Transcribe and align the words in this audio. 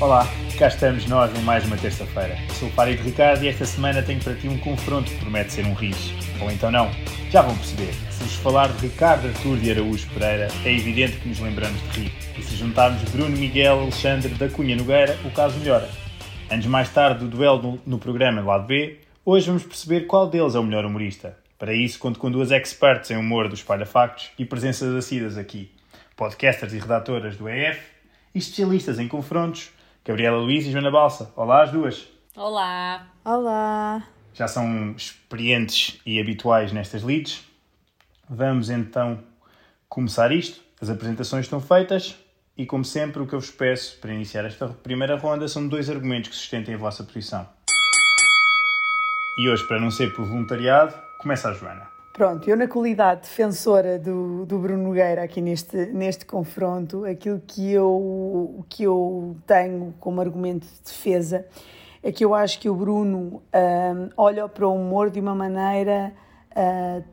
Olá, 0.00 0.28
cá 0.54 0.68
estamos 0.68 1.06
nós 1.06 1.36
em 1.36 1.42
mais 1.42 1.66
uma 1.66 1.76
terça-feira. 1.76 2.38
Sou 2.52 2.68
o 2.68 2.70
Fário 2.70 2.96
de 2.96 3.02
Ricardo 3.02 3.42
e 3.42 3.48
esta 3.48 3.64
semana 3.64 4.02
tenho 4.02 4.22
para 4.22 4.34
ti 4.34 4.46
um 4.46 4.56
confronto 4.58 5.10
que 5.10 5.18
promete 5.18 5.52
ser 5.52 5.66
um 5.66 5.74
riso. 5.74 6.12
Ou 6.40 6.48
então 6.48 6.70
não, 6.70 6.88
já 7.28 7.42
vão 7.42 7.56
perceber. 7.56 7.92
Se 8.08 8.22
vos 8.22 8.36
falar 8.36 8.68
de 8.68 8.86
Ricardo 8.86 9.26
Artur 9.26 9.56
de 9.56 9.72
Araújo 9.72 10.08
Pereira, 10.10 10.46
é 10.64 10.72
evidente 10.72 11.16
que 11.16 11.28
nos 11.28 11.40
lembramos 11.40 11.80
de 11.82 12.00
rir. 12.00 12.12
E 12.38 12.42
se 12.42 12.54
juntarmos 12.54 13.02
Bruno 13.10 13.36
Miguel 13.36 13.80
Alexandre 13.80 14.32
da 14.34 14.48
Cunha 14.48 14.76
Nogueira, 14.76 15.18
o 15.24 15.30
caso 15.32 15.58
melhora. 15.58 15.90
Anos 16.48 16.66
mais 16.66 16.88
tarde 16.88 17.24
do 17.24 17.28
duelo 17.28 17.80
no, 17.84 17.98
programa 17.98 18.40
Lado 18.40 18.68
B, 18.68 19.00
hoje 19.24 19.48
vamos 19.48 19.64
perceber 19.64 20.02
qual 20.02 20.28
deles 20.28 20.54
é 20.54 20.58
o 20.60 20.62
melhor 20.62 20.84
humorista. 20.84 21.36
Para 21.58 21.74
isso, 21.74 21.98
conto 21.98 22.20
com 22.20 22.30
duas 22.30 22.52
experts 22.52 23.10
em 23.10 23.16
humor 23.16 23.48
do 23.48 23.54
Espalha 23.56 23.86
Factos 23.86 24.30
e 24.38 24.44
presenças 24.44 24.94
assíduas 24.94 25.36
aqui. 25.36 25.72
Podcasters 26.16 26.72
e 26.74 26.78
redatoras 26.78 27.36
do 27.36 27.48
EF 27.48 27.94
especialistas 28.34 28.98
em 28.98 29.06
confrontos 29.06 29.70
Gabriela 30.04 30.36
Luiz 30.36 30.66
e 30.66 30.70
Joana 30.70 30.90
Balsa. 30.90 31.32
Olá 31.34 31.62
às 31.62 31.70
duas. 31.70 32.06
Olá. 32.36 33.06
Olá. 33.24 34.06
Já 34.34 34.46
são 34.46 34.92
experientes 34.92 35.98
e 36.04 36.20
habituais 36.20 36.72
nestas 36.72 37.02
leads. 37.02 37.42
Vamos 38.28 38.68
então 38.68 39.18
começar 39.88 40.30
isto. 40.30 40.60
As 40.78 40.90
apresentações 40.90 41.46
estão 41.46 41.58
feitas 41.58 42.16
e, 42.54 42.66
como 42.66 42.84
sempre, 42.84 43.22
o 43.22 43.26
que 43.26 43.34
eu 43.34 43.40
vos 43.40 43.50
peço 43.50 43.98
para 43.98 44.12
iniciar 44.12 44.44
esta 44.44 44.68
primeira 44.68 45.16
ronda 45.16 45.48
são 45.48 45.66
dois 45.66 45.88
argumentos 45.88 46.28
que 46.28 46.36
sustentem 46.36 46.74
a 46.74 46.78
vossa 46.78 47.02
posição. 47.02 47.48
E 49.38 49.48
hoje, 49.48 49.66
para 49.66 49.80
não 49.80 49.90
ser 49.90 50.12
por 50.12 50.26
voluntariado, 50.26 50.94
começa 51.18 51.48
a 51.48 51.54
Joana. 51.54 51.93
Pronto, 52.14 52.48
eu 52.48 52.56
na 52.56 52.68
qualidade 52.68 53.22
defensora 53.22 53.98
do, 53.98 54.46
do 54.46 54.56
Bruno 54.60 54.84
Nogueira 54.84 55.24
aqui 55.24 55.40
neste, 55.40 55.86
neste 55.86 56.24
confronto, 56.24 57.04
aquilo 57.04 57.42
que 57.44 57.72
eu, 57.72 58.64
que 58.68 58.84
eu 58.84 59.36
tenho 59.44 59.92
como 59.98 60.20
argumento 60.20 60.64
de 60.64 60.80
defesa 60.84 61.44
é 62.00 62.12
que 62.12 62.24
eu 62.24 62.32
acho 62.32 62.60
que 62.60 62.70
o 62.70 62.74
Bruno 62.76 63.42
uh, 63.52 64.10
olha 64.16 64.48
para 64.48 64.64
o 64.64 64.76
humor 64.76 65.10
de 65.10 65.18
uma 65.18 65.34
maneira 65.34 66.12
uh, 66.52 67.04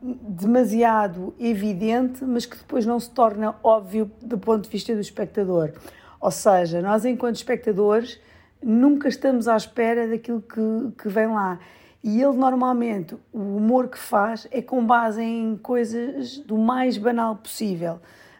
demasiado 0.00 1.34
evidente, 1.38 2.24
mas 2.24 2.46
que 2.46 2.56
depois 2.56 2.86
não 2.86 2.98
se 2.98 3.10
torna 3.10 3.56
óbvio 3.62 4.10
do 4.22 4.38
ponto 4.38 4.64
de 4.64 4.70
vista 4.70 4.94
do 4.94 5.02
espectador. 5.02 5.72
Ou 6.18 6.30
seja, 6.30 6.80
nós 6.80 7.04
enquanto 7.04 7.36
espectadores 7.36 8.18
nunca 8.62 9.06
estamos 9.06 9.48
à 9.48 9.56
espera 9.56 10.08
daquilo 10.08 10.40
que, 10.40 11.02
que 11.02 11.10
vem 11.10 11.26
lá. 11.26 11.58
E 12.06 12.22
ele 12.22 12.36
normalmente, 12.36 13.16
o 13.32 13.56
humor 13.56 13.88
que 13.88 13.98
faz 13.98 14.46
é 14.52 14.62
com 14.62 14.86
base 14.86 15.20
em 15.20 15.56
coisas 15.56 16.38
do 16.38 16.56
mais 16.56 16.96
banal 16.96 17.34
possível. 17.34 17.94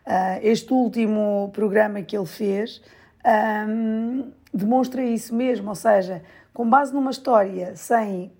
Uh, 0.06 0.38
este 0.40 0.72
último 0.72 1.50
programa 1.52 2.00
que 2.00 2.16
ele 2.16 2.26
fez 2.26 2.80
um, 3.68 4.30
demonstra 4.54 5.02
isso 5.02 5.34
mesmo, 5.34 5.68
ou 5.68 5.74
seja, 5.74 6.22
com 6.54 6.70
base 6.70 6.94
numa 6.94 7.10
história 7.10 7.74
sem 7.74 8.30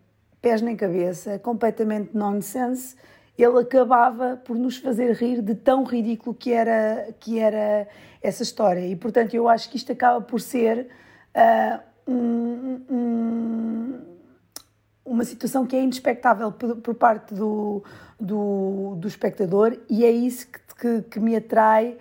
pés 0.41 0.63
nem 0.63 0.77
cabeça, 0.77 1.41
completamente 1.41 2.17
nonsense, 2.17 2.95
ele 3.37 3.59
acabava 3.59 4.37
por 4.37 4.57
nos 4.57 4.77
fazer 4.77 5.13
rir 5.13 5.43
de 5.43 5.57
tão 5.57 5.83
ridículo 5.83 6.37
que 6.37 6.53
era, 6.53 7.09
que 7.19 7.41
era 7.41 7.89
essa 8.23 8.45
história. 8.45 8.87
E 8.87 8.95
portanto, 8.95 9.35
eu 9.35 9.49
acho 9.49 9.69
que 9.71 9.77
isto 9.77 9.91
acaba 9.91 10.21
por 10.21 10.41
ser 10.41 10.87
uh, 11.35 11.81
um, 12.09 12.81
um 12.89 14.16
uma 15.07 15.25
situação 15.25 15.65
que 15.65 15.77
é 15.77 15.83
inexpectável 15.83 16.51
por, 16.53 16.77
por 16.77 16.95
parte 16.95 17.33
do, 17.33 17.83
do, 18.21 18.97
do, 18.97 19.09
espectador 19.09 19.79
e 19.89 20.05
é 20.05 20.11
isso 20.11 20.49
que, 20.49 20.61
que, 20.79 21.03
que 21.03 21.21
me 21.21 21.37
atrai 21.37 21.97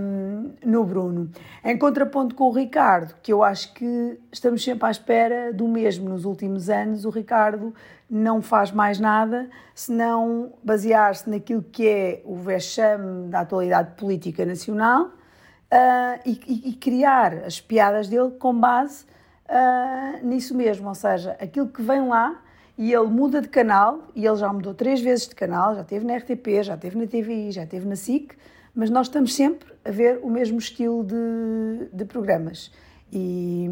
um, 0.00 0.52
no 0.64 0.84
Bruno. 0.84 1.30
Em 1.64 1.76
contraponto 1.76 2.34
com 2.34 2.44
o 2.44 2.52
Ricardo, 2.52 3.14
que 3.22 3.32
eu 3.32 3.42
acho 3.42 3.74
que 3.74 4.18
estamos 4.32 4.62
sempre 4.62 4.86
à 4.86 4.90
espera 4.90 5.52
do 5.52 5.68
mesmo 5.68 6.08
nos 6.08 6.24
últimos 6.24 6.70
anos, 6.70 7.04
o 7.04 7.10
Ricardo 7.10 7.74
não 8.08 8.40
faz 8.40 8.70
mais 8.70 8.98
nada 8.98 9.48
senão 9.74 10.52
basear-se 10.62 11.28
naquilo 11.28 11.62
que 11.62 11.88
é 11.88 12.22
o 12.24 12.36
vexame 12.36 13.28
da 13.28 13.40
atualidade 13.40 13.96
política 13.96 14.46
nacional 14.46 15.06
uh, 15.06 16.20
e, 16.24 16.70
e 16.70 16.72
criar 16.74 17.34
as 17.44 17.60
piadas 17.60 18.08
dele 18.08 18.30
com 18.38 18.58
base 18.58 19.04
uh, 19.48 20.26
nisso 20.26 20.54
mesmo, 20.54 20.88
ou 20.88 20.94
seja, 20.94 21.36
aquilo 21.40 21.68
que 21.68 21.82
vem 21.82 22.06
lá 22.06 22.42
e 22.78 22.92
ele 22.92 23.06
muda 23.06 23.40
de 23.40 23.48
canal, 23.48 24.08
e 24.14 24.26
ele 24.26 24.36
já 24.36 24.52
mudou 24.52 24.74
três 24.74 25.00
vezes 25.00 25.26
de 25.26 25.34
canal, 25.34 25.74
já 25.74 25.82
teve 25.82 26.04
na 26.04 26.16
RTP, 26.16 26.62
já 26.62 26.76
teve 26.76 26.98
na 26.98 27.06
TVI, 27.06 27.50
já 27.50 27.66
teve 27.66 27.86
na 27.86 27.96
SIC, 27.96 28.36
mas 28.74 28.90
nós 28.90 29.06
estamos 29.06 29.34
sempre 29.34 29.72
a 29.84 29.90
ver 29.90 30.20
o 30.22 30.28
mesmo 30.28 30.58
estilo 30.58 31.02
de, 31.02 31.88
de 31.90 32.04
programas. 32.04 32.70
E, 33.10 33.66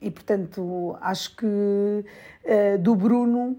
e, 0.00 0.10
portanto, 0.10 0.96
acho 1.02 1.36
que 1.36 1.44
uh, 1.44 2.78
do 2.80 2.94
Bruno, 2.94 3.58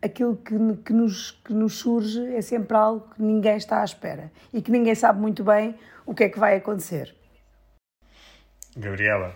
aquilo 0.00 0.36
que, 0.36 0.54
que, 0.84 0.92
nos, 0.92 1.32
que 1.32 1.52
nos 1.52 1.78
surge 1.78 2.24
é 2.34 2.40
sempre 2.40 2.76
algo 2.76 3.08
que 3.14 3.20
ninguém 3.20 3.56
está 3.56 3.80
à 3.80 3.84
espera 3.84 4.30
e 4.52 4.62
que 4.62 4.70
ninguém 4.70 4.94
sabe 4.94 5.20
muito 5.20 5.42
bem 5.42 5.74
o 6.06 6.14
que 6.14 6.24
é 6.24 6.28
que 6.28 6.38
vai 6.38 6.56
acontecer. 6.56 7.12
Gabriela, 8.76 9.34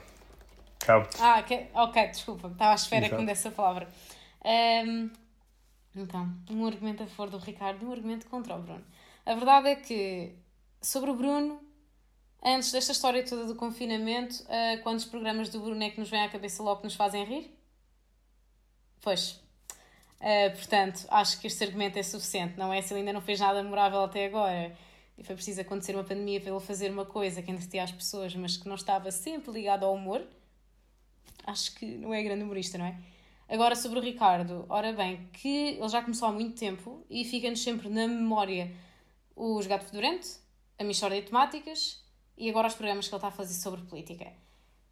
ah, 1.21 1.41
okay. 1.41 1.69
ok, 1.75 2.09
desculpa, 2.09 2.49
estava 2.49 2.73
à 2.73 2.75
espera 2.75 3.07
Exato. 3.07 3.17
que 3.17 3.21
me 3.23 3.27
desse 3.27 3.49
a 3.49 3.51
palavra. 3.51 3.89
Um, 4.45 5.11
então, 5.95 6.35
um 6.51 6.67
argumento 6.67 7.03
a 7.03 7.07
favor 7.07 7.31
do 7.31 7.39
Ricardo 7.39 7.83
e 7.83 7.87
um 7.87 7.93
argumento 7.93 8.27
contra 8.27 8.57
o 8.57 8.63
Bruno. 8.63 8.85
A 9.25 9.35
verdade 9.35 9.69
é 9.69 9.77
que, 9.77 10.35
sobre 10.81 11.11
o 11.11 11.15
Bruno, 11.15 11.61
antes 12.43 12.73
desta 12.73 12.93
história 12.93 13.25
toda 13.25 13.45
do 13.45 13.55
confinamento, 13.55 14.43
uh, 14.45 14.83
quantos 14.83 15.05
programas 15.05 15.49
do 15.49 15.61
Bruno 15.61 15.83
é 15.83 15.91
que 15.91 16.01
nos 16.01 16.11
vêm 16.11 16.23
à 16.23 16.29
cabeça 16.29 16.63
logo 16.63 16.79
que 16.79 16.85
nos 16.85 16.97
fazem 16.97 17.25
rir? 17.25 17.57
Pois. 19.01 19.41
Uh, 20.21 20.51
portanto, 20.55 21.05
acho 21.11 21.41
que 21.41 21.47
este 21.47 21.63
argumento 21.65 21.99
é 21.99 22.03
suficiente, 22.03 22.59
não 22.59 22.73
é? 22.73 22.81
Se 22.81 22.93
ele 22.93 23.01
ainda 23.01 23.13
não 23.13 23.21
fez 23.21 23.39
nada 23.39 23.63
memorável 23.63 24.03
até 24.03 24.27
agora 24.27 24.75
e 25.19 25.23
foi 25.23 25.35
preciso 25.35 25.61
acontecer 25.61 25.95
uma 25.95 26.05
pandemia 26.05 26.41
para 26.41 26.51
ele 26.51 26.61
fazer 26.61 26.91
uma 26.91 27.05
coisa 27.05 27.43
que 27.43 27.51
entretia 27.51 27.83
as 27.83 27.93
pessoas, 27.93 28.35
mas 28.35 28.57
que 28.57 28.67
não 28.69 28.77
estava 28.77 29.11
sempre 29.11 29.53
ligado 29.53 29.85
ao 29.85 29.95
humor 29.95 30.25
acho 31.47 31.75
que 31.75 31.87
não 31.87 32.13
é 32.13 32.23
grande 32.23 32.45
humorista, 32.45 32.79
não 32.79 32.87
é? 32.87 32.99
Agora 33.49 33.77
sobre 33.77 33.99
o 33.99 34.03
Ricardo, 34.03 34.65
ora 34.69 34.93
bem, 34.93 35.29
que 35.33 35.49
ele 35.49 35.89
já 35.89 36.01
começou 36.01 36.29
há 36.29 36.33
muito 36.33 36.59
tempo 36.59 37.05
e 37.11 37.25
fica-nos 37.25 37.63
sempre 37.63 37.89
na 37.89 38.09
memória 38.09 38.75
os 39.37 39.67
Gato 39.67 39.85
Fedorento, 39.85 40.29
a 40.79 40.85
Michórdia 40.85 41.21
de 41.21 41.27
Temáticas 41.29 42.03
e 42.37 42.49
agora 42.49 42.69
os 42.69 42.75
programas 42.75 43.09
que 43.09 43.15
ele 43.15 43.19
está 43.19 43.29
a 43.29 43.33
fazer 43.33 43.55
sobre 43.55 43.83
política. 43.83 44.33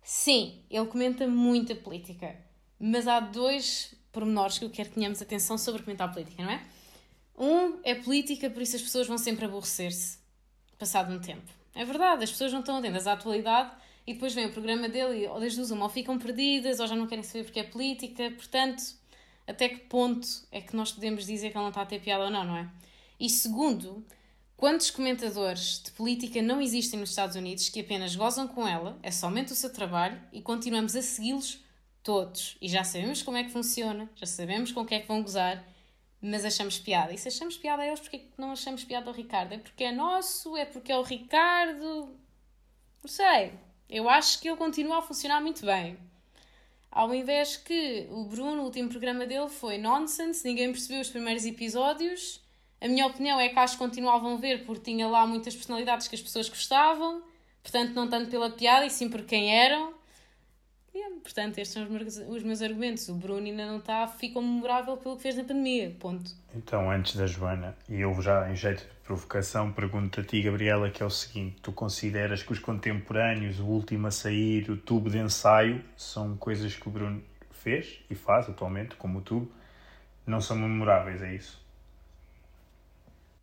Sim, 0.03 0.63
ele 0.71 0.87
comenta 0.87 1.27
muita 1.27 1.75
política, 1.75 2.37
mas 2.79 3.07
há 3.07 3.21
dois 3.21 3.95
pormenores 4.13 4.59
que 4.59 4.65
eu 4.65 4.71
quero 4.71 4.89
que 4.89 4.97
tenhamos 4.97 5.23
atenção 5.23 5.57
sobre 5.57 5.83
comentar 5.83 6.13
política, 6.13 6.43
não 6.43 6.51
é? 6.51 6.63
Um 7.39 7.81
é 7.83 7.95
política, 7.95 8.51
por 8.51 8.61
isso 8.61 8.77
as 8.77 8.83
pessoas 8.83 9.07
vão 9.07 9.17
sempre 9.17 9.47
aborrecer-se, 9.47 10.19
passado 10.79 11.13
um 11.13 11.19
tempo. 11.19 11.51
É 11.75 11.85
verdade, 11.85 12.25
as 12.25 12.31
pessoas 12.31 12.53
não 12.53 12.61
estão 12.61 12.77
atentas 12.77 13.07
à 13.07 13.13
atualidade 13.13 13.71
e 14.11 14.15
depois 14.15 14.35
vem 14.35 14.47
o 14.47 14.53
programa 14.53 14.89
dele 14.89 15.23
e 15.23 15.29
ou 15.29 15.39
das 15.39 15.55
duas 15.55 15.71
uma, 15.71 15.85
ou 15.85 15.89
ficam 15.89 16.19
perdidas 16.19 16.81
ou 16.81 16.87
já 16.89 16.97
não 16.97 17.07
querem 17.07 17.23
saber 17.23 17.45
porque 17.45 17.61
é 17.61 17.63
política. 17.63 18.29
Portanto, 18.33 18.83
até 19.47 19.69
que 19.69 19.79
ponto 19.83 20.27
é 20.51 20.61
que 20.61 20.75
nós 20.75 20.91
podemos 20.91 21.25
dizer 21.25 21.51
que 21.51 21.57
ele 21.57 21.63
não 21.63 21.69
está 21.69 21.83
a 21.83 21.87
ter 21.87 22.01
piada 22.01 22.25
ou 22.25 22.31
não, 22.31 22.45
não 22.45 22.57
é? 22.57 22.69
E 23.21 23.31
segundo, 23.31 24.05
quantos 24.57 24.91
comentadores 24.91 25.81
de 25.85 25.93
política 25.93 26.43
não 26.43 26.61
existem 26.61 26.99
nos 26.99 27.11
Estados 27.11 27.37
Unidos 27.37 27.69
que 27.69 27.79
apenas 27.79 28.17
gozam 28.17 28.49
com 28.49 28.67
ela, 28.67 28.99
é 29.01 29.13
somente 29.13 29.53
o 29.53 29.55
seu 29.55 29.73
trabalho 29.73 30.21
e 30.33 30.43
continuamos 30.43 30.97
a 30.97 31.03
segui-los 31.03 31.63
todos. 32.03 32.57
E 32.61 32.69
já 32.69 32.83
sabemos 32.83 33.23
como 33.23 33.37
é 33.37 33.45
que 33.45 33.51
funciona, 33.51 34.11
já 34.17 34.27
sabemos 34.27 34.73
com 34.73 34.81
o 34.81 34.85
que 34.85 34.97
é 34.97 35.01
que 35.01 35.07
vão 35.07 35.23
gozar, 35.23 35.65
mas 36.21 36.45
achamos 36.45 36.81
piada. 36.81 37.13
E 37.13 37.19
se 37.19 37.29
achamos 37.29 37.57
piada 37.57 37.83
a 37.83 37.87
eles, 37.87 38.01
porque 38.01 38.19
que 38.19 38.33
não 38.37 38.51
achamos 38.51 38.83
piada 38.83 39.09
ao 39.09 39.15
Ricardo? 39.15 39.53
É 39.53 39.59
porque 39.59 39.85
é 39.85 39.93
nosso? 39.93 40.57
É 40.57 40.65
porque 40.65 40.91
é 40.91 40.99
o 40.99 41.03
Ricardo? 41.03 42.19
Não 43.03 43.09
sei. 43.09 43.70
Eu 43.91 44.09
acho 44.09 44.41
que 44.41 44.49
ele 44.49 44.57
continua 44.57 44.99
a 44.99 45.03
funcionar 45.03 45.41
muito 45.41 45.67
bem. 45.67 45.99
Ao 46.93 47.13
invés 47.13 47.57
que 47.57 48.07
o 48.11 48.23
Bruno, 48.23 48.63
o 48.63 48.65
último 48.67 48.89
programa 48.89 49.27
dele 49.27 49.49
foi 49.49 49.79
nonsense, 49.79 50.47
ninguém 50.47 50.71
percebeu 50.71 51.01
os 51.01 51.11
primeiros 51.11 51.45
episódios. 51.45 52.41
A 52.81 52.87
minha 52.87 53.05
opinião 53.07 53.41
é 53.41 53.49
que 53.49 53.59
acho 53.59 53.75
que 53.75 53.85
continuavam 53.85 54.35
a 54.35 54.37
ver 54.37 54.65
porque 54.65 54.93
tinha 54.93 55.09
lá 55.09 55.27
muitas 55.27 55.57
personalidades 55.57 56.07
que 56.07 56.15
as 56.15 56.23
pessoas 56.23 56.49
gostavam, 56.49 57.23
portanto, 57.65 57.93
não 57.93 58.09
tanto 58.09 58.31
pela 58.31 58.51
piada 58.51 58.87
e 58.87 58.91
sim 58.91 59.09
por 59.09 59.23
quem 59.25 59.53
eram. 59.53 59.93
Yeah, 60.93 61.15
portanto, 61.23 61.59
estes 61.59 61.73
são 61.73 61.85
os 61.85 61.89
meus, 61.89 62.17
os 62.17 62.43
meus 62.43 62.63
argumentos. 62.63 63.09
O 63.09 63.15
Bruno 63.15 63.47
ainda 63.47 63.65
não 63.65 63.79
está, 63.79 64.09
ficou 64.09 64.43
memorável 64.43 64.97
pelo 64.97 65.17
que 65.17 65.23
fez 65.23 65.37
na 65.37 65.45
pandemia. 65.45 65.95
Ponto. 66.01 66.33
Então, 66.55 66.91
antes 66.91 67.15
da 67.15 67.27
Joana, 67.27 67.77
e 67.89 68.01
eu 68.01 68.21
já 68.21 68.51
em 68.51 68.57
jeito 68.57 68.83
de 68.83 68.91
provocação, 69.05 69.73
pergunto 69.73 70.21
a 70.21 70.25
ti, 70.25 70.43
Gabriela, 70.43 70.91
que 70.91 71.03
é 71.03 71.07
o 71.07 71.11
seguinte: 71.11 71.59
tu 71.63 71.73
consideras 71.73 72.43
que 72.43 72.53
os 72.53 72.59
contemporâneos, 72.59 73.61
o 73.61 73.67
último 73.67 74.09
a 74.09 74.11
sair, 74.11 74.69
o 74.69 74.77
tubo 74.77 75.09
de 75.09 75.19
ensaio, 75.19 75.85
são 75.97 76.37
coisas 76.37 76.75
que 76.75 76.89
o 76.89 76.91
Bruno 76.91 77.23
fez 77.53 78.01
e 78.11 78.15
faz 78.17 78.49
atualmente, 78.49 78.97
como 78.97 79.21
o 79.21 79.23
tubo, 79.23 79.53
não 80.27 80.41
são 80.41 80.57
memoráveis, 80.57 81.23
é 81.23 81.35
isso? 81.35 81.61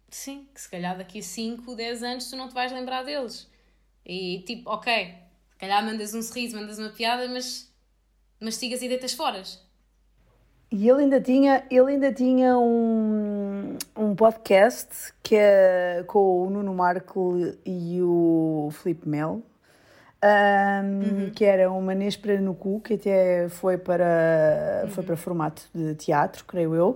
Sim, 0.10 0.48
que 0.54 0.60
se 0.60 0.70
calhar 0.70 0.98
daqui 0.98 1.20
a 1.20 1.24
5, 1.24 1.76
10 1.76 2.04
anos 2.04 2.30
tu 2.30 2.36
não 2.36 2.48
te 2.50 2.54
vais 2.54 2.72
lembrar 2.72 3.04
deles. 3.04 3.50
E 4.06 4.42
tipo, 4.46 4.70
ok, 4.70 5.16
calhar 5.58 5.84
mandas 5.84 6.14
um 6.14 6.22
sorriso, 6.22 6.56
mandas 6.56 6.78
uma 6.80 6.90
piada, 6.90 7.28
mas 7.28 7.72
mastigas 8.40 8.82
e 8.82 8.88
deitas 8.88 9.14
fora. 9.14 9.42
E 10.70 10.90
ele 10.90 11.04
ainda 11.04 11.22
tinha, 11.22 11.64
ele 11.72 11.94
ainda 11.94 12.12
tinha 12.12 12.58
um, 12.58 13.78
um 13.96 14.14
podcast 14.14 15.14
que 15.24 15.36
é 15.36 16.04
com 16.06 16.46
o 16.46 16.50
Nuno 16.50 16.74
Marco 16.74 17.36
e 17.66 18.02
o 18.02 18.70
Felipe 18.74 19.08
Mel, 19.08 19.42
um, 20.22 21.24
uhum. 21.24 21.32
que 21.34 21.46
era 21.46 21.72
uma 21.72 21.96
Nespera 21.96 22.42
no 22.42 22.54
cu, 22.54 22.82
que 22.82 22.96
até 22.96 23.48
foi 23.48 23.78
para, 23.78 24.82
uhum. 24.84 24.90
foi 24.90 25.04
para 25.06 25.16
formato 25.16 25.64
de 25.74 25.96
teatro, 25.96 26.44
creio 26.44 26.76
eu, 26.76 26.96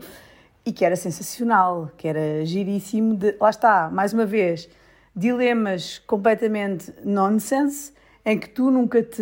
e 0.65 0.73
que 0.73 0.83
era 0.83 0.97
sensacional, 0.97 1.89
que 1.97 2.09
era 2.09 2.45
giríssimo. 2.45 3.15
De, 3.15 3.37
lá 3.39 3.49
está, 3.49 3.89
mais 3.89 4.11
uma 4.11 4.25
vez, 4.25 4.67
dilemas 5.15 5.97
completamente 5.99 6.93
nonsense 7.05 7.93
em 8.25 8.37
que 8.37 8.49
tu 8.49 8.69
nunca 8.69 9.01
te, 9.01 9.21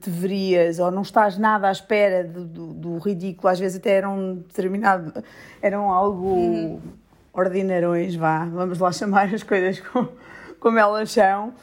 te 0.00 0.10
verias 0.10 0.78
ou 0.78 0.90
não 0.90 1.02
estás 1.02 1.38
nada 1.38 1.68
à 1.68 1.72
espera 1.72 2.24
do, 2.24 2.44
do, 2.44 2.66
do 2.72 2.98
ridículo, 2.98 3.48
às 3.48 3.58
vezes 3.58 3.78
até 3.78 3.92
eram 3.92 4.36
determinado, 4.36 5.12
eram 5.62 5.90
algo 5.90 6.26
uhum. 6.26 6.80
ordinarões, 7.32 8.14
vá, 8.16 8.44
vamos 8.44 8.78
lá 8.78 8.90
chamar 8.90 9.32
as 9.32 9.42
coisas 9.42 9.80
como, 9.80 10.08
como 10.58 10.78
elas 10.78 11.12
são, 11.12 11.54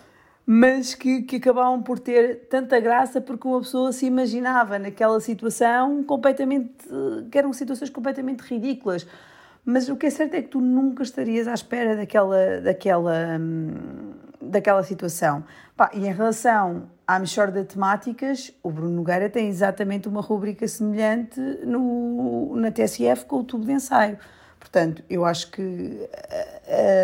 mas 0.45 0.94
que, 0.94 1.21
que 1.21 1.38
acabavam 1.38 1.81
por 1.81 2.00
ter 2.00 2.48
tanta 2.50 2.80
graça 2.80 3.21
porque 3.21 3.48
uma 3.48 3.59
pessoa 3.59 3.92
se 3.92 4.06
imaginava 4.06 4.77
naquela 4.77 5.19
situação 5.19 6.04
completamente, 6.04 6.86
que 7.31 7.38
eram 7.38 7.54
situações 7.54 7.89
completamente 7.89 8.42
ridículas. 8.42 9.07
Mas 9.66 9.88
o 9.88 9.95
que 9.95 10.07
é 10.07 10.09
certo 10.09 10.33
é 10.33 10.42
que 10.42 10.50
tu 10.50 10.59
nunca 10.59 11.04
estarias 11.04 11.48
à 11.48 11.54
espera 11.54 11.95
daquela, 11.95 12.59
daquela, 12.59 13.38
hum, 13.39 14.12
daquela 14.50 14.84
situação. 14.84 15.44
Pá, 15.75 15.90
e 15.94 16.06
em 16.06 16.13
relação 16.13 16.90
à 17.07 17.19
Michorda 17.19 17.62
de 17.62 17.68
Temáticas, 17.68 18.51
o 18.62 18.72
Bruno 18.72 18.95
Nogueira 18.95 19.30
tem 19.30 19.48
exatamente 19.48 20.07
uma 20.07 20.22
rubrica 20.22 20.68
semelhante 20.68 21.40
no, 21.66 22.56
na 22.56 22.72
TSF 22.72 23.25
com 23.25 23.38
o 23.38 23.44
tubo 23.44 23.66
de 23.66 23.74
ensaio. 23.74 24.18
Portanto, 24.60 25.04
eu 25.10 25.25
acho 25.25 25.51
que 25.51 26.10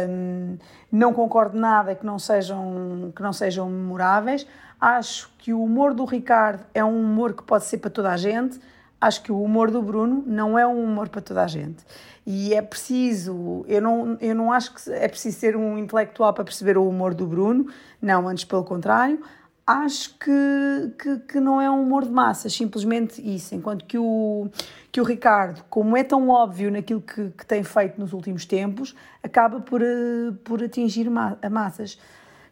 um, 0.09 0.57
não 0.89 1.13
concordo 1.13 1.59
nada 1.59 1.93
que 1.93 2.05
não 2.05 2.17
sejam 2.17 3.11
que 3.13 3.21
não 3.21 3.33
sejam 3.33 3.69
memoráveis. 3.69 4.47
Acho 4.79 5.29
que 5.37 5.53
o 5.53 5.61
humor 5.61 5.93
do 5.93 6.05
Ricardo 6.05 6.65
é 6.73 6.83
um 6.83 6.97
humor 6.97 7.33
que 7.33 7.43
pode 7.43 7.65
ser 7.65 7.79
para 7.79 7.89
toda 7.89 8.11
a 8.11 8.17
gente. 8.17 8.61
Acho 9.01 9.23
que 9.23 9.31
o 9.31 9.41
humor 9.41 9.71
do 9.71 9.81
Bruno 9.81 10.23
não 10.27 10.59
é 10.59 10.67
um 10.67 10.83
humor 10.83 11.07
para 11.07 11.21
toda 11.21 11.43
a 11.43 11.47
gente. 11.47 11.83
E 12.25 12.53
é 12.53 12.61
preciso, 12.61 13.65
eu 13.67 13.81
não, 13.81 14.17
eu 14.19 14.35
não 14.35 14.51
acho 14.51 14.73
que 14.73 14.91
é 14.91 15.07
preciso 15.07 15.39
ser 15.39 15.55
um 15.55 15.77
intelectual 15.77 16.33
para 16.33 16.43
perceber 16.43 16.77
o 16.77 16.87
humor 16.87 17.13
do 17.13 17.25
Bruno, 17.25 17.67
não, 18.01 18.27
antes 18.27 18.43
pelo 18.43 18.63
contrário. 18.63 19.21
Acho 19.65 20.17
que, 20.17 20.93
que, 20.97 21.17
que 21.19 21.39
não 21.39 21.61
é 21.61 21.69
um 21.69 21.81
humor 21.81 22.03
de 22.03 22.11
massas, 22.11 22.53
simplesmente 22.53 23.21
isso. 23.21 23.55
Enquanto 23.55 23.85
que 23.85 23.97
o, 23.97 24.49
que 24.91 24.99
o 24.99 25.03
Ricardo, 25.03 25.63
como 25.69 25.95
é 25.95 26.03
tão 26.03 26.27
óbvio 26.27 26.71
naquilo 26.71 27.01
que, 27.01 27.29
que 27.29 27.45
tem 27.45 27.63
feito 27.63 27.99
nos 27.99 28.11
últimos 28.11 28.45
tempos, 28.45 28.95
acaba 29.23 29.61
por, 29.61 29.81
eh, 29.81 30.31
por 30.43 30.63
atingir 30.63 31.09
ma 31.09 31.37
a 31.41 31.49
massas. 31.49 31.99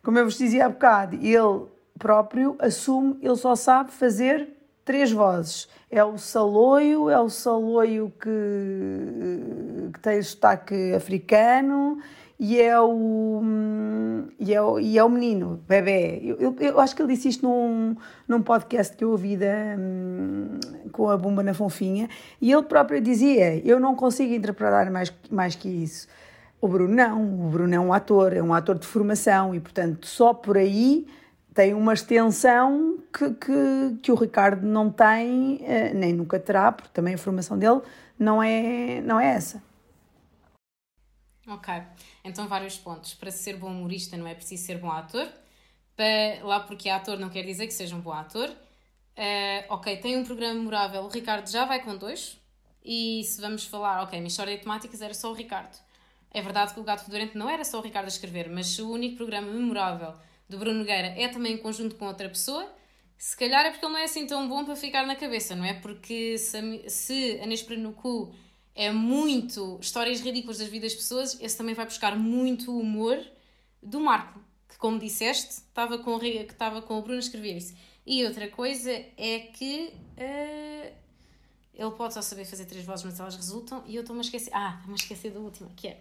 Como 0.04 0.18
eu 0.18 0.26
vos 0.26 0.38
dizia 0.38 0.68
há 0.68 0.70
bocado, 0.70 1.16
ele 1.16 1.68
próprio 1.98 2.56
assume, 2.60 3.18
ele 3.22 3.36
só 3.36 3.56
sabe 3.56 3.92
fazer 3.92 4.57
três 4.88 5.12
vozes. 5.12 5.68
É 5.92 6.04
o 6.04 6.18
saloio, 6.18 7.10
é 7.10 7.20
o 7.20 7.30
saloio 7.30 8.12
que, 8.20 9.92
que 9.94 10.00
tem 10.00 10.22
sotaque 10.22 10.94
africano 10.94 12.00
e 12.40 12.62
é 12.62 12.80
o, 12.80 13.42
e 14.40 14.54
é 14.54 14.62
o, 14.62 14.80
e 14.80 14.98
é 14.98 15.04
o 15.04 15.10
menino, 15.10 15.62
bebê. 15.68 16.22
Eu, 16.24 16.38
eu, 16.40 16.56
eu, 16.60 16.80
acho 16.80 16.96
que 16.96 17.02
ele 17.02 17.14
disse 17.14 17.30
isto 17.30 17.48
num, 17.48 17.96
num 18.28 18.42
podcast 18.42 18.96
que 18.96 19.04
eu 19.04 19.12
ouvi 19.12 19.36
da, 19.36 19.76
com 20.92 21.10
a 21.10 21.18
Bumba 21.18 21.44
na 21.44 21.54
Fonfinha 21.54 22.10
e 22.42 22.52
ele 22.52 22.64
próprio 22.64 23.02
dizia: 23.02 23.62
Eu 23.66 23.80
não 23.80 23.96
consigo 23.96 24.34
interpretar 24.34 24.90
mais, 24.92 25.14
mais 25.30 25.56
que 25.56 25.68
isso. 25.68 26.08
O 26.62 26.68
Bruno 26.68 26.96
não, 26.96 27.24
o 27.24 27.50
Bruno 27.50 27.74
é 27.74 27.80
um 27.80 27.94
ator, 27.94 28.34
é 28.34 28.42
um 28.42 28.54
ator 28.54 28.78
de 28.78 28.88
formação 28.88 29.54
e, 29.54 29.60
portanto, 29.60 30.08
só 30.08 30.34
por 30.34 30.58
aí 30.58 31.06
tem 31.58 31.74
uma 31.74 31.92
extensão 31.92 33.00
que, 33.12 33.34
que, 33.34 33.98
que 34.04 34.12
o 34.12 34.16
Ricardo 34.16 34.64
não 34.64 34.92
tem, 34.92 35.60
eh, 35.64 35.92
nem 35.92 36.14
nunca 36.14 36.40
terá, 36.40 36.72
porque 36.72 36.92
também 36.94 37.16
a 37.16 37.18
formação 37.18 37.58
dele 37.58 37.82
não 38.20 38.44
é, 38.44 39.02
não 39.02 39.20
é 39.20 39.30
essa. 39.30 39.64
Ok, 41.48 41.74
então 42.24 42.48
vários 42.48 42.78
pontos. 42.78 43.16
Para 43.16 43.32
ser 43.32 43.58
bom 43.58 43.72
humorista 43.72 44.16
não 44.16 44.28
é 44.28 44.36
preciso 44.36 44.68
ser 44.68 44.78
bom 44.78 44.92
ator. 44.92 45.28
Para, 45.96 46.46
lá 46.46 46.60
porque 46.60 46.90
é 46.90 46.94
ator 46.94 47.18
não 47.18 47.28
quer 47.28 47.44
dizer 47.44 47.66
que 47.66 47.74
seja 47.74 47.96
um 47.96 48.02
bom 48.02 48.14
ator. 48.14 48.50
Uh, 48.50 49.66
ok, 49.70 49.98
tem 49.98 50.16
um 50.16 50.24
programa 50.24 50.54
memorável, 50.54 51.02
o 51.02 51.08
Ricardo 51.08 51.50
já 51.50 51.66
vai 51.66 51.82
com 51.82 51.98
dois. 51.98 52.38
E 52.86 53.24
se 53.24 53.42
vamos 53.42 53.66
falar, 53.66 54.04
ok, 54.04 54.20
minha 54.20 54.28
história 54.28 54.56
de 54.56 54.62
temáticas 54.62 55.02
era 55.02 55.16
só 55.16 55.32
o 55.32 55.34
Ricardo. 55.34 55.76
É 56.30 56.40
verdade 56.40 56.76
que 56.76 56.80
o 56.80 56.84
Gato 56.84 57.04
Fedorento 57.04 57.36
não 57.36 57.50
era 57.50 57.66
só 57.66 57.80
o 57.80 57.82
Ricardo 57.82 58.06
a 58.06 58.10
escrever, 58.10 58.48
mas 58.48 58.78
o 58.78 58.92
único 58.92 59.18
programa 59.18 59.52
memorável 59.52 60.14
do 60.50 60.58
Bruno 60.58 60.80
Nogueira 60.80 61.08
é 61.18 61.28
também 61.28 61.54
em 61.54 61.58
conjunto 61.58 61.96
com 61.96 62.06
outra 62.06 62.30
pessoa, 62.30 62.72
se 63.18 63.36
calhar 63.36 63.66
é 63.66 63.72
porque 63.72 63.86
ele 63.86 63.94
não 63.94 64.00
é 64.00 64.04
assim 64.04 64.28
tão 64.28 64.48
bom 64.48 64.64
para 64.64 64.76
ficar 64.76 65.06
na 65.06 65.16
cabeça, 65.16 65.56
não 65.56 65.66
é? 65.66 65.74
Porque 65.74 66.38
se, 66.38 66.88
se 66.88 67.40
no 67.78 67.94
cu 67.94 68.34
é 68.76 68.92
muito 68.92 69.80
histórias 69.82 70.22
ridículas 70.22 70.60
das 70.60 70.68
vidas 70.68 70.94
das 70.94 71.02
pessoas, 71.02 71.42
esse 71.42 71.58
também 71.58 71.74
vai 71.74 71.86
buscar 71.86 72.16
muito 72.16 72.78
humor 72.78 73.20
do 73.82 74.00
Marco, 74.00 74.40
que 74.70 74.78
como 74.78 75.00
disseste, 75.00 75.50
estava 75.50 75.98
com, 75.98 76.20
que 76.20 76.28
estava 76.28 76.82
com 76.82 77.00
o 77.00 77.02
Bruno 77.02 77.18
a 77.18 77.20
escrever 77.20 77.58
isso. 77.58 77.76
E 78.06 78.24
outra 78.24 78.48
coisa 78.48 78.92
é 78.92 79.40
que 79.52 79.92
uh, 80.18 80.94
ele 81.74 81.92
pode 81.92 82.14
só 82.14 82.22
saber 82.22 82.46
fazer 82.46 82.66
três 82.66 82.86
vozes, 82.86 83.04
mas 83.04 83.20
elas 83.20 83.36
resultam, 83.36 83.84
e 83.88 83.96
eu 83.96 84.02
estou-me 84.02 84.22
a 84.22 84.24
esquecer. 84.24 84.52
Ah, 84.54 84.76
estou-me 84.76 84.94
a 84.94 84.96
esquecer 84.96 85.32
da 85.32 85.40
última, 85.40 85.72
que 85.76 85.88
é 85.88 86.00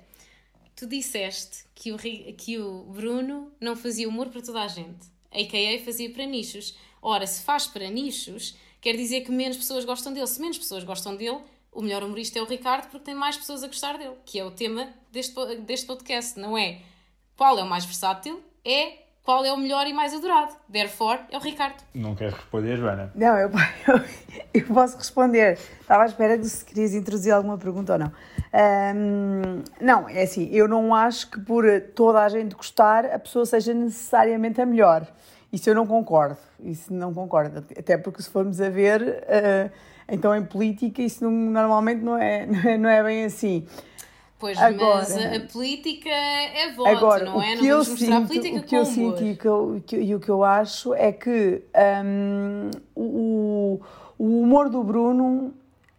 tu 0.76 0.87
disseste 0.87 1.64
que 1.75 1.90
o, 1.90 1.96
que 1.99 2.58
o 2.58 2.84
Bruno 2.84 3.50
não 3.58 3.75
fazia 3.75 4.08
humor 4.08 4.28
para 4.28 4.43
toda 4.43 4.62
a 4.62 4.69
gente, 4.69 5.06
a.k.a. 5.32 5.84
fazia 5.84 6.11
para 6.11 6.26
nichos. 6.26 6.76
Ora, 7.00 7.26
se 7.26 7.42
faz 7.42 7.66
para 7.66 7.88
nichos, 7.88 8.56
quer 8.80 8.95
dizer 8.95 9.23
que 9.23 9.33
menos 9.33 9.56
pessoas 9.56 9.85
gostam 9.85 10.12
dele. 10.12 10.26
Se 10.26 10.40
menos 10.40 10.59
pessoas 10.59 10.85
gostam 10.85 11.16
dele, 11.16 11.40
o 11.73 11.83
melhor 11.83 12.04
humorista 12.04 12.38
é 12.38 12.42
o 12.42 12.47
Ricardo 12.47 12.88
porque 12.88 13.06
tem 13.06 13.14
mais 13.14 13.37
pessoas 13.37 13.64
a 13.64 13.66
gostar 13.66 13.97
dele, 13.97 14.16
que 14.25 14.38
é 14.38 14.45
o 14.45 14.50
tema 14.50 14.88
deste, 15.11 15.35
deste 15.61 15.87
podcast, 15.87 16.38
não 16.38 16.56
é 16.56 16.80
qual 17.37 17.59
é 17.59 17.62
o 17.62 17.66
mais 17.66 17.85
versátil, 17.85 18.42
é 18.64 18.99
qual 19.23 19.45
é 19.45 19.52
o 19.52 19.56
melhor 19.56 19.87
e 19.87 19.92
mais 19.92 20.14
adorado. 20.14 20.54
Therefore, 20.71 21.21
é 21.30 21.37
o 21.37 21.40
Ricardo. 21.40 21.83
Não 21.95 22.14
queres 22.14 22.35
responder, 22.35 22.76
Joana? 22.76 23.12
Não, 23.14 23.37
eu, 23.37 23.50
eu, 23.88 24.00
eu 24.54 24.66
posso 24.66 24.97
responder. 24.97 25.59
Estava 25.80 26.04
à 26.04 26.06
espera 26.06 26.38
de 26.38 26.49
se 26.49 26.64
querias 26.64 26.95
introduzir 26.95 27.33
alguma 27.33 27.59
pergunta 27.59 27.95
ou 27.95 27.99
não. 27.99 28.12
Um, 28.57 29.63
não, 29.79 30.09
é 30.09 30.23
assim, 30.23 30.49
eu 30.51 30.67
não 30.67 30.95
acho 30.95 31.31
que 31.31 31.39
por 31.39 31.65
toda 31.95 32.23
a 32.23 32.29
gente 32.29 32.55
gostar 32.55 33.05
a 33.05 33.19
pessoa 33.19 33.45
seja 33.45 33.75
necessariamente 33.75 34.63
a 34.63 34.67
melhor. 34.67 35.07
Isso 35.53 35.69
eu 35.69 35.75
não 35.75 35.87
concordo. 35.87 36.39
Isso 36.61 36.93
não 36.93 37.13
concordo. 37.13 37.59
Até 37.79 37.99
porque 37.99 38.23
se 38.23 38.31
formos 38.31 38.59
a 38.61 38.71
ver, 38.71 39.03
uh, 39.03 39.71
então 40.09 40.35
em 40.35 40.45
política 40.45 41.03
isso 41.03 41.25
não, 41.25 41.31
normalmente 41.31 42.03
não 42.03 42.17
é, 42.17 42.47
não 42.79 42.89
é, 42.89 43.03
bem 43.03 43.25
assim. 43.25 43.67
Pois, 44.39 44.57
agora, 44.59 44.99
mas 44.99 45.17
a 45.17 45.41
política 45.53 46.11
é 46.11 46.73
voto, 46.73 46.89
agora, 46.89 47.25
não 47.25 47.43
é? 47.43 47.55
O 47.55 47.59
que 47.59 47.63
não 47.63 47.69
eu 47.69 47.85
sinto, 47.85 48.15
a 48.15 48.21
política 48.23 48.59
o 48.59 48.63
que 48.63 48.77
eu 48.77 48.85
sinto 48.85 49.25
e, 49.25 49.37
que 49.37 49.49
eu, 49.49 49.83
e 49.93 50.15
o 50.15 50.21
que 50.21 50.29
eu 50.29 50.45
acho 50.45 50.95
é 50.95 51.11
que 51.11 51.63
um, 52.05 52.71
o, 52.95 53.81
o 54.19 54.41
humor 54.43 54.69
do 54.69 54.83
Bruno 54.83 55.55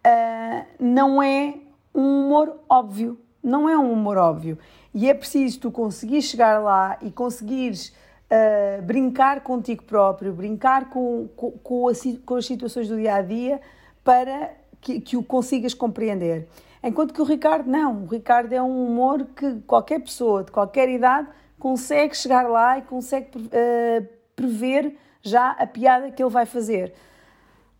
uh, 0.05 0.65
não 0.79 1.21
é 1.21 1.55
um 1.97 2.25
humor 2.25 2.59
óbvio. 2.69 3.19
Não 3.43 3.67
é 3.67 3.77
um 3.77 3.91
humor 3.91 4.17
óbvio. 4.17 4.57
E 4.93 5.09
é 5.09 5.13
preciso 5.13 5.59
tu 5.59 5.71
conseguir 5.71 6.21
chegar 6.21 6.59
lá 6.61 6.97
e 7.01 7.11
conseguires 7.11 7.89
uh, 8.31 8.81
brincar 8.83 9.41
contigo 9.41 9.83
próprio, 9.83 10.31
brincar 10.33 10.89
com, 10.89 11.27
com, 11.35 11.51
com, 11.51 11.87
a, 11.87 11.93
com, 12.25 12.35
as 12.35 12.45
situações 12.45 12.87
do 12.87 12.97
dia 12.97 13.15
a 13.15 13.21
dia 13.21 13.59
para 14.03 14.51
que, 14.79 15.01
que 15.01 15.17
o 15.17 15.23
consigas 15.23 15.73
compreender. 15.73 16.47
Enquanto 16.83 17.13
que 17.13 17.21
o 17.21 17.25
Ricardo 17.25 17.69
não. 17.69 18.03
O 18.03 18.05
Ricardo 18.05 18.53
é 18.53 18.61
um 18.61 18.87
humor 18.87 19.25
que 19.35 19.59
qualquer 19.61 19.99
pessoa 19.99 20.43
de 20.43 20.51
qualquer 20.51 20.87
idade 20.89 21.27
consegue 21.59 22.15
chegar 22.15 22.47
lá 22.47 22.77
e 22.77 22.83
consegue 22.83 23.37
uh, 23.37 24.07
prever 24.35 24.95
já 25.21 25.51
a 25.51 25.65
piada 25.65 26.11
que 26.11 26.21
ele 26.21 26.29
vai 26.29 26.45
fazer. 26.45 26.93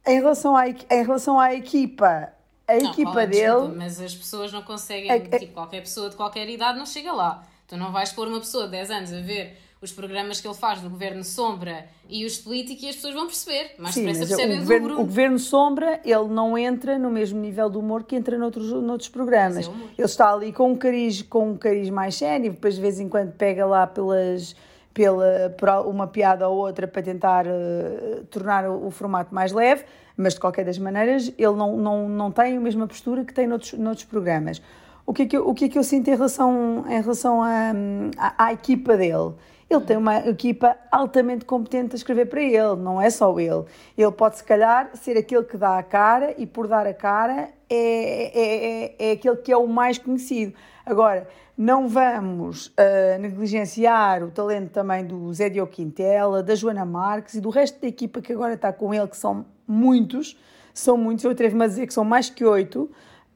em 0.05 0.15
relação 0.15 0.55
à, 0.55 0.67
em 0.67 1.03
relação 1.03 1.39
à 1.39 1.53
equipa, 1.53 2.33
a 2.67 2.75
não, 2.75 2.91
equipa 2.91 3.25
dele. 3.25 3.45
Desculpa, 3.45 3.75
mas 3.75 4.01
as 4.01 4.15
pessoas 4.15 4.51
não 4.51 4.61
conseguem. 4.61 5.09
A, 5.09 5.19
tipo, 5.19 5.53
qualquer 5.53 5.81
pessoa 5.81 6.09
de 6.09 6.15
qualquer 6.15 6.49
idade 6.49 6.77
não 6.77 6.85
chega 6.85 7.11
lá. 7.13 7.43
Tu 7.67 7.77
não 7.77 7.91
vais 7.91 8.11
pôr 8.11 8.27
uma 8.27 8.39
pessoa 8.39 8.65
de 8.65 8.71
10 8.71 8.91
anos 8.91 9.13
a 9.13 9.21
ver 9.21 9.57
os 9.81 9.91
programas 9.91 10.41
que 10.41 10.47
ele 10.47 10.55
faz 10.55 10.81
do 10.81 10.89
Governo 10.89 11.23
Sombra 11.23 11.85
e 12.09 12.25
os 12.25 12.37
de 12.37 12.43
política 12.43 12.85
e 12.85 12.89
as 12.89 12.95
pessoas 12.95 13.13
vão 13.13 13.27
perceber. 13.27 13.75
Mas 13.77 13.93
Sim, 13.93 14.05
mas 14.05 14.19
o 14.19 14.57
governo, 14.57 14.93
o 14.93 14.97
governo 15.05 15.39
Sombra, 15.39 16.01
ele 16.03 16.27
não 16.29 16.57
entra 16.57 16.97
no 16.97 17.11
mesmo 17.11 17.39
nível 17.39 17.69
do 17.69 17.79
humor 17.79 18.03
que 18.03 18.15
entra 18.15 18.37
noutros, 18.37 18.71
noutros 18.71 19.09
programas. 19.09 19.67
É 19.67 19.71
ele 19.97 20.05
está 20.05 20.33
ali 20.33 20.51
com 20.51 20.71
um 20.71 20.75
cariz, 20.75 21.21
com 21.21 21.51
um 21.51 21.57
cariz 21.57 21.89
mais 21.89 22.15
sério, 22.15 22.51
depois 22.51 22.75
de 22.75 22.81
vez 22.81 22.99
em 22.99 23.07
quando 23.07 23.33
pega 23.33 23.65
lá 23.65 23.85
pelas 23.85 24.55
pela, 24.97 25.55
por 25.59 25.69
uma 25.85 26.07
piada 26.07 26.49
ou 26.49 26.57
outra 26.57 26.87
para 26.87 27.03
tentar 27.03 27.45
uh, 27.45 28.23
tornar 28.31 28.67
o, 28.67 28.87
o, 28.87 28.89
formato 28.89 29.33
mais 29.33 29.51
leve, 29.51 29.85
mas 30.17 30.33
de 30.33 30.39
qualquer 30.39 30.65
das 30.65 30.79
maneiras 30.79 31.31
ele 31.37 31.55
não, 31.55 31.77
não, 31.77 32.09
não 32.09 32.31
tem 32.31 32.57
a 32.57 32.59
mesma 32.59 32.87
postura 32.87 33.23
que 33.23 33.33
tem 33.33 33.47
noutros, 33.47 33.73
noutros 33.73 34.05
programas. 34.05 34.61
O 35.05 35.13
que, 35.13 35.21
é 35.21 35.25
que 35.25 35.37
eu, 35.37 35.47
o 35.47 35.53
que 35.53 35.65
é 35.65 35.69
que 35.69 35.77
eu 35.77 35.83
sinto 35.83 36.09
em 36.09 36.15
relação, 36.15 36.83
em 36.89 37.01
relação 37.01 37.41
à, 37.41 37.71
à, 38.17 38.45
à 38.47 38.53
equipa 38.53 38.97
dele? 38.97 39.35
Ele 39.69 39.81
tem 39.81 39.97
uma 39.97 40.17
equipa 40.27 40.77
altamente 40.91 41.45
competente 41.45 41.93
a 41.93 41.95
escrever 41.95 42.25
para 42.25 42.41
ele, 42.41 42.75
não 42.77 43.01
é 43.01 43.09
só 43.09 43.37
ele. 43.39 43.65
Ele 43.97 44.11
pode, 44.11 44.37
se 44.37 44.43
calhar, 44.43 44.89
ser 44.95 45.17
aquele 45.17 45.43
que 45.43 45.57
dá 45.57 45.77
a 45.77 45.83
cara 45.83 46.33
e, 46.37 46.45
por 46.45 46.67
dar 46.67 46.87
a 46.87 46.93
cara, 46.93 47.49
é, 47.69 47.75
é, 47.75 49.05
é, 49.05 49.09
é 49.09 49.11
aquele 49.11 49.35
que 49.37 49.51
é 49.51 49.57
o 49.57 49.67
mais 49.67 49.97
conhecido. 49.97 50.53
Agora, 50.85 51.27
não 51.57 51.87
vamos 51.87 52.67
uh, 52.67 53.19
negligenciar 53.19 54.23
o 54.23 54.29
talento 54.29 54.69
também 54.69 55.03
do 55.03 55.33
Zé 55.33 55.49
Quintela, 55.65 56.43
da 56.43 56.53
Joana 56.53 56.85
Marques 56.85 57.33
e 57.33 57.41
do 57.41 57.49
resto 57.49 57.81
da 57.81 57.87
equipa 57.87 58.21
que 58.21 58.31
agora 58.31 58.53
está 58.53 58.71
com 58.71 58.93
ele, 58.93 59.07
que 59.07 59.17
são 59.17 59.43
muitos, 59.67 60.37
são 60.71 60.95
muitos, 60.95 61.25
eu 61.25 61.31
atrevo-me 61.31 61.63
a 61.63 61.67
dizer 61.67 61.87
que 61.87 61.93
são 61.93 62.05
mais 62.05 62.29
que 62.29 62.45
oito. 62.45 62.89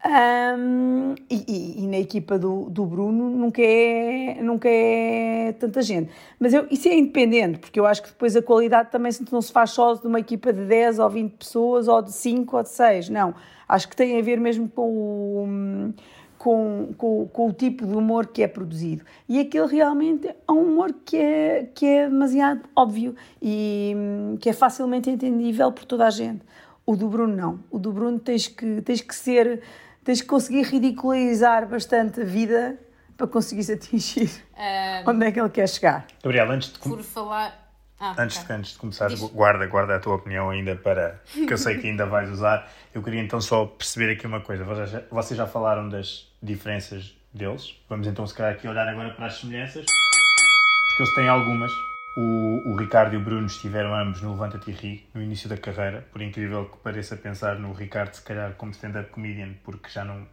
Um, 0.03 1.13
e, 1.29 1.45
e, 1.47 1.83
e, 1.83 1.87
na 1.87 1.97
equipa 1.97 2.37
do, 2.39 2.67
do 2.71 2.83
Bruno 2.87 3.29
nunca 3.29 3.61
é, 3.61 4.41
nunca 4.41 4.67
é 4.67 5.53
tanta 5.59 5.79
gente. 5.83 6.09
Mas 6.39 6.55
eu, 6.55 6.65
isso 6.71 6.87
é 6.87 6.97
independente, 6.97 7.59
porque 7.59 7.79
eu 7.79 7.85
acho 7.85 8.01
que 8.01 8.09
depois 8.09 8.35
a 8.35 8.41
qualidade 8.41 8.89
também 8.89 9.11
não 9.31 9.41
se 9.43 9.51
faz 9.51 9.69
só 9.71 9.93
de 9.93 10.07
uma 10.07 10.19
equipa 10.19 10.51
de 10.51 10.65
10 10.65 10.97
ou 10.97 11.09
20 11.09 11.31
pessoas, 11.33 11.87
ou 11.87 12.01
de 12.01 12.11
5 12.11 12.57
ou 12.57 12.63
de 12.63 12.69
6. 12.69 13.09
Não. 13.09 13.35
Acho 13.69 13.87
que 13.87 13.95
tem 13.95 14.19
a 14.19 14.21
ver 14.23 14.39
mesmo 14.39 14.67
com 14.67 14.89
o 14.89 15.93
com, 16.41 16.91
com, 16.97 17.27
com, 17.27 17.49
o 17.49 17.53
tipo 17.53 17.85
de 17.85 17.95
humor 17.95 18.25
que 18.25 18.41
é 18.41 18.47
produzido. 18.47 19.05
E 19.29 19.39
aquele 19.39 19.67
realmente 19.67 20.27
é 20.27 20.51
um 20.51 20.71
humor 20.71 20.91
que 21.05 21.15
é, 21.15 21.69
que 21.71 21.85
é 21.85 22.09
demasiado 22.09 22.61
óbvio 22.75 23.15
e 23.39 23.93
hum, 23.95 24.37
que 24.41 24.49
é 24.49 24.53
facilmente 24.53 25.07
entendível 25.07 25.71
por 25.71 25.85
toda 25.85 26.07
a 26.07 26.09
gente. 26.09 26.41
O 26.83 26.95
do 26.95 27.07
Bruno 27.07 27.35
não. 27.35 27.59
O 27.69 27.77
do 27.77 27.91
Bruno 27.91 28.17
tens 28.17 28.47
que, 28.47 28.81
tens 28.81 29.01
que 29.01 29.13
ser, 29.13 29.61
tens 30.03 30.19
que 30.19 30.27
conseguir 30.27 30.63
ridicularizar 30.63 31.69
bastante 31.69 32.21
a 32.21 32.25
vida 32.25 32.75
para 33.15 33.27
conseguires 33.27 33.69
atingir 33.69 34.31
um, 35.05 35.11
onde 35.11 35.27
é 35.27 35.31
que 35.31 35.39
ele 35.39 35.49
quer 35.49 35.69
chegar. 35.69 36.07
Gabriel, 36.23 36.51
antes 36.51 36.73
de... 36.73 36.79
Por 36.79 37.03
falar... 37.03 37.60
Ah, 38.03 38.15
antes, 38.17 38.37
okay. 38.37 38.47
de, 38.47 38.53
antes 38.53 38.71
de 38.71 38.79
começar, 38.79 39.09
Diz. 39.09 39.19
guarda, 39.19 39.67
guarda 39.67 39.95
a 39.95 39.99
tua 39.99 40.15
opinião 40.15 40.49
ainda 40.49 40.75
para 40.75 41.21
que 41.31 41.53
eu 41.53 41.57
sei 41.57 41.77
que 41.77 41.87
ainda 41.87 42.03
vais 42.07 42.31
usar. 42.31 42.67
Eu 42.91 43.03
queria 43.03 43.21
então 43.21 43.39
só 43.39 43.67
perceber 43.67 44.13
aqui 44.13 44.25
uma 44.25 44.41
coisa. 44.41 44.63
Vocês 44.63 44.89
já, 44.89 45.03
vocês 45.11 45.37
já 45.37 45.45
falaram 45.45 45.87
das 45.87 46.27
diferenças 46.41 47.15
deles. 47.31 47.75
Vamos 47.87 48.07
então, 48.07 48.25
se 48.25 48.33
calhar, 48.33 48.53
aqui 48.53 48.67
olhar 48.67 48.87
agora 48.87 49.11
para 49.11 49.27
as 49.27 49.39
semelhanças, 49.39 49.85
porque 49.85 51.03
eles 51.03 51.13
têm 51.13 51.29
algumas. 51.29 51.71
O, 52.17 52.71
o 52.71 52.75
Ricardo 52.75 53.13
e 53.13 53.17
o 53.17 53.21
Bruno 53.21 53.45
estiveram 53.45 53.93
ambos 53.93 54.19
no 54.21 54.31
Levanta-te 54.31 54.71
e 54.71 54.73
Ri, 54.73 55.09
no 55.13 55.21
início 55.21 55.47
da 55.47 55.55
carreira. 55.55 56.03
Por 56.11 56.23
incrível 56.23 56.65
que 56.65 56.77
pareça 56.79 57.15
pensar 57.15 57.59
no 57.59 57.71
Ricardo, 57.71 58.15
se 58.15 58.23
calhar, 58.23 58.53
como 58.53 58.71
stand-up 58.71 59.11
comedian, 59.11 59.53
porque 59.63 59.89
já 59.89 60.03
não 60.03 60.27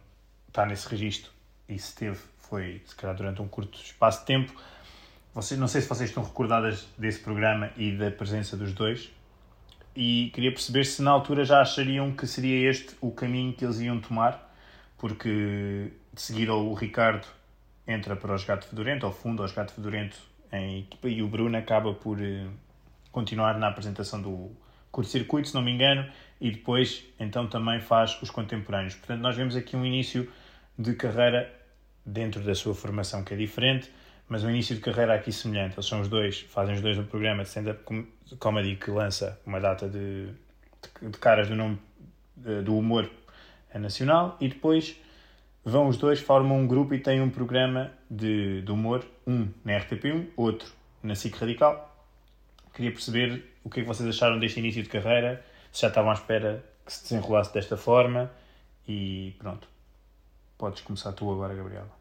está 0.47 0.65
nesse 0.65 0.89
registro 0.89 1.31
e 1.69 1.77
se 1.77 1.95
teve, 1.95 2.17
foi 2.39 2.81
se 2.83 2.95
calhar 2.95 3.15
durante 3.15 3.43
um 3.43 3.47
curto 3.47 3.79
espaço 3.79 4.21
de 4.21 4.25
tempo. 4.25 4.51
Vocês, 5.33 5.59
não 5.59 5.67
sei 5.67 5.81
se 5.81 5.87
vocês 5.87 6.09
estão 6.09 6.23
recordadas 6.23 6.87
desse 6.97 7.19
programa 7.19 7.71
e 7.77 7.91
da 7.91 8.11
presença 8.11 8.57
dos 8.57 8.73
dois. 8.73 9.11
E 9.95 10.31
queria 10.33 10.51
perceber 10.51 10.85
se 10.85 11.01
na 11.01 11.11
altura 11.11 11.43
já 11.43 11.61
achariam 11.61 12.11
que 12.11 12.25
seria 12.27 12.69
este 12.69 12.95
o 13.01 13.11
caminho 13.11 13.53
que 13.53 13.65
eles 13.65 13.79
iam 13.79 13.99
tomar 13.99 14.49
porque 14.99 15.91
de 16.13 16.21
seguida 16.21 16.53
o 16.53 16.73
Ricardo 16.73 17.25
entra 17.87 18.15
para 18.15 18.35
os 18.35 18.43
Gato 18.43 18.67
Fedorento, 18.67 19.05
ou 19.07 19.11
fundo 19.11 19.41
aos 19.41 19.51
Gato 19.51 19.73
Fedorento 19.73 20.17
em 20.51 20.81
equipa, 20.81 21.07
e 21.07 21.23
o 21.23 21.27
Bruno 21.27 21.57
acaba 21.57 21.93
por 21.93 22.21
eh, 22.21 22.45
continuar 23.11 23.57
na 23.57 23.69
apresentação 23.69 24.21
do 24.21 24.51
curto-circuito, 24.91 25.47
se 25.47 25.55
não 25.55 25.61
me 25.61 25.71
engano, 25.71 26.07
e 26.39 26.51
depois 26.51 27.05
então 27.19 27.47
também 27.47 27.79
faz 27.79 28.21
os 28.21 28.29
contemporâneos. 28.29 28.93
Portanto, 28.95 29.21
nós 29.21 29.35
vemos 29.35 29.55
aqui 29.55 29.75
um 29.75 29.85
início 29.85 30.31
de 30.77 30.93
carreira 30.93 31.51
dentro 32.05 32.43
da 32.43 32.53
sua 32.53 32.75
formação 32.75 33.23
que 33.23 33.33
é 33.33 33.37
diferente, 33.37 33.89
mas 34.29 34.43
um 34.43 34.49
início 34.49 34.75
de 34.75 34.81
carreira 34.81 35.15
aqui 35.15 35.31
semelhante. 35.31 35.75
Eles 35.75 35.87
são 35.87 35.99
os 35.99 36.07
dois, 36.07 36.41
fazem 36.41 36.75
os 36.75 36.81
dois 36.81 36.97
um 36.97 37.03
programa 37.03 37.43
de 37.43 37.49
stand-up 37.49 37.83
comedy 38.39 38.75
que 38.75 38.91
lança 38.91 39.39
uma 39.45 39.59
data 39.59 39.89
de, 39.89 40.27
de, 40.27 41.09
de 41.09 41.17
caras 41.17 41.49
do 41.49 41.55
nome 41.55 41.79
de, 42.37 42.61
do 42.61 42.77
humor 42.77 43.09
nacional, 43.73 44.37
e 44.39 44.47
depois 44.47 44.95
vão 45.63 45.87
os 45.87 45.97
dois, 45.97 46.19
formam 46.19 46.57
um 46.57 46.67
grupo 46.67 46.93
e 46.93 46.99
têm 46.99 47.21
um 47.21 47.29
programa 47.29 47.91
de, 48.09 48.61
de 48.61 48.71
humor, 48.71 49.05
um 49.27 49.49
na 49.63 49.73
RTP1, 49.79 50.27
outro 50.35 50.71
na 51.03 51.15
SIC 51.15 51.35
Radical. 51.35 51.85
Queria 52.73 52.91
perceber 52.91 53.43
o 53.63 53.69
que 53.69 53.79
é 53.79 53.83
que 53.83 53.87
vocês 53.87 54.07
acharam 54.07 54.39
deste 54.39 54.59
início 54.59 54.81
de 54.81 54.89
carreira, 54.89 55.43
se 55.71 55.81
já 55.81 55.87
estavam 55.87 56.11
à 56.11 56.13
espera 56.13 56.63
que 56.85 56.93
se 56.93 57.03
desenrolasse 57.03 57.53
desta 57.53 57.77
forma 57.77 58.31
e 58.87 59.35
pronto. 59.37 59.67
Podes 60.57 60.81
começar 60.81 61.11
tu 61.13 61.31
agora, 61.31 61.53
Gabriela. 61.53 61.98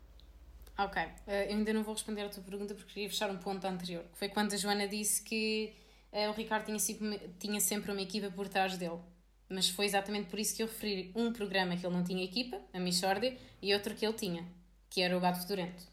Ok, 0.78 1.02
eh, 1.26 1.46
eu 1.52 1.56
ainda 1.56 1.72
não 1.72 1.82
vou 1.82 1.94
responder 1.94 2.22
a 2.22 2.28
tua 2.28 2.42
pergunta 2.42 2.74
porque 2.74 2.92
queria 2.92 3.08
fechar 3.08 3.30
um 3.30 3.38
ponto 3.38 3.66
anterior, 3.66 4.04
que 4.12 4.18
foi 4.18 4.28
quando 4.28 4.52
a 4.54 4.56
Joana 4.56 4.86
disse 4.86 5.22
que 5.22 5.74
uh, 6.12 6.30
o 6.30 6.32
Ricardo 6.32 6.66
tinha, 6.66 7.18
tinha 7.38 7.60
sempre 7.60 7.90
uma 7.90 8.00
equipa 8.00 8.30
por 8.30 8.48
trás 8.48 8.78
dele 8.78 9.00
mas 9.48 9.68
foi 9.68 9.86
exatamente 9.86 10.28
por 10.28 10.38
isso 10.38 10.54
que 10.54 10.62
eu 10.62 10.66
referi 10.66 11.10
um 11.14 11.32
programa 11.32 11.76
que 11.76 11.86
ele 11.86 11.94
não 11.94 12.04
tinha 12.04 12.22
equipa, 12.22 12.60
a 12.72 12.78
Michordia, 12.78 13.36
e 13.62 13.72
outro 13.72 13.94
que 13.94 14.04
ele 14.04 14.14
tinha, 14.14 14.44
que 14.90 15.00
era 15.00 15.16
o 15.16 15.20
Gato 15.20 15.40
Fedorento. 15.40 15.84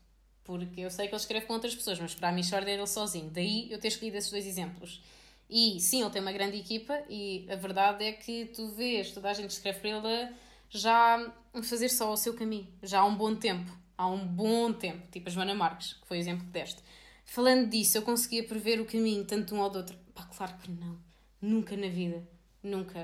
Porque 0.43 0.81
eu 0.81 0.91
sei 0.91 1.07
que 1.07 1.15
ele 1.15 1.21
escreve 1.21 1.45
com 1.45 1.53
outras 1.53 1.73
pessoas, 1.73 1.99
mas 1.99 2.13
para 2.13 2.29
a 2.29 2.31
Michordia 2.31 2.73
era 2.73 2.81
ele 2.81 2.87
sozinho. 2.87 3.29
Daí 3.31 3.71
eu 3.71 3.79
ter 3.79 3.87
escolhido 3.87 4.17
esses 4.17 4.29
dois 4.29 4.45
exemplos. 4.45 5.01
E 5.49 5.79
sim, 5.79 6.01
ele 6.01 6.09
tem 6.09 6.21
uma 6.21 6.31
grande 6.31 6.57
equipa 6.57 7.01
e 7.09 7.47
a 7.49 7.55
verdade 7.55 8.03
é 8.03 8.11
que 8.11 8.45
tu 8.47 8.67
vês 8.69 9.11
toda 9.11 9.29
a 9.29 9.33
gente 9.33 9.51
escreve 9.51 9.79
para 9.79 9.89
ele 9.89 10.35
já 10.69 11.33
fazer 11.63 11.89
só 11.89 12.11
o 12.11 12.17
seu 12.17 12.33
caminho, 12.33 12.67
já 12.83 12.99
há 12.99 13.05
um 13.05 13.15
bom 13.15 13.35
tempo. 13.35 13.71
Há 13.97 14.07
um 14.07 14.25
bom 14.25 14.73
tempo, 14.73 15.07
tipo 15.11 15.29
a 15.29 15.31
Joana 15.31 15.55
Marques, 15.55 15.93
que 15.93 16.07
foi 16.07 16.17
exemplo 16.17 16.45
deste. 16.47 16.81
Falando 17.23 17.69
disso, 17.69 17.97
eu 17.97 18.01
conseguia 18.01 18.43
prever 18.43 18.79
o 18.79 18.85
caminho 18.85 19.25
tanto 19.25 19.47
de 19.47 19.53
um 19.53 19.61
ou 19.61 19.69
do 19.69 19.77
outro? 19.79 19.97
Pá, 20.13 20.23
claro 20.25 20.53
que 20.57 20.71
não. 20.71 20.97
Nunca 21.41 21.75
na 21.75 21.87
vida. 21.87 22.27
Nunca. 22.61 23.01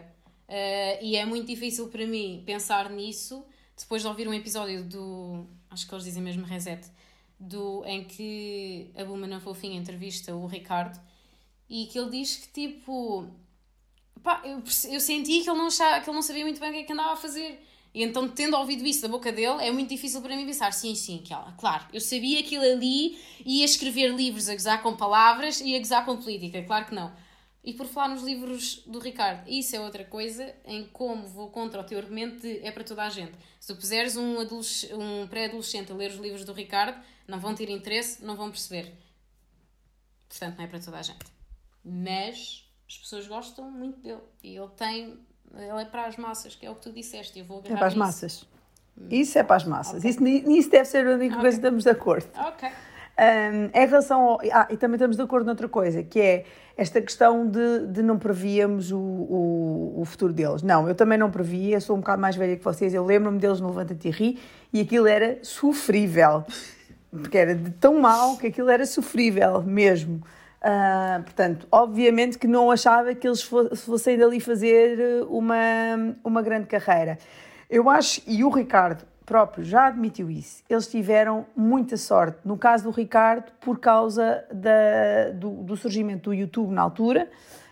Uh, 0.48 1.02
e 1.02 1.16
é 1.16 1.26
muito 1.26 1.48
difícil 1.48 1.88
para 1.88 2.06
mim 2.06 2.44
pensar 2.46 2.90
nisso 2.90 3.46
depois 3.78 4.02
de 4.02 4.08
ouvir 4.08 4.28
um 4.28 4.34
episódio 4.34 4.84
do. 4.84 5.48
Acho 5.70 5.88
que 5.88 5.94
eles 5.94 6.04
dizem 6.04 6.22
mesmo 6.22 6.46
Reset, 6.46 6.86
do, 7.40 7.84
em 7.86 8.04
que 8.04 8.92
a 8.96 9.04
Buma 9.04 9.28
na 9.28 9.40
Fofinha 9.40 9.80
entrevista 9.80 10.36
o 10.36 10.46
Ricardo 10.46 11.00
e 11.70 11.86
que 11.88 11.98
ele 11.98 12.10
diz 12.10 12.38
que 12.38 12.48
tipo. 12.50 13.28
Pá, 14.22 14.42
eu, 14.46 14.62
eu 14.90 15.00
senti 15.00 15.42
que 15.42 15.50
ele, 15.50 15.58
não 15.58 15.70
que 15.70 16.10
ele 16.10 16.16
não 16.16 16.22
sabia 16.22 16.44
muito 16.44 16.60
bem 16.60 16.70
o 16.70 16.74
que 16.74 16.80
é 16.80 16.84
que 16.84 16.94
andava 16.94 17.14
a 17.14 17.18
fazer. 17.18 17.66
E 17.94 18.04
então, 18.04 18.28
tendo 18.30 18.56
ouvido 18.56 18.86
isso 18.86 19.02
da 19.02 19.08
boca 19.08 19.32
dele, 19.32 19.62
é 19.62 19.72
muito 19.72 19.90
difícil 19.90 20.22
para 20.22 20.36
mim 20.36 20.46
pensar, 20.46 20.72
sim, 20.72 20.96
sim, 20.96 21.22
aquela, 21.24 21.52
claro, 21.54 21.86
eu 21.92 22.00
sabia 22.00 22.42
que 22.42 22.56
ele 22.56 22.72
ali 22.72 23.20
ia 23.46 23.66
escrever 23.66 24.16
livros 24.16 24.48
a 24.48 24.54
gozar 24.54 24.82
com 24.82 24.96
palavras 24.96 25.60
e 25.60 25.76
a 25.76 25.80
gozar 25.80 26.06
com 26.06 26.16
política, 26.16 26.64
claro 26.64 26.86
que 26.86 26.96
não. 26.96 27.12
E 27.64 27.74
por 27.74 27.86
falar 27.86 28.08
nos 28.08 28.24
livros 28.24 28.82
do 28.88 28.98
Ricardo, 28.98 29.48
isso 29.48 29.76
é 29.76 29.80
outra 29.80 30.04
coisa 30.04 30.56
em 30.66 30.84
como 30.86 31.28
vou 31.28 31.52
contra 31.52 31.82
o 31.82 31.84
teu 31.84 32.00
argumento 32.00 32.42
de 32.42 32.60
é 32.66 32.72
para 32.72 32.84
toda 32.84 33.04
a 33.04 33.10
gente. 33.10 33.34
Se 33.60 33.68
tu 33.68 33.76
puseres 33.80 34.18
um, 34.18 34.38
um 34.40 35.28
pré-adolescente 35.28 35.92
a 35.92 35.96
ler 35.96 36.10
os 36.10 36.18
livros 36.18 36.44
do 36.44 36.54
Ricardo, 36.54 37.00
não 37.28 37.40
vão 37.40 37.54
ter 37.54 37.70
interesse, 37.70 38.24
não 38.26 38.36
vão 38.36 38.50
perceber. 38.50 38.92
Portanto, 40.28 40.58
não 40.58 40.64
é 40.64 40.68
para 40.68 40.80
toda 40.80 40.98
a 40.98 41.02
gente. 41.04 41.26
Mas 41.84 42.66
as 42.88 42.98
pessoas 42.98 43.28
gostam 43.28 43.70
muito 43.70 44.00
dele. 44.00 44.22
E 44.44 44.56
ele 44.56 44.70
tem. 44.70 45.20
Ele 45.56 45.82
é 45.82 45.86
para 45.86 46.06
as 46.06 46.18
massas, 46.18 46.56
que 46.56 46.66
é 46.66 46.70
o 46.70 46.76
que 46.76 46.82
tu 46.82 46.92
disseste. 46.92 47.40
Eu 47.40 47.46
vou 47.46 47.62
é 47.66 47.76
para 47.76 47.88
as 47.88 47.96
massas. 47.96 48.48
Isso 49.10 49.38
é 49.38 49.44
para 49.44 49.56
as 49.56 49.66
massas. 49.66 50.00
Okay. 50.00 50.10
Isso, 50.12 50.50
isso 50.50 50.70
deve 50.70 50.86
ser 50.86 51.08
a 51.08 51.12
única 51.12 51.36
okay. 51.36 51.42
coisa 51.42 51.58
que 51.58 51.66
estamos 51.66 51.84
de 51.84 51.90
acordo. 51.90 52.28
Ok. 52.36 52.70
Um, 53.20 53.66
em 53.78 53.88
relação 53.88 54.22
ao, 54.22 54.42
ah, 54.52 54.68
e 54.70 54.78
também 54.78 54.96
estamos 54.96 55.18
de 55.18 55.22
acordo 55.22 55.46
noutra 55.46 55.68
coisa, 55.68 56.02
que 56.02 56.20
é 56.20 56.46
esta 56.78 57.02
questão 57.02 57.48
de, 57.48 57.88
de 57.88 58.02
não 58.02 58.18
prevíamos 58.18 58.92
o, 58.92 58.98
o, 58.98 60.02
o, 60.02 60.06
futuro 60.06 60.34
deles. 60.34 60.64
Não, 60.64 60.88
eu 60.88 60.96
também 60.96 61.18
não 61.18 61.30
previa, 61.30 61.80
sou 61.80 61.96
um 61.96 62.00
bocado 62.00 62.22
mais 62.22 62.36
velha 62.36 62.56
que 62.56 62.64
vocês, 62.64 62.94
eu 62.94 63.06
lembro-me 63.06 63.38
deles 63.38 63.60
no 63.60 63.68
Levanta-te 63.68 64.08
e 64.08 64.12
Ri, 64.12 64.40
e 64.74 64.82
aquilo 64.82 65.06
era 65.06 65.38
sofrível, 65.44 66.44
porque 67.12 67.38
era 67.38 67.54
de 67.54 67.70
tão 67.72 68.00
mal 68.00 68.38
que 68.38 68.48
aquilo 68.48 68.70
era 68.70 68.86
sofrível 68.86 69.62
mesmo. 69.62 70.24
Uh, 70.62 71.24
portanto, 71.24 71.68
obviamente 71.72 72.38
que 72.38 72.46
não 72.46 72.70
achava 72.70 73.16
que 73.16 73.28
eles 73.28 73.42
fossem 73.42 74.16
dali 74.16 74.40
fazer 74.40 75.26
uma, 75.28 75.56
uma 76.24 76.42
grande 76.44 76.68
carreira. 76.68 77.18
Eu 77.68 77.90
acho, 77.90 78.22
e 78.28 78.44
o 78.44 78.50
Ricardo 78.50 79.04
próprio 79.26 79.64
já 79.64 79.88
admitiu 79.88 80.30
isso, 80.30 80.62
eles 80.70 80.88
tiveram 80.88 81.46
muita 81.56 81.98
sorte. 81.98 82.38
No 82.46 82.58
caso 82.58 82.84
do 82.84 82.92
Ricardo, 82.92 83.52
por 83.60 83.80
causa 83.80 84.44
da, 84.54 85.32
do, 85.34 85.64
do 85.64 85.76
surgimento 85.76 86.30
do 86.30 86.34
YouTube 86.34 86.72
na 86.72 86.82
altura, 86.82 87.28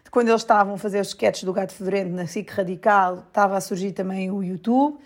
quando 0.10 0.30
eles 0.30 0.42
estavam 0.42 0.74
a 0.74 0.78
fazer 0.78 1.00
os 1.00 1.10
sketches 1.10 1.44
do 1.44 1.54
Gato 1.54 1.74
Fedorento 1.74 2.10
na 2.10 2.26
SIC 2.26 2.50
Radical, 2.50 3.26
estava 3.28 3.56
a 3.56 3.62
surgir 3.62 3.92
também 3.92 4.32
o 4.32 4.42
YouTube. 4.42 4.98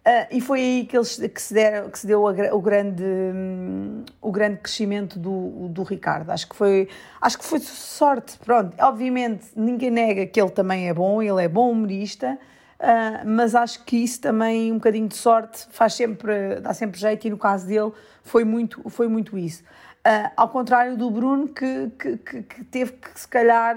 Uh, 0.00 0.26
e 0.30 0.40
foi 0.40 0.60
aí 0.60 0.86
que, 0.86 0.96
eles, 0.96 1.16
que, 1.16 1.42
se, 1.42 1.52
deram, 1.52 1.90
que 1.90 1.98
se 1.98 2.06
deu 2.06 2.26
a, 2.26 2.32
o, 2.54 2.60
grande, 2.60 3.04
um, 3.04 4.02
o 4.22 4.32
grande 4.32 4.56
crescimento 4.56 5.18
do, 5.18 5.68
do 5.68 5.82
Ricardo. 5.82 6.30
Acho 6.30 6.48
que, 6.48 6.56
foi, 6.56 6.88
acho 7.20 7.38
que 7.38 7.44
foi 7.44 7.58
sorte. 7.60 8.38
Pronto, 8.38 8.74
obviamente 8.80 9.48
ninguém 9.54 9.90
nega 9.90 10.24
que 10.24 10.40
ele 10.40 10.50
também 10.50 10.88
é 10.88 10.94
bom, 10.94 11.20
ele 11.20 11.44
é 11.44 11.48
bom 11.48 11.70
humorista, 11.70 12.38
uh, 12.80 13.28
mas 13.28 13.54
acho 13.54 13.84
que 13.84 13.98
isso 13.98 14.22
também, 14.22 14.72
um 14.72 14.76
bocadinho 14.76 15.06
de 15.06 15.16
sorte, 15.16 15.66
faz 15.70 15.92
sempre, 15.92 16.60
dá 16.60 16.72
sempre 16.72 16.98
jeito 16.98 17.26
e 17.26 17.30
no 17.30 17.36
caso 17.36 17.66
dele 17.66 17.92
foi 18.22 18.42
muito, 18.42 18.82
foi 18.88 19.06
muito 19.06 19.36
isso. 19.36 19.62
Uh, 20.00 20.32
ao 20.34 20.48
contrário 20.48 20.96
do 20.96 21.10
Bruno, 21.10 21.46
que, 21.46 21.90
que, 21.98 22.16
que, 22.16 22.64
teve 22.64 22.92
que, 22.92 23.20
se 23.20 23.28
calhar, 23.28 23.76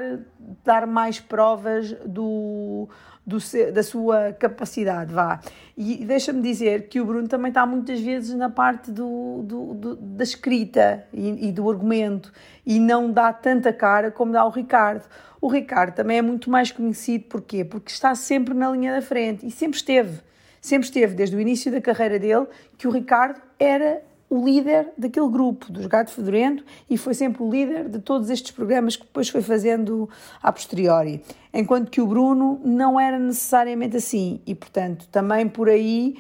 dar 0.63 0.87
mais 0.87 1.19
provas 1.19 1.91
do, 2.05 2.87
do, 3.25 3.37
da 3.71 3.83
sua 3.83 4.33
capacidade. 4.33 5.13
Vá. 5.13 5.39
E 5.77 6.05
deixa-me 6.05 6.41
dizer 6.41 6.87
que 6.87 6.99
o 6.99 7.05
Bruno 7.05 7.27
também 7.27 7.49
está 7.49 7.65
muitas 7.65 7.99
vezes 7.99 8.35
na 8.35 8.49
parte 8.49 8.91
do, 8.91 9.43
do, 9.43 9.73
do 9.73 9.95
da 9.95 10.23
escrita 10.23 11.05
e, 11.13 11.47
e, 11.47 11.51
do 11.51 11.69
argumento 11.69 12.31
e 12.65 12.79
não 12.79 13.11
dá 13.11 13.31
tanta 13.31 13.71
cara 13.71 14.11
como 14.11 14.31
dá 14.31 14.45
o 14.45 14.49
Ricardo. 14.49 15.05
O 15.41 15.47
Ricardo 15.47 15.95
também 15.95 16.17
é 16.17 16.21
muito 16.21 16.49
mais 16.49 16.71
conhecido, 16.71 17.25
porquê? 17.25 17.65
Porque 17.65 17.91
está 17.91 18.13
sempre 18.15 18.53
na 18.53 18.69
linha 18.71 18.93
da 18.93 19.01
frente 19.01 19.45
e 19.45 19.51
sempre 19.51 19.77
esteve. 19.77 20.21
Sempre 20.61 20.87
esteve, 20.87 21.15
desde 21.15 21.35
o 21.35 21.39
início 21.41 21.69
da 21.69 21.81
carreira 21.81 22.17
dele, 22.17 22.47
que 22.77 22.87
o 22.87 22.91
Ricardo 22.91 23.41
era 23.59 24.01
o 24.33 24.43
líder 24.43 24.91
daquele 24.97 25.29
grupo, 25.29 25.71
dos 25.71 25.85
Gato 25.85 26.09
Fedorento, 26.09 26.65
e 26.89 26.97
foi 26.97 27.13
sempre 27.13 27.43
o 27.43 27.51
líder 27.51 27.87
de 27.87 27.99
todos 27.99 28.31
estes 28.31 28.49
programas 28.49 28.95
que 28.95 29.03
depois 29.03 29.29
foi 29.29 29.43
fazendo 29.43 30.09
a 30.41 30.51
posteriori. 30.51 31.23
Enquanto 31.53 31.91
que 31.91 32.01
o 32.01 32.07
Bruno 32.07 32.59
não 32.65 32.99
era 32.99 33.19
necessariamente 33.19 33.97
assim, 33.97 34.41
e 34.47 34.55
portanto 34.55 35.07
também 35.11 35.47
por 35.47 35.69
aí 35.69 36.17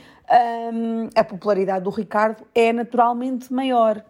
hum, 0.71 1.09
a 1.15 1.23
popularidade 1.23 1.85
do 1.85 1.89
Ricardo 1.89 2.43
é 2.53 2.71
naturalmente 2.71 3.51
maior. 3.51 4.05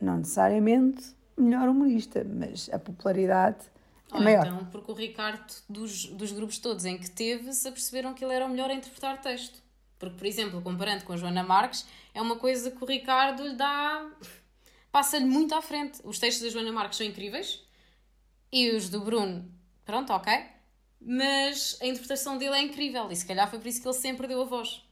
Não 0.00 0.16
necessariamente 0.16 1.14
melhor 1.36 1.68
humorista, 1.68 2.26
mas 2.26 2.70
a 2.72 2.78
popularidade 2.78 3.66
é 4.10 4.16
Ou 4.16 4.22
maior. 4.22 4.46
então, 4.46 4.64
porque 4.72 4.90
o 4.90 4.94
Ricardo, 4.94 5.52
dos, 5.68 6.06
dos 6.06 6.32
grupos 6.32 6.58
todos 6.58 6.86
em 6.86 6.96
que 6.96 7.10
teve, 7.10 7.52
se 7.52 7.68
aperceberam 7.68 8.14
que 8.14 8.24
ele 8.24 8.32
era 8.32 8.46
o 8.46 8.48
melhor 8.48 8.70
a 8.70 8.74
interpretar 8.74 9.20
texto. 9.20 9.61
Porque, 10.02 10.18
por 10.18 10.26
exemplo, 10.26 10.60
comparando 10.60 11.04
com 11.04 11.12
a 11.12 11.16
Joana 11.16 11.44
Marques, 11.44 11.86
é 12.12 12.20
uma 12.20 12.34
coisa 12.34 12.72
que 12.72 12.82
o 12.82 12.84
Ricardo 12.84 13.46
lhe 13.46 13.54
dá. 13.54 14.04
passa-lhe 14.90 15.24
muito 15.24 15.54
à 15.54 15.62
frente. 15.62 16.00
Os 16.02 16.18
textos 16.18 16.42
da 16.42 16.50
Joana 16.50 16.72
Marques 16.72 16.98
são 16.98 17.06
incríveis 17.06 17.64
e 18.50 18.72
os 18.72 18.88
do 18.88 19.00
Bruno, 19.00 19.48
pronto, 19.84 20.12
ok. 20.12 20.32
Mas 21.00 21.78
a 21.80 21.86
interpretação 21.86 22.36
dele 22.36 22.56
é 22.56 22.62
incrível 22.62 23.12
e 23.12 23.14
se 23.14 23.24
calhar 23.24 23.48
foi 23.48 23.60
por 23.60 23.68
isso 23.68 23.80
que 23.80 23.86
ele 23.86 23.94
sempre 23.94 24.26
deu 24.26 24.42
a 24.42 24.44
voz. 24.44 24.82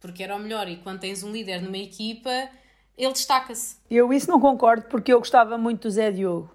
Porque 0.00 0.24
era 0.24 0.34
o 0.34 0.40
melhor 0.40 0.68
e 0.68 0.78
quando 0.78 0.98
tens 0.98 1.22
um 1.22 1.30
líder 1.30 1.62
numa 1.62 1.78
equipa, 1.78 2.50
ele 2.96 3.12
destaca-se. 3.12 3.76
Eu 3.88 4.12
isso 4.12 4.28
não 4.28 4.40
concordo 4.40 4.88
porque 4.88 5.12
eu 5.12 5.20
gostava 5.20 5.56
muito 5.56 5.82
do 5.82 5.90
Zé 5.92 6.10
Diogo. 6.10 6.50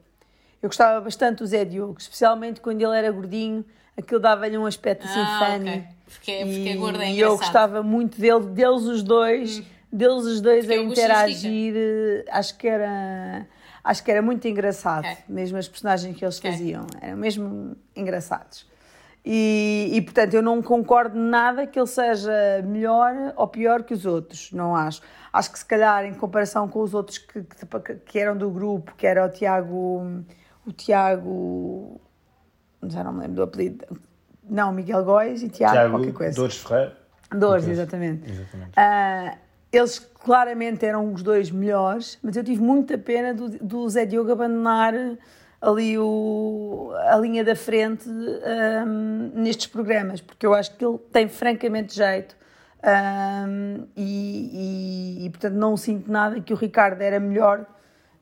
Eu 0.62 0.68
gostava 0.68 1.00
bastante 1.00 1.38
do 1.38 1.48
Zé 1.48 1.64
Diogo, 1.64 1.96
especialmente 1.98 2.60
quando 2.60 2.82
ele 2.82 2.98
era 2.98 3.10
gordinho 3.10 3.64
aquilo 3.98 4.20
dava-lhe 4.20 4.58
um 4.58 4.66
aspecto 4.66 5.06
assim 5.06 5.20
ah, 5.20 5.40
funny. 5.40 5.70
Okay. 5.70 5.84
Porque, 6.06 6.46
porque 6.46 6.70
é 6.70 6.76
gordo, 6.76 7.02
é 7.02 7.12
E 7.12 7.20
eu 7.20 7.38
gostava 7.38 7.82
muito 7.82 8.20
dele, 8.20 8.46
deles 8.48 8.84
os 8.84 9.04
dois, 9.04 9.60
hum. 9.60 9.66
deles 9.92 10.26
os 10.26 10.42
dois 10.42 10.66
porque 10.66 10.80
a 10.80 10.84
interagir. 10.84 11.74
Eh, 11.76 12.26
acho 12.30 12.58
que 12.58 12.68
era. 12.68 13.48
Acho 13.84 14.02
que 14.02 14.12
era 14.12 14.22
muito 14.22 14.48
engraçado, 14.48 15.04
okay. 15.04 15.18
mesmo 15.28 15.58
as 15.58 15.68
personagens 15.68 16.16
que 16.16 16.24
eles 16.24 16.38
okay. 16.38 16.52
faziam, 16.52 16.88
eram 17.02 17.18
mesmo 17.18 17.76
engraçados. 17.94 18.66
E, 19.26 19.90
e, 19.92 20.02
portanto 20.02 20.34
eu 20.34 20.42
não 20.42 20.62
concordo 20.62 21.18
nada 21.18 21.66
que 21.68 21.80
ele 21.80 21.88
seja 21.88 22.32
melhor 22.64 23.34
ou 23.36 23.48
pior 23.48 23.84
que 23.84 23.94
os 23.94 24.06
outros, 24.06 24.52
não 24.54 24.76
acho. 24.76 25.02
Acho 25.32 25.52
que 25.52 25.60
se 25.60 25.66
calhar 25.66 26.06
em 26.06 26.14
comparação 26.14 26.68
com 26.68 26.82
os 26.82 26.94
outros 26.94 27.18
que, 27.18 27.42
que, 27.42 27.96
que 28.06 28.20
eram 28.20 28.38
do 28.38 28.50
grupo, 28.50 28.94
que 28.96 29.06
era 29.06 29.26
o 29.26 29.30
Tiago, 29.30 30.24
o 30.66 30.72
Tiago 30.72 31.93
já 32.90 33.04
não 33.04 33.14
me 33.14 33.22
lembro 33.22 33.36
do 33.36 33.44
apelido. 33.44 33.86
Não, 34.50 34.72
Miguel 34.72 35.04
Góis 35.04 35.42
e 35.42 35.50
Tiago, 35.50 35.74
Tiago 35.74 35.92
qualquer 35.92 36.14
coisa. 36.14 36.36
Dores 36.36 36.58
Ferreira. 36.58 36.98
Dores, 37.32 37.68
exatamente. 37.68 38.30
exatamente. 38.30 38.72
Uh, 38.78 39.38
eles 39.72 40.00
claramente 40.00 40.86
eram 40.86 41.12
os 41.12 41.24
dois 41.24 41.50
melhores, 41.50 42.20
mas 42.22 42.36
eu 42.36 42.44
tive 42.44 42.62
muita 42.62 42.98
pena 42.98 43.34
do, 43.34 43.50
do 43.50 43.90
Zé 43.90 44.06
Diogo 44.06 44.32
abandonar 44.32 44.94
ali 45.60 45.98
o, 45.98 46.92
a 47.08 47.16
linha 47.18 47.44
da 47.44 47.56
frente 47.56 48.08
um, 48.08 49.32
nestes 49.34 49.68
programas, 49.68 50.22
porque 50.22 50.46
eu 50.46 50.54
acho 50.54 50.76
que 50.76 50.86
ele 50.86 50.98
tem 51.12 51.28
francamente 51.28 51.96
jeito. 51.96 52.36
Um, 52.86 53.88
e, 53.96 55.22
e, 55.22 55.26
e, 55.26 55.30
portanto 55.30 55.54
não 55.54 55.78
sinto 55.78 56.12
nada 56.12 56.42
que 56.42 56.52
o 56.52 56.56
Ricardo 56.58 57.02
era 57.02 57.18
melhor 57.18 57.66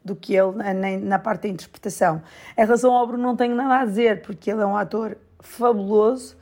do 0.04 0.16
que 0.16 0.36
ele 0.36 0.52
na, 0.52 0.98
na 0.98 1.20
parte 1.20 1.44
da 1.44 1.50
interpretação. 1.50 2.22
Em 2.58 2.62
relação 2.62 2.92
ao 2.94 3.06
Bruno, 3.06 3.24
não 3.24 3.36
tenho 3.36 3.56
nada 3.56 3.80
a 3.80 3.86
dizer, 3.86 4.22
porque 4.22 4.52
ele 4.52 4.62
é 4.62 4.66
um 4.66 4.76
ator 4.76 5.18
fabuloso. 5.40 6.40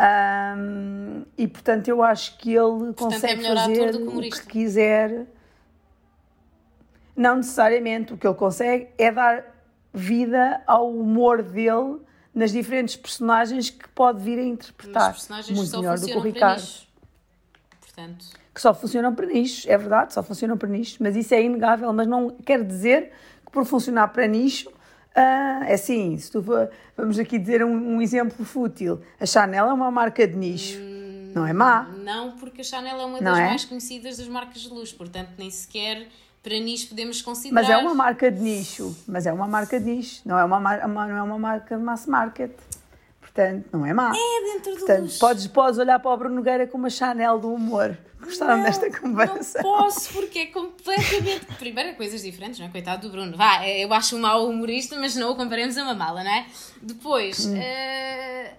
Um, 0.00 1.26
e 1.36 1.46
portanto 1.46 1.88
eu 1.88 2.02
acho 2.02 2.38
que 2.38 2.54
ele 2.54 2.94
portanto, 2.94 3.12
é 3.12 3.12
consegue 3.12 3.44
é 3.44 3.54
fazer 3.54 3.96
o 3.96 4.20
que 4.22 4.46
quiser. 4.46 5.26
Não 7.14 7.36
necessariamente, 7.36 8.14
o 8.14 8.16
que 8.16 8.26
ele 8.26 8.34
consegue 8.34 8.88
é 8.96 9.12
dar 9.12 9.44
vida 9.92 10.62
ao 10.66 10.90
humor 10.90 11.42
dele 11.42 11.98
nas 12.34 12.52
diferentes 12.52 12.96
personagens 12.96 13.68
que 13.68 13.88
pode 13.88 14.22
vir 14.22 14.38
a 14.38 14.42
interpretar. 14.42 15.14
Muito 15.50 15.76
melhor 15.78 15.98
do 15.98 16.06
que 16.06 16.16
o 16.16 16.20
Ricardo. 16.20 16.66
Portanto, 17.80 18.39
que 18.54 18.60
só 18.60 18.74
funcionam 18.74 19.14
para 19.14 19.26
nichos, 19.26 19.66
é 19.66 19.76
verdade, 19.78 20.12
só 20.12 20.22
funcionam 20.22 20.56
para 20.56 20.68
nichos, 20.68 20.98
mas 20.98 21.16
isso 21.16 21.32
é 21.34 21.42
inegável, 21.42 21.92
mas 21.92 22.06
não 22.06 22.30
quer 22.30 22.64
dizer 22.64 23.12
que 23.44 23.52
por 23.52 23.64
funcionar 23.64 24.08
para 24.08 24.26
nicho, 24.26 24.68
uh, 24.68 25.64
é 25.64 25.74
assim, 25.74 26.18
se 26.18 26.30
tu 26.30 26.42
for, 26.42 26.70
vamos 26.96 27.18
aqui 27.18 27.38
dizer 27.38 27.64
um, 27.64 27.96
um, 27.96 28.02
exemplo 28.02 28.44
fútil, 28.44 29.00
a 29.20 29.26
Chanel 29.26 29.66
é 29.68 29.72
uma 29.72 29.90
marca 29.90 30.26
de 30.26 30.36
nicho, 30.36 30.78
hum, 30.78 31.32
não 31.34 31.46
é 31.46 31.52
má? 31.52 31.88
Não, 32.02 32.32
porque 32.32 32.60
a 32.60 32.64
Chanel 32.64 33.00
é 33.00 33.04
uma 33.04 33.20
das 33.20 33.38
é? 33.38 33.46
mais 33.46 33.64
conhecidas 33.64 34.18
das 34.18 34.28
marcas 34.28 34.62
de 34.62 34.68
luxo, 34.68 34.96
portanto 34.96 35.30
nem 35.38 35.50
sequer 35.50 36.08
para 36.42 36.58
nicho 36.58 36.88
podemos 36.88 37.20
considerar... 37.20 37.62
Mas 37.62 37.70
é 37.70 37.76
uma 37.76 37.94
marca 37.94 38.30
de 38.30 38.40
nicho, 38.40 38.96
mas 39.06 39.26
é 39.26 39.32
uma 39.32 39.46
marca 39.46 39.78
de 39.78 39.86
nicho, 39.86 40.22
não 40.24 40.38
é 40.38 40.44
uma, 40.44 40.58
uma 40.58 41.06
não 41.06 41.16
é 41.16 41.22
uma 41.22 41.38
marca 41.38 41.76
de 41.76 41.82
mass 41.82 42.06
market. 42.06 42.50
Portanto, 43.32 43.68
não 43.72 43.86
é 43.86 43.94
má. 43.94 44.12
É 44.14 44.52
dentro 44.52 44.72
do 44.72 44.78
Portanto, 44.78 45.02
luxo. 45.02 45.18
Podes, 45.18 45.46
podes 45.46 45.78
olhar 45.78 45.98
para 46.00 46.10
o 46.10 46.16
Bruno 46.16 46.34
Nogueira 46.34 46.66
como 46.66 46.86
a 46.86 46.90
Chanel 46.90 47.38
do 47.38 47.52
humor. 47.54 47.96
Gostaram 48.20 48.58
não, 48.58 48.64
desta 48.64 48.90
conversa? 48.90 49.62
Não 49.62 49.78
posso, 49.78 50.12
porque 50.12 50.40
é 50.40 50.46
completamente. 50.46 51.46
Primeiro, 51.58 51.96
coisas 51.96 52.22
diferentes, 52.22 52.58
não 52.58 52.66
é? 52.66 52.70
Coitado 52.70 53.06
do 53.08 53.12
Bruno. 53.12 53.36
Vá, 53.36 53.64
é, 53.64 53.84
eu 53.84 53.92
acho 53.94 54.16
um 54.16 54.20
mau 54.20 54.48
humorista, 54.48 54.98
mas 54.98 55.14
não 55.14 55.30
o 55.30 55.36
comparemos 55.36 55.78
a 55.78 55.84
uma 55.84 55.94
mala, 55.94 56.22
não 56.22 56.30
é? 56.30 56.46
Depois, 56.82 57.46
hum. 57.46 57.54
uh, 57.54 58.56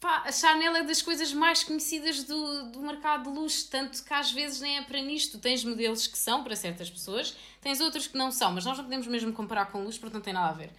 pá, 0.00 0.24
a 0.26 0.32
Chanel 0.32 0.76
é 0.76 0.82
das 0.82 1.00
coisas 1.00 1.32
mais 1.32 1.62
conhecidas 1.62 2.24
do, 2.24 2.64
do 2.64 2.80
mercado 2.80 3.30
de 3.30 3.38
luxo, 3.38 3.68
tanto 3.70 4.02
que 4.04 4.12
às 4.12 4.30
vezes 4.32 4.60
nem 4.60 4.78
é 4.78 4.82
para 4.82 5.00
nisto. 5.00 5.38
Tens 5.38 5.64
modelos 5.64 6.06
que 6.06 6.18
são 6.18 6.42
para 6.42 6.56
certas 6.56 6.90
pessoas, 6.90 7.36
tens 7.60 7.80
outros 7.80 8.08
que 8.08 8.18
não 8.18 8.30
são, 8.30 8.52
mas 8.52 8.64
nós 8.64 8.76
não 8.76 8.84
podemos 8.84 9.06
mesmo 9.06 9.32
comparar 9.32 9.66
com 9.66 9.82
luxo 9.82 10.00
porque 10.00 10.14
não 10.14 10.22
tem 10.22 10.34
nada 10.34 10.50
a 10.50 10.52
ver. 10.52 10.70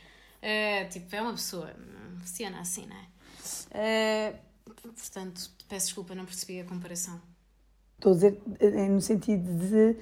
Uh, 0.44 0.90
tipo, 0.90 1.16
é 1.16 1.22
uma 1.22 1.32
pessoa, 1.32 1.74
funciona 2.20 2.60
assim, 2.60 2.86
não 2.86 2.98
é? 2.98 4.36
Uh, 4.36 4.92
portanto, 4.92 5.50
peço 5.70 5.86
desculpa, 5.86 6.14
não 6.14 6.26
percebi 6.26 6.60
a 6.60 6.66
comparação. 6.66 7.20
Estou 7.96 8.12
a 8.12 8.16
dizer 8.16 8.42
eh, 8.60 8.90
no 8.90 9.00
sentido 9.00 9.50
de 9.58 9.96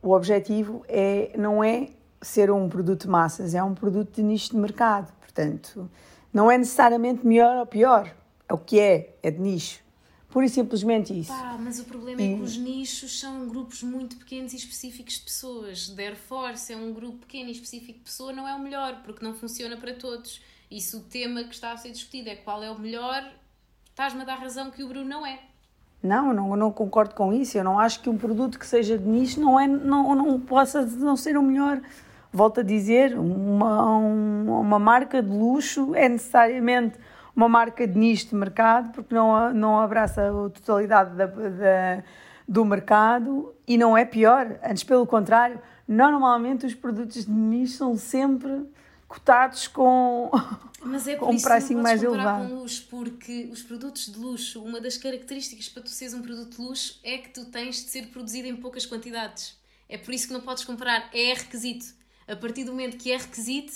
o 0.00 0.12
objetivo 0.12 0.84
é, 0.88 1.32
não 1.36 1.64
é 1.64 1.88
ser 2.20 2.48
um 2.52 2.68
produto 2.68 3.02
de 3.02 3.08
massas, 3.08 3.54
é 3.54 3.62
um 3.62 3.74
produto 3.74 4.14
de 4.14 4.22
nicho 4.22 4.50
de 4.50 4.56
mercado. 4.56 5.12
Portanto, 5.20 5.90
não 6.32 6.48
é 6.48 6.56
necessariamente 6.56 7.26
melhor 7.26 7.56
ou 7.56 7.66
pior. 7.66 8.14
É 8.48 8.54
o 8.54 8.58
que 8.58 8.78
é, 8.78 9.16
é 9.20 9.30
de 9.32 9.40
nicho. 9.40 9.81
Pura 10.32 10.46
e 10.46 10.48
simplesmente 10.48 11.18
isso. 11.18 11.30
Pá, 11.30 11.58
mas 11.60 11.78
o 11.78 11.84
problema 11.84 12.22
e... 12.22 12.32
é 12.32 12.36
que 12.36 12.42
os 12.42 12.56
nichos 12.56 13.20
são 13.20 13.46
grupos 13.46 13.82
muito 13.82 14.16
pequenos 14.16 14.54
e 14.54 14.56
específicos 14.56 15.16
de 15.16 15.20
pessoas. 15.20 15.90
Therefore, 15.90 16.56
se 16.56 16.72
é 16.72 16.76
um 16.76 16.94
grupo 16.94 17.18
pequeno 17.18 17.50
e 17.50 17.52
específico 17.52 17.98
de 17.98 18.04
pessoa, 18.04 18.32
não 18.32 18.48
é 18.48 18.54
o 18.54 18.58
melhor, 18.58 19.02
porque 19.04 19.22
não 19.22 19.34
funciona 19.34 19.76
para 19.76 19.92
todos. 19.92 20.40
E 20.70 20.80
se 20.80 20.96
o 20.96 21.00
tema 21.00 21.44
que 21.44 21.54
está 21.54 21.72
a 21.72 21.76
ser 21.76 21.90
discutido 21.90 22.30
é 22.30 22.34
qual 22.34 22.62
é 22.62 22.70
o 22.70 22.78
melhor, 22.78 23.30
estás-me 23.90 24.22
a 24.22 24.24
dar 24.24 24.36
razão 24.36 24.70
que 24.70 24.82
o 24.82 24.88
Bruno 24.88 25.06
não 25.06 25.26
é. 25.26 25.38
Não, 26.02 26.32
não, 26.32 26.56
não 26.56 26.72
concordo 26.72 27.14
com 27.14 27.30
isso. 27.30 27.58
Eu 27.58 27.64
não 27.64 27.78
acho 27.78 28.00
que 28.00 28.08
um 28.08 28.16
produto 28.16 28.58
que 28.58 28.66
seja 28.66 28.96
de 28.96 29.06
nicho 29.06 29.38
não, 29.38 29.60
é, 29.60 29.66
não, 29.66 30.14
não 30.14 30.40
possa 30.40 30.80
não 30.86 31.14
ser 31.14 31.36
o 31.36 31.42
melhor. 31.42 31.82
Volto 32.32 32.60
a 32.60 32.62
dizer, 32.62 33.18
uma, 33.18 33.98
um, 33.98 34.60
uma 34.60 34.78
marca 34.78 35.22
de 35.22 35.28
luxo 35.28 35.94
é 35.94 36.08
necessariamente 36.08 36.98
uma 37.34 37.48
marca 37.48 37.86
de 37.86 37.98
nicho 37.98 38.28
de 38.28 38.34
mercado, 38.34 38.92
porque 38.92 39.14
não, 39.14 39.52
não 39.52 39.80
abraça 39.80 40.28
a 40.28 40.50
totalidade 40.50 41.16
da, 41.16 41.26
da, 41.26 42.04
do 42.46 42.64
mercado 42.64 43.54
e 43.66 43.78
não 43.78 43.96
é 43.96 44.04
pior, 44.04 44.58
antes 44.62 44.84
pelo 44.84 45.06
contrário, 45.06 45.60
normalmente 45.86 46.66
os 46.66 46.74
produtos 46.74 47.24
de 47.24 47.30
nicho 47.30 47.74
são 47.74 47.96
sempre 47.96 48.66
cotados 49.08 49.66
com, 49.68 50.30
Mas 50.84 51.06
é 51.06 51.16
por 51.16 51.26
com 51.26 51.34
um 51.34 51.40
pricing 51.40 51.76
mais 51.76 52.02
elevado. 52.02 52.48
com 52.48 52.54
luxo, 52.56 52.86
porque 52.90 53.48
os 53.52 53.62
produtos 53.62 54.06
de 54.06 54.18
luxo, 54.18 54.62
uma 54.62 54.80
das 54.80 54.96
características 54.96 55.68
para 55.68 55.82
tu 55.82 55.90
seres 55.90 56.12
um 56.12 56.22
produto 56.22 56.56
de 56.56 56.62
luxo 56.62 56.98
é 57.04 57.18
que 57.18 57.30
tu 57.30 57.44
tens 57.46 57.84
de 57.84 57.90
ser 57.90 58.08
produzido 58.08 58.48
em 58.48 58.56
poucas 58.56 58.84
quantidades. 58.84 59.56
É 59.88 59.96
por 59.96 60.12
isso 60.12 60.26
que 60.26 60.32
não 60.32 60.40
podes 60.40 60.64
comprar, 60.64 61.08
é 61.12 61.34
requisito. 61.34 61.86
A 62.26 62.34
partir 62.34 62.64
do 62.64 62.72
momento 62.72 62.96
que 62.96 63.12
é 63.12 63.16
requisito, 63.16 63.72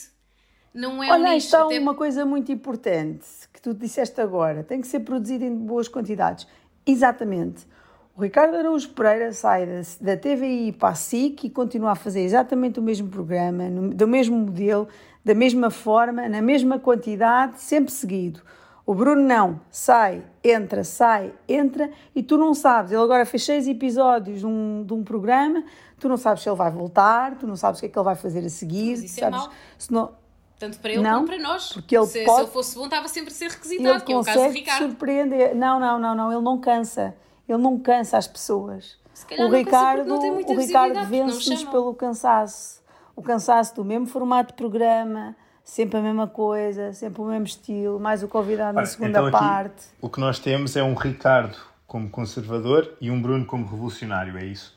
não 0.75 1.03
é 1.03 1.11
Olha, 1.11 1.31
um 1.31 1.35
nicho. 1.35 1.55
Olha, 1.57 1.67
até... 1.67 1.79
uma 1.79 1.95
coisa 1.95 2.25
muito 2.25 2.51
importante 2.51 3.27
que 3.57 3.63
tu 3.63 3.73
disseste 3.73 4.21
agora, 4.21 4.63
tem 4.63 4.83
que 4.83 4.87
ser 4.87 5.01
produzido 5.01 5.43
em 5.43 5.55
boas 5.55 5.89
quantidades. 5.89 6.47
Exatamente. 6.87 7.67
O 8.15 8.23
Ricardo 8.23 8.55
Araújo 8.55 8.91
Pereira 8.91 9.33
sai 9.33 9.67
da, 9.99 10.17
TVI 10.17 10.73
para 10.73 10.91
a 10.91 10.95
SIC 10.95 11.45
e 11.45 11.51
continua 11.51 11.93
a 11.93 11.95
fazer 11.95 12.21
exatamente 12.21 12.79
o 12.79 12.83
mesmo 12.83 13.09
programa, 13.09 13.69
no, 13.69 13.95
do 13.95 14.07
mesmo 14.07 14.37
modelo, 14.37 14.87
da 15.25 15.35
mesma 15.35 15.71
forma, 15.71 16.29
na 16.29 16.43
mesma 16.43 16.79
quantidade, 16.79 17.61
sempre 17.61 17.93
seguido. 17.93 18.43
O 18.85 18.95
Bruno 18.95 19.23
não, 19.23 19.61
sai, 19.71 20.23
entra, 20.45 20.85
sai, 20.85 21.33
entra 21.49 21.91
e 22.15 22.23
tu 22.23 22.37
não 22.37 22.55
sabes. 22.55 22.93
Ele 22.93 23.03
agora 23.03 23.25
fez 23.25 23.43
seis 23.43 23.67
episódios 23.67 24.41
de 24.41 24.47
um, 24.47 24.85
de 24.87 24.93
um 24.93 25.03
programa, 25.03 25.65
tu 25.99 26.09
não 26.09 26.19
sabes 26.19 26.43
se 26.43 26.49
ele 26.49 26.57
vai 26.57 26.71
voltar, 26.71 27.37
tu 27.37 27.47
não 27.47 27.57
sabes 27.57 27.79
o 27.79 27.81
que 27.81 27.87
é 27.87 27.89
que 27.89 27.99
ele 27.99 28.05
vai 28.05 28.17
fazer 28.17 28.45
a 28.45 28.51
seguir. 28.51 28.91
Mas 28.91 29.03
isso 29.05 29.19
é 29.19 29.31
sabes, 29.31 29.45
é 29.91 29.93
mau. 29.93 30.26
Se 30.57 30.61
Tanto 30.61 30.79
para 30.79 30.93
ele 30.93 31.03
não, 31.03 31.17
como 31.17 31.27
para 31.27 31.39
nós. 31.39 31.73
Porque 31.73 31.97
ele 31.97 32.07
se, 32.07 32.25
pode, 32.25 32.37
se 32.37 32.43
ele 32.43 32.51
fosse 32.51 32.77
bom, 32.77 32.85
estava 32.85 33.09
sempre 33.09 33.31
a 33.31 33.35
ser 33.35 33.51
requisitado, 33.51 34.05
que 34.05 34.13
é 34.13 34.17
o 34.17 34.25
caso 34.25 34.45
do 34.45 34.51
Ricardo. 34.51 34.87
surpreender. 34.87 35.55
Não, 35.55 35.79
não, 35.79 35.99
não, 35.99 36.15
não, 36.15 36.33
ele 36.33 36.43
não 36.43 36.59
cansa. 36.59 37.15
Ele 37.47 37.59
não 37.59 37.79
cansa 37.79 38.17
as 38.17 38.27
pessoas. 38.27 38.97
o 39.39 39.49
Ricardo, 39.49 40.15
o 40.15 40.59
Ricardo 40.59 41.05
vence-nos 41.05 41.65
pelo 41.65 41.95
cansaço. 41.95 42.83
O 43.15 43.23
cansaço 43.23 43.77
do 43.77 43.85
mesmo 43.85 44.07
formato 44.07 44.53
de 44.53 44.57
programa 44.57 45.37
sempre 45.67 45.99
a 45.99 46.01
mesma 46.01 46.29
coisa, 46.29 46.93
sempre 46.93 47.21
o 47.21 47.25
mesmo 47.25 47.45
estilo, 47.45 47.99
mais 47.99 48.23
o 48.23 48.29
convidado 48.29 48.77
na 48.77 48.87
segunda 48.87 49.19
então 49.19 49.31
parte. 49.31 49.89
O 50.01 50.09
que 50.09 50.21
nós 50.21 50.39
temos 50.39 50.77
é 50.77 50.83
um 50.83 50.95
Ricardo 50.95 51.59
como 51.87 52.09
conservador 52.09 52.97
e 53.01 53.11
um 53.11 53.21
Bruno 53.21 53.45
como 53.45 53.67
revolucionário, 53.67 54.39
é 54.39 54.45
isso? 54.45 54.76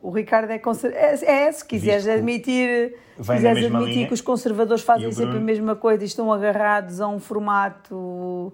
O 0.00 0.10
Ricardo 0.10 0.50
é 0.50 0.58
conservador. 0.58 1.04
É, 1.04 1.46
é, 1.46 1.52
se 1.52 1.64
quiseres 1.64 2.04
Visto 2.04 2.16
admitir, 2.16 2.96
quiseres 3.16 3.64
admitir 3.64 3.94
linha, 3.94 4.06
que 4.06 4.14
os 4.14 4.20
conservadores 4.20 4.82
fazem 4.84 5.10
sempre 5.10 5.38
a 5.38 5.40
mesma 5.40 5.74
coisa 5.74 6.04
e 6.04 6.06
estão 6.06 6.32
agarrados 6.32 7.00
a 7.00 7.08
um 7.08 7.18
formato 7.18 8.52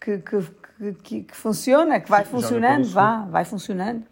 que, 0.00 0.18
que, 0.18 0.94
que, 1.02 1.22
que 1.22 1.36
funciona, 1.36 1.98
que 2.00 2.08
vai 2.08 2.24
funcionando, 2.24 2.88
vá, 2.88 3.24
vai 3.24 3.44
funcionando. 3.44 4.04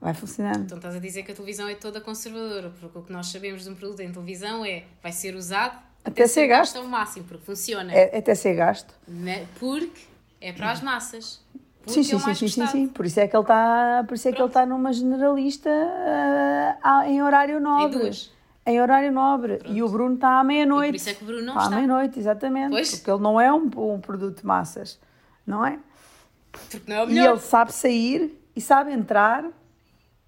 Vai 0.00 0.14
funcionando. 0.14 0.64
Então 0.64 0.78
estás 0.78 0.96
a 0.96 0.98
dizer 0.98 1.22
que 1.22 1.30
a 1.30 1.34
televisão 1.34 1.68
é 1.68 1.76
toda 1.76 2.00
conservadora, 2.00 2.72
porque 2.80 2.98
o 2.98 3.02
que 3.02 3.12
nós 3.12 3.28
sabemos 3.28 3.62
de 3.62 3.70
um 3.70 3.74
produto 3.76 4.00
em 4.00 4.10
televisão 4.10 4.64
é 4.64 4.82
vai 5.00 5.12
ser 5.12 5.36
usado 5.36 5.78
até, 6.04 6.26
ser 6.26 6.48
gasto. 6.48 6.76
ao 6.76 6.84
máximo, 6.84 7.24
porque 7.26 7.44
funciona. 7.44 7.92
É, 7.92 8.18
até 8.18 8.34
ser 8.34 8.54
gasto. 8.54 8.92
Né? 9.06 9.46
Porque 9.58 10.02
é 10.40 10.52
para 10.52 10.72
as 10.72 10.82
massas. 10.82 11.40
Sim, 11.86 12.02
sim, 12.02 12.18
sim, 12.18 12.34
sim, 12.34 12.48
sim, 12.48 12.66
sim, 12.66 12.88
Por 12.88 13.04
isso 13.04 13.18
é 13.18 13.26
que 13.26 13.34
ele 13.34 13.42
está, 13.42 14.04
por 14.06 14.14
isso 14.14 14.28
é 14.28 14.32
que 14.32 14.40
ele 14.40 14.48
está 14.48 14.64
numa 14.64 14.92
generalista 14.92 15.70
uh, 15.70 17.02
em 17.08 17.22
horário 17.22 17.60
nobre. 17.60 17.96
Em 17.96 18.00
duas. 18.00 18.30
Em 18.64 18.80
horário 18.80 19.10
nobre. 19.10 19.56
Pronto. 19.56 19.74
E 19.74 19.82
o 19.82 19.88
Bruno 19.88 20.14
está 20.14 20.38
à 20.38 20.44
meia-noite. 20.44 20.90
Por 20.90 20.96
isso 20.96 21.10
é 21.10 21.14
que 21.14 21.24
o 21.24 21.26
Bruno 21.26 21.42
não 21.42 21.54
está. 21.54 21.64
está. 21.64 21.74
à 21.74 21.78
meia-noite, 21.78 22.18
exatamente. 22.18 22.70
Pois? 22.70 22.94
Porque 22.94 23.10
ele 23.10 23.20
não 23.20 23.40
é 23.40 23.52
um, 23.52 23.70
um 23.94 24.00
produto 24.00 24.40
de 24.40 24.46
massas. 24.46 25.00
Não 25.44 25.66
é? 25.66 25.78
Porque 26.52 26.90
não 26.90 26.96
é 26.96 27.02
o 27.02 27.06
melhor. 27.08 27.24
E 27.24 27.28
ele 27.30 27.40
sabe 27.40 27.72
sair 27.72 28.38
e 28.54 28.60
sabe 28.60 28.92
entrar 28.92 29.44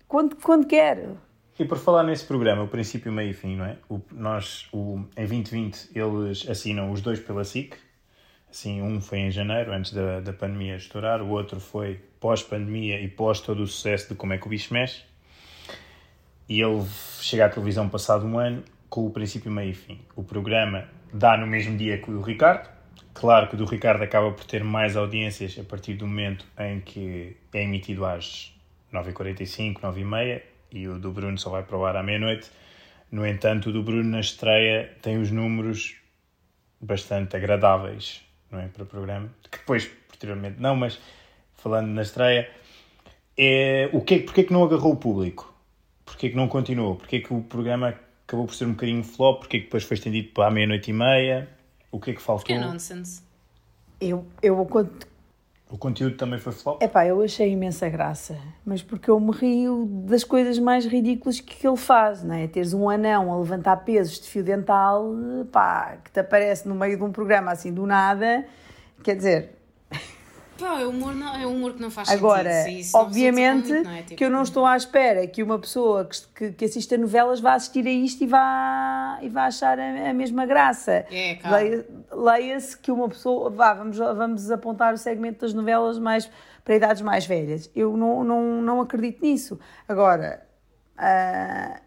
quando, 0.08 0.36
quando 0.36 0.66
quer. 0.66 1.08
E 1.58 1.64
por 1.64 1.78
falar 1.78 2.02
nesse 2.02 2.24
programa, 2.24 2.64
o 2.64 2.68
princípio, 2.68 3.12
meio 3.12 3.30
e 3.30 3.34
fim, 3.34 3.56
não 3.56 3.64
é? 3.64 3.76
O, 3.88 4.00
nós, 4.10 4.68
o, 4.72 4.98
em 5.16 5.26
2020, 5.26 5.90
eles 5.94 6.48
assinam 6.48 6.90
os 6.90 7.00
dois 7.00 7.20
pela 7.20 7.44
SIC. 7.44 7.76
Assim, 8.54 8.80
um 8.80 9.00
foi 9.00 9.18
em 9.18 9.32
janeiro, 9.32 9.72
antes 9.72 9.92
da, 9.92 10.20
da 10.20 10.32
pandemia 10.32 10.76
estourar, 10.76 11.20
o 11.20 11.28
outro 11.30 11.58
foi 11.58 12.00
pós-pandemia 12.20 13.00
e 13.00 13.08
pós 13.08 13.40
todo 13.40 13.64
o 13.64 13.66
sucesso 13.66 14.10
de 14.10 14.14
Como 14.14 14.32
é 14.32 14.38
que 14.38 14.46
o 14.46 14.48
bicho 14.48 14.72
mexe. 14.72 15.02
E 16.48 16.60
ele 16.60 16.84
chega 17.20 17.46
à 17.46 17.48
televisão 17.48 17.88
passado 17.88 18.24
um 18.24 18.38
ano 18.38 18.62
com 18.88 19.06
o 19.06 19.10
princípio, 19.10 19.50
meio 19.50 19.72
e 19.72 19.74
fim. 19.74 20.00
O 20.14 20.22
programa 20.22 20.84
dá 21.12 21.36
no 21.36 21.48
mesmo 21.48 21.76
dia 21.76 21.98
que 21.98 22.08
o 22.08 22.14
do 22.14 22.20
Ricardo. 22.20 22.70
Claro 23.12 23.48
que 23.48 23.56
o 23.56 23.58
do 23.58 23.64
Ricardo 23.64 24.04
acaba 24.04 24.30
por 24.30 24.44
ter 24.44 24.62
mais 24.62 24.96
audiências 24.96 25.58
a 25.58 25.64
partir 25.64 25.94
do 25.94 26.06
momento 26.06 26.46
em 26.56 26.78
que 26.78 27.36
é 27.52 27.64
emitido 27.64 28.06
às 28.06 28.54
9h45, 28.92 29.80
9h30 29.80 30.42
e 30.70 30.86
o 30.86 30.96
do 31.00 31.10
Bruno 31.10 31.36
só 31.38 31.50
vai 31.50 31.64
para 31.64 31.76
o 31.76 31.84
ar 31.84 31.96
à 31.96 32.04
meia-noite. 32.04 32.48
No 33.10 33.26
entanto, 33.26 33.70
o 33.70 33.72
do 33.72 33.82
Bruno 33.82 34.08
na 34.08 34.20
estreia 34.20 34.96
tem 35.02 35.20
os 35.20 35.32
números 35.32 35.96
bastante 36.80 37.34
agradáveis 37.34 38.23
não 38.54 38.60
é, 38.60 38.68
para 38.68 38.84
o 38.84 38.86
programa, 38.86 39.28
que 39.50 39.58
depois, 39.58 39.90
posteriormente, 40.08 40.60
não, 40.60 40.74
mas 40.76 40.98
falando 41.56 41.88
na 41.88 42.02
estreia, 42.02 42.50
é, 43.36 43.88
o 43.92 44.00
que, 44.00 44.20
porque 44.20 44.42
é 44.42 44.44
que 44.44 44.52
não 44.52 44.64
agarrou 44.64 44.92
o 44.92 44.96
público? 44.96 45.52
Porquê 46.04 46.26
é 46.26 46.30
que 46.30 46.36
não 46.36 46.48
continuou? 46.48 46.96
Porquê 46.96 47.16
é 47.16 47.20
que 47.20 47.32
o 47.32 47.42
programa 47.42 47.94
acabou 48.26 48.46
por 48.46 48.54
ser 48.54 48.66
um 48.66 48.72
bocadinho 48.72 49.02
flop? 49.02 49.40
Porquê 49.40 49.56
é 49.56 49.60
que 49.60 49.66
depois 49.66 49.84
foi 49.84 49.96
estendido 49.96 50.28
para 50.28 50.46
a 50.46 50.50
meia-noite 50.50 50.90
e 50.90 50.94
meia? 50.94 51.48
O 51.90 51.98
que 51.98 52.10
é 52.10 52.14
que 52.14 52.22
faltou? 52.22 52.44
Que 52.44 52.52
é 52.52 52.60
nonsense. 52.60 53.22
Eu, 54.00 54.26
eu 54.42 54.60
o 55.74 55.76
conteúdo 55.76 56.16
também 56.16 56.38
foi 56.38 56.52
flop? 56.52 56.80
É 56.80 56.86
pá, 56.86 57.04
eu 57.04 57.20
achei 57.20 57.50
imensa 57.50 57.88
graça, 57.88 58.38
mas 58.64 58.80
porque 58.80 59.10
eu 59.10 59.18
me 59.18 59.32
rio 59.32 59.88
das 60.06 60.22
coisas 60.22 60.56
mais 60.56 60.86
ridículas 60.86 61.40
que 61.40 61.66
ele 61.66 61.76
faz, 61.76 62.22
não 62.22 62.36
é? 62.36 62.46
Teres 62.46 62.72
um 62.72 62.88
anão 62.88 63.32
a 63.32 63.36
levantar 63.36 63.78
pesos 63.78 64.20
de 64.20 64.28
fio 64.28 64.44
dental, 64.44 65.12
pá, 65.50 65.96
que 66.04 66.12
te 66.12 66.20
aparece 66.20 66.68
no 66.68 66.76
meio 66.76 66.96
de 66.96 67.02
um 67.02 67.10
programa 67.10 67.50
assim 67.50 67.72
do 67.72 67.86
nada, 67.86 68.46
quer 69.02 69.16
dizer, 69.16 69.53
Pá, 70.58 70.80
é 70.80 70.86
humor, 70.86 71.14
não, 71.14 71.34
é 71.34 71.46
humor 71.46 71.74
que 71.74 71.82
não 71.82 71.90
faz 71.90 72.08
Agora, 72.10 72.62
sentido. 72.62 72.88
Agora, 72.88 73.06
obviamente 73.06 73.72
muito, 73.72 73.88
é? 73.88 74.02
tipo... 74.02 74.16
que 74.16 74.24
eu 74.24 74.30
não 74.30 74.42
estou 74.42 74.64
à 74.64 74.76
espera 74.76 75.26
que 75.26 75.42
uma 75.42 75.58
pessoa 75.58 76.04
que, 76.04 76.26
que, 76.34 76.52
que 76.52 76.64
assista 76.64 76.96
novelas 76.96 77.40
vá 77.40 77.54
assistir 77.54 77.86
a 77.86 77.90
isto 77.90 78.22
e 78.22 78.26
vá, 78.26 79.18
e 79.20 79.28
vá 79.28 79.46
achar 79.46 79.78
a, 79.78 80.10
a 80.10 80.14
mesma 80.14 80.46
graça. 80.46 81.04
É, 81.10 81.38
Leia-se 82.12 82.78
que 82.78 82.92
uma 82.92 83.08
pessoa. 83.08 83.50
Vá, 83.50 83.74
vamos, 83.74 83.98
vamos 83.98 84.50
apontar 84.50 84.94
o 84.94 84.98
segmento 84.98 85.40
das 85.40 85.52
novelas 85.52 85.98
mais 85.98 86.30
para 86.64 86.76
idades 86.76 87.02
mais 87.02 87.26
velhas. 87.26 87.68
Eu 87.74 87.96
não, 87.96 88.22
não, 88.22 88.62
não 88.62 88.80
acredito 88.80 89.22
nisso. 89.22 89.58
Agora. 89.88 90.46
Uh, 90.96 91.82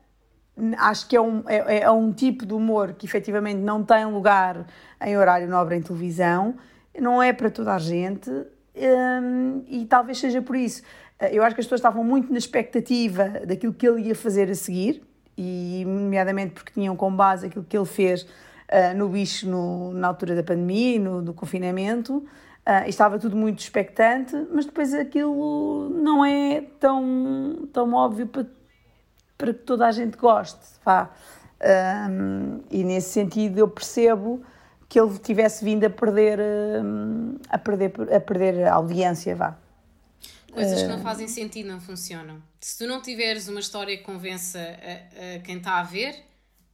acho 0.78 1.08
que 1.08 1.16
é 1.16 1.22
um, 1.22 1.44
é, 1.48 1.82
é 1.82 1.92
um 1.92 2.12
tipo 2.12 2.46
de 2.46 2.54
humor 2.54 2.94
que 2.94 3.06
efetivamente 3.06 3.60
não 3.60 3.84
tem 3.84 4.06
lugar 4.06 4.66
em 5.02 5.18
horário 5.18 5.48
nobre 5.48 5.76
em 5.76 5.82
televisão, 5.82 6.56
não 7.00 7.22
é 7.22 7.32
para 7.32 7.50
toda 7.50 7.74
a 7.76 7.78
gente, 7.78 8.32
um, 8.80 9.64
e 9.68 9.86
talvez 9.86 10.20
seja 10.20 10.42
por 10.42 10.56
isso. 10.56 10.84
Eh, 11.20 11.36
eu 11.36 11.44
acho 11.44 11.56
que 11.56 11.62
as 11.62 11.66
pessoas 11.66 11.80
estavam 11.80 12.04
muito 12.04 12.32
na 12.32 12.38
expectativa 12.38 13.42
daquilo 13.46 13.74
que 13.74 13.88
ele 13.88 14.08
ia 14.08 14.16
fazer 14.16 14.50
a 14.50 14.56
seguir, 14.56 15.04
e 15.38 15.84
nomeadamente 15.86 16.54
porque 16.54 16.72
tinham 16.74 16.96
como 16.96 17.16
base 17.16 17.46
aquilo 17.46 17.64
que 17.64 17.78
ele 17.78 17.86
fez 17.86 18.24
uh, 18.24 18.98
no 18.98 19.08
bicho 19.08 19.48
no, 19.48 19.94
na 19.94 20.08
altura 20.08 20.36
da 20.36 20.44
pandemia 20.44 21.00
no, 21.00 21.22
no 21.22 21.34
confinamento. 21.34 22.18
Uh, 22.18 22.88
estava 22.88 23.18
tudo 23.18 23.38
muito 23.38 23.60
expectante, 23.60 24.36
mas 24.52 24.66
depois 24.66 24.94
aquilo 24.94 25.90
não 25.90 26.26
é 26.26 26.66
tão, 26.80 27.70
tão 27.72 27.94
óbvio 27.94 28.28
para, 28.28 28.46
para 29.38 29.54
que 29.54 29.60
toda 29.62 29.86
a 29.88 29.92
gente 29.92 30.18
goste. 30.18 30.60
Vá. 30.84 31.10
Um, 32.10 32.60
e 32.70 32.84
nesse 32.84 33.10
sentido 33.10 33.58
eu 33.58 33.68
percebo 33.68 34.42
que 34.90 35.00
ele 35.00 35.18
tivesse 35.20 35.64
vindo 35.64 35.84
a 35.86 35.90
perder 35.90 36.40
hum, 36.40 37.38
a 37.50 37.58
perder 37.58 37.92
a 38.14 38.20
perder 38.20 38.68
a 38.68 38.74
audiência 38.76 39.36
vá. 39.36 39.58
Coisas 40.52 40.82
que 40.82 40.88
não 40.88 40.98
eh, 40.98 41.04
fazem 41.04 41.28
sentido 41.28 41.68
não 41.68 41.80
funcionam. 41.80 42.42
Se 42.60 42.78
tu 42.78 42.88
não 42.88 43.02
tiveres 43.02 43.48
uma 43.48 43.60
história 43.60 43.96
que 43.98 44.04
convença 44.04 44.60
a, 44.60 45.36
a 45.36 45.40
quem 45.40 45.58
está 45.58 45.80
a 45.80 45.84
ver 45.84 46.16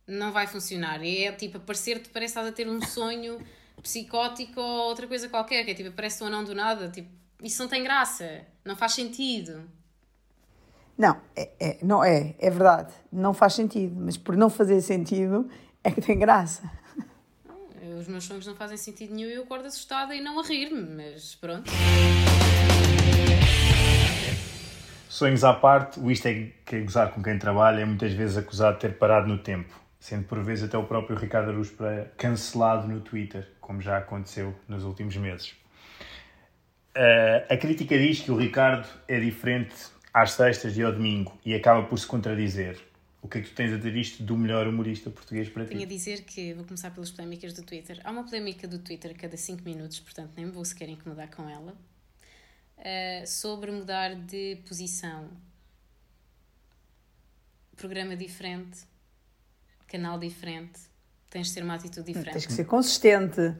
não 0.08 0.32
vai 0.32 0.48
funcionar. 0.48 1.04
E 1.04 1.26
é 1.26 1.32
tipo 1.32 1.58
aparecer-te 1.58 2.10
parece 2.10 2.34
que 2.34 2.40
estás 2.40 2.48
a 2.48 2.56
ter 2.56 2.68
um 2.70 2.82
sonho 2.82 3.40
psicótico 3.82 4.60
ou 4.62 4.90
outra 4.90 5.08
coisa 5.08 5.28
qualquer 5.28 5.66
que 5.66 5.72
é 5.72 5.74
tipo 5.74 5.92
parece 5.92 6.24
um 6.24 6.28
anão 6.28 6.44
do 6.44 6.54
nada 6.56 6.90
tipo 6.90 7.10
isso 7.42 7.62
não 7.62 7.70
tem 7.70 7.84
graça. 7.84 8.42
Não 8.64 8.76
faz 8.76 8.94
sentido. 8.94 9.64
Não 10.98 11.18
é, 11.36 11.50
é 11.60 11.78
não 11.82 12.04
é 12.04 12.36
é 12.40 12.50
verdade. 12.50 12.94
Não 13.12 13.34
faz 13.34 13.56
sentido 13.56 13.96
mas 14.00 14.18
por 14.18 14.38
não 14.38 14.52
fazer 14.52 14.82
sentido 14.82 15.50
é 15.84 15.90
que 15.92 16.00
tem 16.00 16.18
graça 16.18 16.83
os 18.04 18.08
meus 18.10 18.26
sonhos 18.26 18.46
não 18.46 18.56
fazem 18.56 18.78
sentido 18.78 19.16
nenhum 19.16 19.30
e 19.30 19.34
eu 19.34 19.44
acordo 19.44 19.66
assustada 19.66 20.14
e 20.14 20.20
não 20.20 20.40
a 20.40 20.44
rir-me, 20.44 20.82
mas 20.82 21.36
pronto. 21.36 21.72
Sonhos 25.08 25.44
à 25.44 25.54
parte, 25.54 26.00
o 26.00 26.12
isto 26.12 26.28
é 26.28 26.52
que 26.66 26.76
é 26.76 26.82
gozar 26.82 27.12
com 27.12 27.24
quem 27.24 27.38
trabalha 27.40 27.82
é 27.82 27.86
muitas 27.86 28.12
vezes 28.14 28.38
acusado 28.38 28.76
de 28.76 28.82
ter 28.82 28.98
parado 28.98 29.28
no 29.28 29.38
tempo. 29.38 29.82
sendo 30.00 30.26
por 30.26 30.44
vezes 30.44 30.66
até 30.66 30.78
o 30.78 30.84
próprio 30.84 31.18
Ricardo 31.18 31.54
Pereira 31.78 32.12
cancelado 32.18 32.90
no 32.90 33.00
Twitter, 33.00 33.48
como 33.62 33.80
já 33.82 34.00
aconteceu 34.00 34.54
nos 34.68 34.84
últimos 34.84 35.16
meses. 35.16 35.52
Uh, 36.96 37.48
a 37.50 37.56
crítica 37.56 37.98
diz 37.98 38.20
que 38.20 38.30
o 38.30 38.36
Ricardo 38.36 38.86
é 39.08 39.18
diferente 39.18 39.74
às 40.14 40.34
sextas 40.34 40.78
e 40.78 40.84
ao 40.84 40.92
domingo 40.92 41.40
e 41.46 41.56
acaba 41.56 41.84
por 41.84 41.98
se 41.98 42.06
contradizer. 42.06 42.78
O 43.24 43.28
que 43.30 43.38
é 43.38 43.42
que 43.42 43.50
tu 43.50 43.56
tens 43.56 43.74
a 43.74 43.78
dizer 43.78 43.96
isto 43.96 44.22
do 44.22 44.38
melhor 44.38 44.68
humorista 44.68 45.10
português 45.10 45.48
para 45.48 45.64
ti? 45.64 45.70
Tenho 45.70 45.84
a 45.84 45.88
dizer 45.88 46.24
que, 46.24 46.54
vou 46.54 46.66
começar 46.66 46.92
pelas 46.92 47.10
polémicas 47.10 47.54
do 47.54 47.64
Twitter. 47.64 48.02
Há 48.04 48.12
uma 48.12 48.26
polémica 48.26 48.68
do 48.68 48.80
Twitter 48.80 49.12
a 49.12 49.14
cada 49.14 49.38
5 49.38 49.64
minutos, 49.64 50.02
portanto 50.02 50.32
nem 50.36 50.46
me 50.46 50.52
vou 50.52 50.66
sequer 50.66 50.90
incomodar 50.90 51.30
com 51.34 51.50
ela, 51.50 51.74
uh, 52.78 53.26
sobre 53.26 53.72
mudar 53.72 54.14
de 54.14 54.58
posição. 54.68 55.30
Programa 57.78 58.14
diferente, 58.14 58.82
canal 59.88 60.20
diferente, 60.20 60.82
tens 61.30 61.48
de 61.48 61.54
ter 61.54 61.64
uma 61.64 61.76
atitude 61.76 62.06
diferente. 62.06 62.34
Tens 62.34 62.46
que 62.46 62.54
ser 62.54 62.66
consistente. 62.66 63.56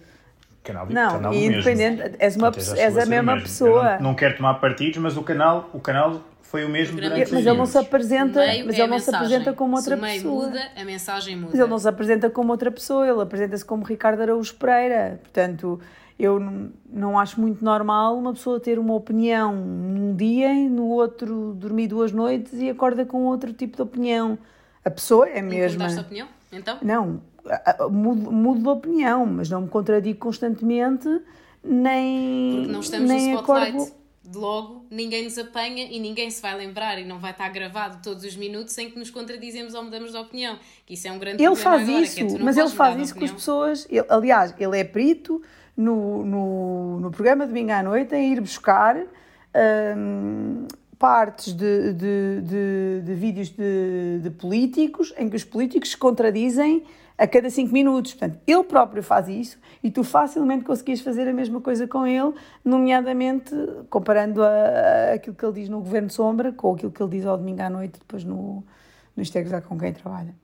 Canal, 0.62 0.88
não, 0.90 1.12
canal 1.14 1.34
e 1.34 1.46
independente, 1.46 2.02
mesmo. 2.02 2.18
és, 2.20 2.36
uma, 2.36 2.52
és 2.78 2.98
a 2.98 3.06
mesma 3.06 3.42
pessoa. 3.42 3.96
Não, 3.96 4.10
não, 4.10 4.16
quero 4.16 4.36
tomar 4.36 4.56
partidos, 4.56 4.98
mas 4.98 5.16
o 5.16 5.24
canal, 5.24 5.70
o 5.74 5.80
canal 5.80 6.22
foi 6.54 6.64
o 6.66 6.70
mesmo 6.70 7.02
durante 7.02 7.34
Mas 7.34 7.48
ele 7.48 7.58
não 7.58 7.66
se 7.66 7.80
apresenta, 7.80 8.40
mas 8.40 8.76
ele 8.76 8.82
é 8.84 8.88
não 8.88 9.00
se 9.00 9.10
apresenta 9.10 9.54
como 9.54 9.76
outra 9.76 9.96
se 9.96 10.00
o 10.00 10.04
meio 10.04 10.22
pessoa. 10.22 10.46
muda, 10.46 10.62
a 10.76 10.86
mensagem 10.86 11.36
muda. 11.36 11.48
Mas 11.50 11.60
ele 11.60 11.70
não 11.70 11.80
se 11.80 11.88
apresenta 11.90 12.30
como 12.30 12.52
outra 12.52 12.72
pessoa, 12.72 13.08
ele 13.08 13.20
apresenta-se 13.20 13.66
como 13.66 13.84
Ricardo 13.84 14.22
Araújo 14.22 14.54
Pereira. 14.54 15.20
Portanto, 15.24 15.80
eu 16.20 16.40
não 16.88 17.18
acho 17.18 17.42
muito 17.42 17.66
normal 17.66 18.16
uma 18.16 18.34
pessoa 18.34 18.60
ter 18.60 18.78
uma 18.78 18.94
opinião 18.94 19.56
num 19.56 20.16
dia 20.16 20.54
e 20.54 20.70
no 20.70 20.90
outro 20.90 21.56
dormir 21.56 21.88
duas 21.88 22.12
noites 22.12 22.54
e 22.54 22.70
acorda 22.70 23.04
com 23.04 23.24
outro 23.24 23.52
tipo 23.52 23.76
de 23.76 23.82
opinião. 23.82 24.38
A 24.86 24.92
pessoa 24.92 25.28
é 25.28 25.40
a 25.40 25.44
mesma. 25.44 25.88
Não 25.88 26.02
opinião? 26.02 26.28
Então? 26.52 26.78
Não, 26.84 27.22
mudo, 27.90 28.32
mudo 28.32 28.62
de 28.62 28.70
opinião, 28.70 29.26
mas 29.26 29.50
não 29.50 29.62
me 29.62 29.70
contradigo 29.70 30.20
constantemente, 30.20 31.10
nem. 31.64 32.58
Porque 32.58 32.72
não 32.72 32.80
estamos 32.80 33.10
nem 33.10 33.32
no 33.32 33.40
spotlight. 33.40 33.76
Acordo 33.76 34.03
logo 34.38 34.86
ninguém 34.90 35.24
nos 35.24 35.38
apanha 35.38 35.86
e 35.90 36.00
ninguém 36.00 36.30
se 36.30 36.42
vai 36.42 36.56
lembrar 36.58 37.00
e 37.00 37.06
não 37.06 37.20
vai 37.20 37.32
estar 37.32 37.50
gravado 37.50 38.00
todos 38.04 38.24
os 38.24 38.36
minutos 38.36 38.78
em 38.78 38.90
que 38.90 38.98
nos 38.98 39.10
contradizemos 39.10 39.74
ou 39.74 39.84
mudamos 39.84 40.12
de 40.12 40.18
opinião. 40.18 40.58
Que 40.86 40.94
isso 40.94 41.08
é 41.08 41.12
um 41.12 41.20
grande 41.20 41.44
ele 41.44 41.56
faz 41.56 41.88
agora, 41.88 42.04
isso, 42.04 42.20
é, 42.20 42.40
mas 42.40 42.58
ele 42.58 42.70
faz 42.70 43.00
isso 43.00 43.16
com 43.16 43.24
as 43.24 43.32
pessoas. 43.32 43.88
Ele, 43.90 44.06
aliás, 44.10 44.54
ele 44.58 44.80
é 44.80 44.84
perito 44.84 45.42
no, 45.76 46.24
no, 46.24 47.00
no 47.00 47.12
programa 47.12 47.46
Domingo 47.48 47.72
à 47.72 47.84
Noite 47.84 48.16
em 48.16 48.34
ir 48.34 48.42
buscar 48.42 48.98
hum, 49.98 50.68
partes 50.98 51.54
de, 51.54 51.94
de, 51.94 52.42
de, 52.42 53.02
de 53.04 53.14
vídeos 53.14 53.50
de, 53.50 54.20
de 54.22 54.30
políticos 54.30 55.14
em 55.18 55.30
que 55.30 55.36
os 55.36 55.44
políticos 55.44 55.92
se 55.92 55.98
contradizem 55.98 56.84
a 57.18 57.28
cada 57.28 57.50
5 57.50 57.72
minutos. 57.72 58.14
Portanto, 58.14 58.40
ele 58.46 58.64
próprio 58.64 59.04
faz 59.04 59.28
isso 59.28 59.60
e 59.84 59.92
tu 59.92 60.04
facilmente 60.04 60.64
conseguias 60.64 61.02
fazer 61.02 61.28
a 61.28 61.34
mesma 61.34 61.62
coisa 61.62 61.88
com 61.88 62.06
ele, 62.06 62.34
nomeadamente 62.64 63.54
comparando 63.90 64.44
a, 64.44 64.48
a 64.48 65.14
aquilo 65.14 65.36
que 65.36 65.46
ele 65.46 65.54
diz 65.54 65.70
no 65.70 65.80
Governo 65.80 66.10
Sombra 66.10 66.52
com 66.52 66.74
aquilo 66.74 66.92
que 66.92 67.02
ele 67.02 67.12
diz 67.12 67.26
ao 67.26 67.38
domingo 67.38 67.62
à 67.62 67.70
noite, 67.70 68.00
depois 68.00 68.24
no, 68.24 68.64
no 69.16 69.24
Isto 69.24 69.38
com 69.68 69.78
quem 69.78 69.94
trabalha. 69.94 70.36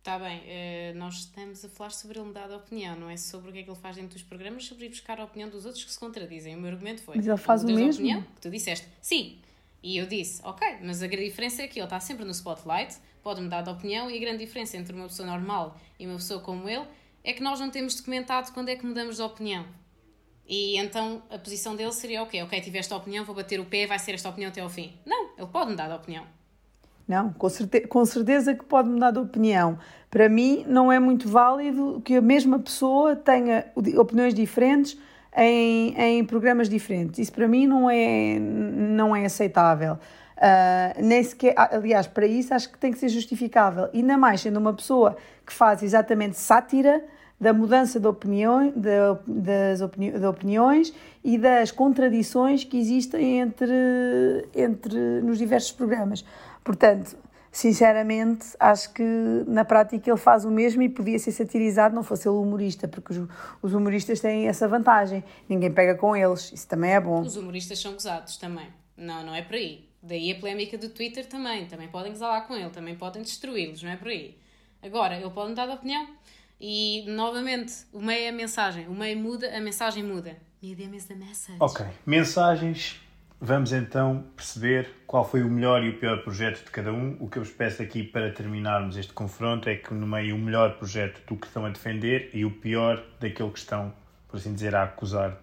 Está 0.00 0.18
bem, 0.18 0.38
uh, 0.38 0.98
nós 0.98 1.16
estamos 1.16 1.62
a 1.62 1.68
falar 1.68 1.90
sobre 1.90 2.18
ele 2.18 2.26
mudar 2.26 2.48
de 2.48 2.54
opinião, 2.54 2.98
não 2.98 3.10
é 3.10 3.18
sobre 3.18 3.50
o 3.50 3.52
que 3.52 3.58
é 3.58 3.62
que 3.62 3.68
ele 3.68 3.78
faz 3.78 3.96
dentro 3.96 4.14
dos 4.14 4.22
programas, 4.22 4.64
sobre 4.64 4.86
ir 4.86 4.88
buscar 4.88 5.20
a 5.20 5.24
opinião 5.24 5.50
dos 5.50 5.66
outros 5.66 5.84
que 5.84 5.92
se 5.92 6.00
contradizem. 6.00 6.56
O 6.56 6.58
meu 6.58 6.70
argumento 6.70 7.02
foi. 7.02 7.16
Mas 7.16 7.26
ele 7.26 7.36
faz 7.36 7.62
o 7.62 7.66
mesmo. 7.66 8.02
Opinião, 8.02 8.22
que 8.22 8.40
tu 8.40 8.48
disseste, 8.48 8.88
sim. 9.02 9.38
E 9.82 9.98
eu 9.98 10.06
disse, 10.06 10.40
ok, 10.42 10.78
mas 10.82 11.02
a 11.02 11.06
grande 11.06 11.26
diferença 11.26 11.62
é 11.62 11.68
que 11.68 11.78
ele 11.78 11.84
está 11.84 12.00
sempre 12.00 12.24
no 12.24 12.30
spotlight, 12.30 12.96
pode 13.22 13.40
mudar 13.40 13.62
de 13.62 13.70
opinião, 13.70 14.10
e 14.10 14.16
a 14.16 14.20
grande 14.20 14.44
diferença 14.44 14.76
entre 14.76 14.94
uma 14.94 15.06
pessoa 15.06 15.28
normal 15.28 15.76
e 15.98 16.06
uma 16.06 16.16
pessoa 16.16 16.40
como 16.40 16.68
ele 16.68 16.86
é 17.22 17.32
que 17.32 17.42
nós 17.42 17.60
não 17.60 17.70
temos 17.70 17.94
documentado 17.94 18.52
quando 18.52 18.68
é 18.68 18.76
que 18.76 18.86
mudamos 18.86 19.16
de 19.16 19.22
opinião. 19.22 19.64
E 20.46 20.76
então 20.78 21.22
a 21.30 21.38
posição 21.38 21.76
dele 21.76 21.92
seria, 21.92 22.22
ok, 22.22 22.42
ok, 22.42 22.60
tive 22.60 22.78
esta 22.78 22.96
opinião, 22.96 23.24
vou 23.24 23.34
bater 23.34 23.60
o 23.60 23.64
pé, 23.64 23.86
vai 23.86 23.98
ser 23.98 24.14
esta 24.14 24.28
opinião 24.28 24.50
até 24.50 24.60
ao 24.60 24.68
fim. 24.68 24.92
Não, 25.06 25.30
ele 25.38 25.46
pode 25.46 25.70
mudar 25.70 25.88
de 25.88 25.94
opinião. 25.94 26.24
Não, 27.06 27.32
com 27.32 27.48
certeza, 27.48 27.88
com 27.88 28.04
certeza 28.04 28.54
que 28.54 28.64
pode 28.64 28.88
mudar 28.88 29.10
de 29.10 29.18
opinião. 29.18 29.78
Para 30.08 30.28
mim, 30.28 30.64
não 30.66 30.90
é 30.90 30.98
muito 30.98 31.28
válido 31.28 32.00
que 32.04 32.14
a 32.14 32.20
mesma 32.20 32.58
pessoa 32.58 33.14
tenha 33.14 33.66
opiniões 33.96 34.34
diferentes 34.34 34.96
em, 35.36 35.94
em 35.96 36.24
programas 36.24 36.68
diferentes. 36.68 37.18
Isso 37.18 37.32
para 37.32 37.46
mim 37.46 37.66
não 37.66 37.88
é, 37.88 38.38
não 38.38 39.14
é 39.14 39.24
aceitável. 39.24 39.98
Uh, 40.40 41.04
nem 41.04 41.22
sequer, 41.22 41.54
aliás, 41.54 42.06
para 42.06 42.26
isso 42.26 42.54
acho 42.54 42.72
que 42.72 42.78
tem 42.78 42.90
que 42.90 42.98
ser 42.98 43.10
justificável. 43.10 43.90
Ainda 43.92 44.16
mais 44.16 44.40
sendo 44.40 44.58
uma 44.58 44.72
pessoa 44.72 45.16
que 45.46 45.52
faz 45.52 45.82
exatamente 45.82 46.38
sátira 46.38 47.04
da 47.38 47.52
mudança 47.52 48.00
de, 48.00 48.06
opinião, 48.06 48.70
de, 48.70 48.90
das 49.26 49.82
opini 49.82 50.10
de 50.10 50.24
opiniões 50.24 50.94
e 51.22 51.36
das 51.36 51.70
contradições 51.70 52.64
que 52.64 52.78
existem 52.78 53.40
entre, 53.40 54.48
entre 54.54 55.20
nos 55.20 55.36
diversos 55.36 55.72
programas. 55.72 56.24
Portanto, 56.64 57.16
sinceramente, 57.52 58.48
acho 58.58 58.94
que 58.94 59.02
na 59.46 59.64
prática 59.64 60.10
ele 60.10 60.18
faz 60.18 60.46
o 60.46 60.50
mesmo 60.50 60.82
e 60.82 60.88
podia 60.88 61.18
ser 61.18 61.32
satirizado, 61.32 61.94
não 61.94 62.02
fosse 62.02 62.26
ele 62.26 62.36
humorista, 62.36 62.88
porque 62.88 63.12
os, 63.12 63.28
os 63.62 63.74
humoristas 63.74 64.20
têm 64.20 64.48
essa 64.48 64.66
vantagem. 64.66 65.22
Ninguém 65.46 65.70
pega 65.70 65.94
com 65.94 66.16
eles, 66.16 66.50
isso 66.50 66.66
também 66.66 66.92
é 66.92 67.00
bom. 67.00 67.20
Os 67.20 67.36
humoristas 67.36 67.78
são 67.78 67.92
gozados 67.92 68.38
também. 68.38 68.68
Não, 68.96 69.24
não 69.24 69.34
é 69.34 69.42
por 69.42 69.54
aí. 69.54 69.89
Daí 70.02 70.32
a 70.32 70.34
polémica 70.36 70.78
do 70.78 70.88
Twitter 70.88 71.26
também. 71.26 71.66
Também 71.66 71.88
podem 71.88 72.16
lá 72.16 72.40
com 72.42 72.54
ele, 72.54 72.70
também 72.70 72.94
podem 72.94 73.22
destruí-los, 73.22 73.82
não 73.82 73.90
é 73.90 73.96
por 73.96 74.08
aí. 74.08 74.36
Agora, 74.82 75.16
ele 75.16 75.30
pode 75.30 75.50
mudar 75.50 75.66
de 75.66 75.72
opinião. 75.72 76.08
E, 76.60 77.04
novamente, 77.06 77.72
o 77.92 78.00
meio 78.00 78.24
é 78.24 78.28
a 78.28 78.32
mensagem. 78.32 78.86
O 78.86 78.94
meio 78.94 79.18
muda, 79.18 79.56
a 79.56 79.60
mensagem 79.60 80.02
muda. 80.02 80.36
Medium 80.62 80.94
is 80.94 81.06
the 81.06 81.14
message. 81.14 81.56
Ok. 81.58 81.86
Mensagens. 82.04 83.00
Vamos 83.42 83.72
então 83.72 84.26
perceber 84.36 84.90
qual 85.06 85.26
foi 85.26 85.42
o 85.42 85.48
melhor 85.48 85.82
e 85.82 85.88
o 85.88 85.98
pior 85.98 86.22
projeto 86.22 86.62
de 86.62 86.70
cada 86.70 86.92
um. 86.92 87.16
O 87.18 87.28
que 87.28 87.38
eu 87.38 87.44
vos 87.44 87.52
peço 87.52 87.80
aqui 87.82 88.02
para 88.02 88.30
terminarmos 88.30 88.98
este 88.98 89.14
confronto 89.14 89.66
é 89.70 89.76
que 89.76 89.94
no 89.94 90.06
meio 90.06 90.36
o 90.36 90.38
melhor 90.38 90.76
projeto 90.76 91.22
do 91.26 91.36
que 91.36 91.46
estão 91.46 91.64
a 91.64 91.70
defender 91.70 92.28
e 92.34 92.44
o 92.44 92.50
pior 92.50 93.02
daquele 93.18 93.50
que 93.50 93.58
estão, 93.58 93.94
por 94.28 94.36
assim 94.36 94.52
dizer, 94.52 94.74
a 94.74 94.82
acusar 94.82 95.40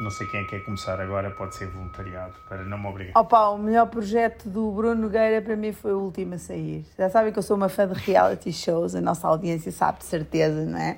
não 0.00 0.10
sei 0.10 0.26
quem 0.28 0.40
é 0.40 0.44
que 0.44 0.50
quer 0.50 0.64
começar 0.64 1.00
agora, 1.00 1.30
pode 1.30 1.56
ser 1.56 1.66
voluntariado, 1.66 2.34
para 2.48 2.64
não 2.64 2.78
me 2.78 2.86
obrigar. 2.86 3.12
Opa, 3.16 3.48
o 3.48 3.58
melhor 3.58 3.86
projeto 3.86 4.48
do 4.48 4.70
Bruno 4.70 5.02
Nogueira 5.02 5.42
para 5.42 5.56
mim 5.56 5.72
foi 5.72 5.92
o 5.92 5.98
último 5.98 6.34
a 6.34 6.38
sair. 6.38 6.86
Já 6.96 7.10
sabem 7.10 7.32
que 7.32 7.38
eu 7.38 7.42
sou 7.42 7.56
uma 7.56 7.68
fã 7.68 7.86
de 7.88 7.94
reality 7.94 8.52
shows, 8.52 8.94
a 8.94 9.00
nossa 9.00 9.26
audiência 9.26 9.72
sabe 9.72 9.98
de 9.98 10.04
certeza, 10.04 10.64
não 10.64 10.78
é? 10.78 10.96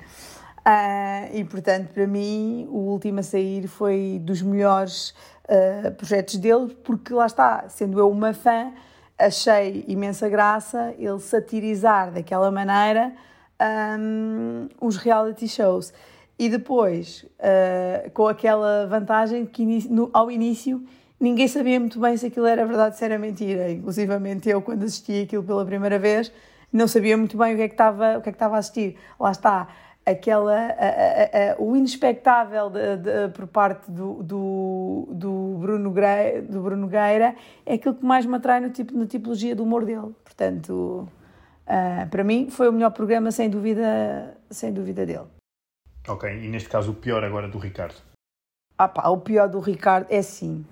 Uh, 0.61 1.35
e 1.37 1.43
portanto, 1.43 1.91
para 1.91 2.05
mim, 2.05 2.67
o 2.69 2.77
último 2.77 3.19
a 3.19 3.23
sair 3.23 3.67
foi 3.67 4.19
dos 4.21 4.43
melhores 4.43 5.15
uh, 5.49 5.91
projetos 5.97 6.35
dele, 6.37 6.75
porque 6.83 7.11
lá 7.13 7.25
está, 7.25 7.67
sendo 7.69 7.97
eu 7.97 8.09
uma 8.09 8.33
fã, 8.33 8.71
achei 9.17 9.83
imensa 9.87 10.29
graça 10.29 10.93
ele 10.97 11.19
satirizar 11.19 12.11
daquela 12.11 12.51
maneira 12.51 13.13
um, 13.99 14.67
os 14.79 14.97
reality 14.97 15.47
shows. 15.47 15.93
E 16.41 16.49
depois, 16.49 17.23
uh, 17.37 18.09
com 18.15 18.27
aquela 18.27 18.87
vantagem 18.87 19.45
que 19.45 19.63
no, 19.87 20.09
ao 20.11 20.31
início 20.31 20.83
ninguém 21.19 21.47
sabia 21.47 21.79
muito 21.79 21.99
bem 21.99 22.17
se 22.17 22.25
aquilo 22.25 22.47
era 22.47 22.65
verdade 22.65 22.97
se 22.97 23.05
era 23.05 23.19
mentira. 23.19 23.69
Inclusivamente 23.69 24.49
eu, 24.49 24.59
quando 24.59 24.81
assisti 24.81 25.21
aquilo 25.21 25.43
pela 25.43 25.63
primeira 25.63 25.99
vez, 25.99 26.33
não 26.73 26.87
sabia 26.87 27.15
muito 27.15 27.37
bem 27.37 27.53
o 27.53 27.57
que 27.57 27.61
é 27.61 27.67
que 27.67 27.75
estava, 27.75 28.17
o 28.17 28.23
que 28.23 28.29
é 28.29 28.31
que 28.31 28.37
estava 28.37 28.55
a 28.55 28.57
assistir. 28.57 28.97
Lá 29.19 29.29
está, 29.29 29.67
aquela, 30.03 30.51
a, 30.55 30.63
a, 30.63 31.51
a, 31.51 31.61
o 31.61 31.75
inexpectável 31.75 32.71
de, 32.71 32.97
de, 32.97 33.27
por 33.35 33.45
parte 33.45 33.91
do, 33.91 34.23
do, 34.23 35.57
Bruno 35.59 35.93
do 36.49 36.59
Bruno 36.59 36.87
Gueira 36.87 37.35
é 37.67 37.75
aquilo 37.75 37.93
que 37.93 38.03
mais 38.03 38.25
me 38.25 38.35
atrai 38.35 38.59
no 38.61 38.71
tipo, 38.71 38.97
na 38.97 39.05
tipologia 39.05 39.55
do 39.55 39.61
humor 39.61 39.85
dele. 39.85 40.09
Portanto, 40.23 41.07
uh, 41.67 42.09
para 42.09 42.23
mim, 42.23 42.49
foi 42.49 42.67
o 42.67 42.73
melhor 42.73 42.89
programa, 42.89 43.29
sem 43.31 43.47
dúvida, 43.47 44.35
sem 44.49 44.73
dúvida 44.73 45.05
dele. 45.05 45.40
Ok, 46.07 46.29
e 46.29 46.47
neste 46.47 46.69
caso 46.69 46.91
o 46.91 46.95
pior 46.95 47.23
agora 47.23 47.47
do 47.47 47.57
Ricardo? 47.57 47.95
Ah 48.77 48.87
pá, 48.87 49.07
o 49.09 49.17
pior 49.17 49.47
do 49.47 49.59
Ricardo 49.59 50.07
é 50.09 50.21
sim. 50.21 50.65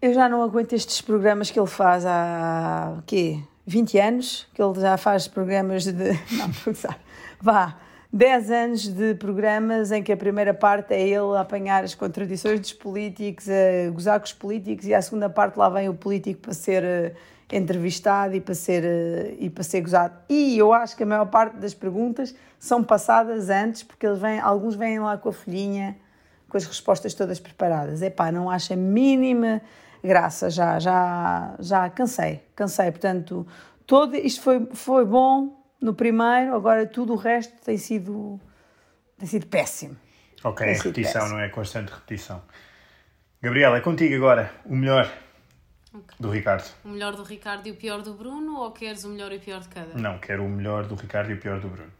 Eu 0.00 0.12
já 0.12 0.28
não 0.28 0.42
aguento 0.42 0.74
estes 0.74 1.00
programas 1.00 1.50
que 1.50 1.58
ele 1.58 1.66
faz 1.66 2.04
há, 2.04 3.02
quê? 3.06 3.42
20 3.66 3.98
anos? 3.98 4.46
Que 4.54 4.62
ele 4.62 4.78
já 4.78 4.96
faz 4.96 5.26
programas 5.26 5.84
de... 5.84 5.92
Não, 6.36 6.50
vá, 7.40 7.76
10 8.12 8.50
anos 8.50 8.88
de 8.88 9.14
programas 9.14 9.90
em 9.90 10.02
que 10.02 10.12
a 10.12 10.16
primeira 10.16 10.54
parte 10.54 10.94
é 10.94 11.00
ele 11.00 11.36
a 11.36 11.40
apanhar 11.40 11.82
as 11.82 11.94
contradições 11.94 12.60
dos 12.60 12.72
políticos, 12.72 13.48
a 13.48 13.90
gozar 13.90 14.20
com 14.20 14.26
os 14.26 14.32
políticos 14.32 14.86
e 14.86 14.94
a 14.94 15.02
segunda 15.02 15.28
parte 15.28 15.58
lá 15.58 15.68
vem 15.68 15.88
o 15.88 15.94
político 15.94 16.40
para 16.40 16.52
ser 16.52 16.84
eh, 16.84 17.14
entrevistado 17.52 18.34
e 18.34 18.40
para 18.40 18.54
ser, 18.54 18.84
eh, 18.84 19.36
e 19.38 19.50
para 19.50 19.62
ser 19.62 19.80
gozado. 19.80 20.14
E 20.28 20.58
eu 20.58 20.72
acho 20.72 20.96
que 20.96 21.02
a 21.02 21.06
maior 21.06 21.26
parte 21.26 21.56
das 21.56 21.74
perguntas 21.74 22.34
são 22.58 22.82
passadas 22.82 23.48
antes, 23.48 23.82
porque 23.82 24.06
eles 24.06 24.18
vêm, 24.18 24.40
alguns 24.40 24.74
vêm 24.74 24.98
lá 24.98 25.16
com 25.16 25.28
a 25.28 25.32
folhinha, 25.32 25.96
com 26.48 26.56
as 26.56 26.64
respostas 26.64 27.14
todas 27.14 27.38
preparadas. 27.38 28.02
Epá, 28.02 28.32
não 28.32 28.50
acho 28.50 28.72
a 28.72 28.76
mínima 28.76 29.60
graça, 30.02 30.50
já, 30.50 30.78
já, 30.78 31.54
já 31.58 31.88
cansei, 31.90 32.42
cansei. 32.54 32.90
Portanto, 32.90 33.46
todo 33.86 34.16
isto 34.16 34.42
foi, 34.42 34.66
foi 34.72 35.04
bom 35.04 35.64
no 35.80 35.94
primeiro, 35.94 36.54
agora 36.54 36.86
tudo 36.86 37.12
o 37.12 37.16
resto 37.16 37.54
tem 37.64 37.76
sido, 37.78 38.40
tem 39.18 39.28
sido 39.28 39.46
péssimo. 39.46 39.96
Ok, 40.42 40.66
é 40.66 40.72
repetição, 40.72 41.22
péssimo. 41.22 41.28
não 41.36 41.40
é 41.40 41.48
constante 41.48 41.92
repetição. 41.92 42.42
Gabriela, 43.40 43.76
é 43.76 43.80
contigo 43.80 44.14
agora, 44.16 44.50
o 44.64 44.74
melhor 44.74 45.10
okay. 45.98 46.16
do 46.18 46.30
Ricardo. 46.30 46.70
O 46.84 46.88
melhor 46.88 47.14
do 47.16 47.22
Ricardo 47.22 47.66
e 47.66 47.70
o 47.70 47.76
pior 47.76 48.02
do 48.02 48.14
Bruno 48.14 48.58
ou 48.60 48.70
queres 48.72 49.04
o 49.04 49.08
melhor 49.08 49.32
e 49.32 49.36
o 49.36 49.40
pior 49.40 49.60
de 49.60 49.68
cada? 49.68 49.94
Não, 49.98 50.18
quero 50.18 50.44
o 50.44 50.48
melhor 50.48 50.86
do 50.86 50.94
Ricardo 50.94 51.30
e 51.30 51.34
o 51.34 51.40
pior 51.40 51.60
do 51.60 51.68
Bruno. 51.68 51.92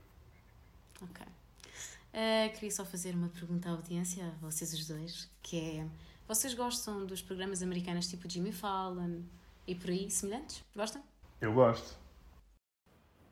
Ok. 1.03 1.27
Uh, 1.27 2.53
queria 2.55 2.71
só 2.71 2.85
fazer 2.85 3.15
uma 3.15 3.29
pergunta 3.29 3.69
à 3.69 3.73
audiência, 3.73 4.25
a 4.25 4.31
vocês 4.47 4.73
os 4.73 4.87
dois, 4.87 5.31
que 5.43 5.59
é, 5.59 5.87
vocês 6.27 6.55
gostam 6.55 7.05
dos 7.05 7.23
programas 7.23 7.63
americanos 7.63 8.09
tipo 8.09 8.29
Jimmy 8.29 8.53
Fallon 8.53 9.21
e 9.67 9.75
por 9.75 9.91
aí, 9.91 10.11
semelhantes? 10.11 10.65
Gostam? 10.75 11.03
Eu 11.41 11.53
gosto. 11.53 11.99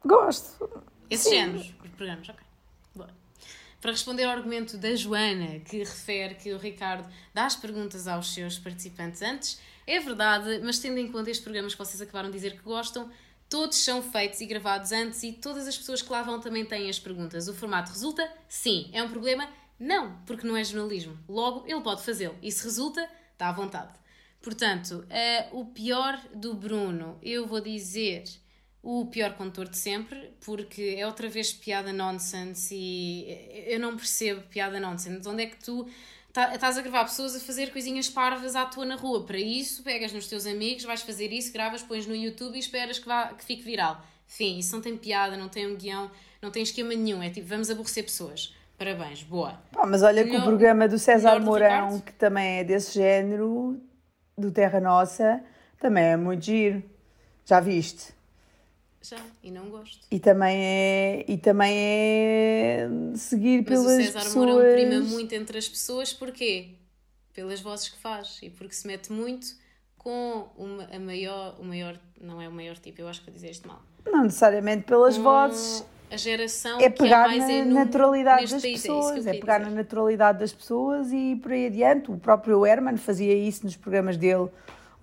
Gosto. 0.05 0.85
Esses 1.09 1.27
Sim. 1.27 1.37
géneros 1.37 1.65
de 1.65 1.89
programas, 1.91 2.29
ok. 2.29 2.45
Boa. 2.95 3.24
Para 3.85 3.93
responder 3.93 4.25
ao 4.25 4.31
argumento 4.31 4.79
da 4.79 4.97
Joana, 4.97 5.61
que 5.61 5.77
refere 5.81 6.37
que 6.37 6.55
o 6.55 6.57
Ricardo 6.57 7.07
dá 7.35 7.45
as 7.45 7.55
perguntas 7.55 8.09
aos 8.09 8.33
seus 8.33 8.59
participantes 8.59 9.21
antes, 9.21 9.61
é 9.87 10.01
verdade, 10.01 10.59
mas 10.65 10.79
tendo 10.79 10.97
em 10.97 11.13
conta 11.13 11.31
estes 11.31 11.45
programas 11.45 11.75
que 11.75 11.79
vocês 11.79 12.01
acabaram 12.01 12.31
de 12.31 12.35
dizer 12.35 12.57
que 12.57 12.63
gostam, 12.63 13.11
todos 13.47 13.77
são 13.77 14.01
feitos 14.01 14.41
e 14.41 14.47
gravados 14.47 14.91
antes 14.91 15.23
e 15.23 15.35
todas 15.35 15.69
as 15.69 15.77
pessoas 15.77 16.01
que 16.01 16.11
lá 16.11 16.23
vão 16.23 16.41
também 16.41 16.65
têm 16.65 16.89
as 16.89 16.99
perguntas. 16.99 17.47
O 17.47 17.53
formato 17.53 17.93
resulta? 17.93 18.27
Sim. 18.49 18.89
É 18.91 19.03
um 19.03 19.11
problema? 19.11 19.47
Não, 19.79 20.17
porque 20.25 20.47
não 20.47 20.57
é 20.57 20.65
jornalismo. 20.65 21.19
Logo, 21.29 21.67
ele 21.67 21.83
pode 21.83 22.03
fazê-lo. 22.03 22.39
E 22.41 22.51
se 22.51 22.65
resulta, 22.65 23.07
está 23.33 23.51
à 23.51 23.53
vontade. 23.53 23.93
Portanto, 24.41 25.07
uh, 25.11 25.61
o 25.61 25.67
pior 25.67 26.19
do 26.35 26.55
Bruno, 26.55 27.19
eu 27.23 27.47
vou 27.47 27.61
dizer 27.61 28.25
o 28.85 29.07
pior 29.07 29.33
condutor 29.33 29.67
de 29.67 29.79
sempre, 29.79 30.31
porque 30.45 30.95
é 30.99 31.07
outra 31.07 31.27
vez 31.27 31.55
piada 31.55 31.91
nonsense 31.91 32.75
e 32.77 33.65
eu 33.67 33.81
não 33.81 33.97
percebo 33.97 34.43
piada 34.43 34.79
nonsense. 34.79 35.27
Onde 35.27 35.45
é 35.45 35.47
que 35.47 35.57
tu 35.57 35.89
tá, 36.31 36.55
estás 36.55 36.77
a 36.77 36.83
gravar 36.83 37.05
pessoas 37.05 37.35
a 37.35 37.41
fazer 37.41 37.73
coisinhas 37.73 38.11
parvas 38.11 38.55
à 38.55 38.67
tua 38.67 38.85
na 38.85 38.95
rua? 38.95 39.25
Para 39.25 39.39
isso, 39.39 39.83
pegas 39.83 40.13
nos 40.13 40.29
teus 40.29 40.45
amigos, 40.47 40.85
vais 40.85 41.01
fazer 41.01 41.33
isso, 41.33 41.51
gravas, 41.51 41.83
pões 41.83 42.07
no 42.07 42.15
YouTube 42.15 42.57
e 42.57 42.59
esperas 42.59 42.99
que, 42.99 43.07
vá, 43.07 43.29
que 43.29 43.43
fique 43.43 43.63
viral. 43.63 44.05
Enfim, 44.29 44.59
isso 44.59 44.75
não 44.77 44.83
tem 44.83 44.95
piada, 44.99 45.35
não 45.35 45.49
tem 45.49 45.67
um 45.67 45.77
guião, 45.77 46.11
não 46.43 46.51
tem 46.51 46.63
esquema 46.63 46.91
nenhum. 46.91 47.23
É 47.23 47.31
tipo, 47.31 47.47
vamos 47.47 47.71
aborrecer 47.71 48.05
pessoas. 48.05 48.55
Parabéns, 48.77 49.23
boa. 49.23 49.63
Pá, 49.73 49.87
mas 49.87 50.03
olha 50.03 50.25
que 50.25 50.37
o 50.37 50.43
programa 50.43 50.87
do 50.87 50.99
César 50.99 51.41
Mourão, 51.41 52.01
que 52.01 52.13
também 52.13 52.59
é 52.59 52.65
desse 52.65 52.93
género, 52.93 53.81
do 54.37 54.51
Terra 54.51 54.79
Nossa, 54.79 55.43
também 55.79 56.05
é 56.05 56.17
muito 56.19 56.45
giro. 56.45 56.83
Já 57.47 57.61
viste? 57.61 58.14
Já, 59.05 59.19
e 59.43 59.51
não 59.51 59.69
gosto. 59.69 60.07
E 60.11 60.19
também 60.19 60.57
é, 60.59 61.25
e 61.29 61.37
também 61.37 61.77
é 61.77 62.89
seguir 63.15 63.59
Mas 63.59 63.67
pelas 63.67 63.85
pessoas... 63.85 63.99
Mas 63.99 64.09
o 64.09 64.13
César 64.13 64.39
Mourão 64.39 64.73
prima 64.73 65.01
muito 65.01 65.35
entre 65.35 65.59
as 65.59 65.69
pessoas, 65.69 66.13
porquê? 66.15 66.71
Pelas 67.35 67.61
vozes 67.61 67.91
que 67.91 67.99
faz 67.99 68.39
e 68.43 68.49
porque 68.49 68.75
se 68.75 68.87
mete 68.87 69.13
muito 69.13 69.47
com 69.99 70.49
uma, 70.57 70.85
a 70.85 70.99
maior, 70.99 71.55
o 71.61 71.65
maior, 71.65 72.01
não 72.19 72.41
é 72.41 72.49
o 72.49 72.53
maior 72.53 72.79
tipo, 72.79 73.03
eu 73.03 73.09
acho 73.09 73.21
que 73.21 73.27
vou 73.27 73.35
dizer 73.35 73.51
isto 73.51 73.69
mal. 73.69 73.83
Não 74.07 74.23
necessariamente 74.25 74.85
pelas 74.85 75.19
com 75.19 75.23
vozes. 75.23 75.85
A 76.11 76.17
geração 76.17 76.81
é 76.81 76.89
pegar 76.89 77.29
que 77.29 77.35
é 77.35 77.39
mais 77.39 77.67
na 77.67 77.85
naturalidade 77.85 78.53
das 78.53 78.63
país, 78.63 78.65
é 78.65 78.89
pessoas, 78.89 79.27
é, 79.27 79.37
é 79.37 79.41
pegar 79.41 79.59
dizer. 79.59 79.71
na 79.71 79.77
naturalidade 79.77 80.39
das 80.39 80.53
pessoas 80.53 81.13
e 81.13 81.37
por 81.43 81.53
aí 81.53 81.67
adiante. 81.67 82.11
O 82.11 82.17
próprio 82.17 82.65
Herman 82.65 82.97
fazia 82.97 83.35
isso 83.35 83.65
nos 83.65 83.77
programas 83.77 84.17
dele 84.17 84.49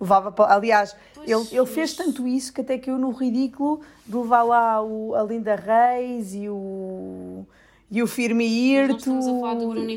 levava 0.02 0.30
para... 0.30 0.52
Aliás, 0.54 0.94
ele, 1.24 1.46
ele 1.50 1.66
fez 1.66 1.94
tanto 1.94 2.26
isso 2.26 2.52
que 2.52 2.60
até 2.60 2.76
que 2.76 2.90
eu 2.90 2.98
no 2.98 3.10
ridículo 3.10 3.80
de 4.04 4.16
levar 4.16 4.42
lá 4.42 4.82
o, 4.82 5.14
a 5.14 5.22
Linda 5.22 5.54
Reis 5.54 6.34
e 6.34 6.48
o 6.48 7.46
e 7.94 8.02
o 8.02 8.06
Firme 8.06 8.46
Irto. 8.46 9.10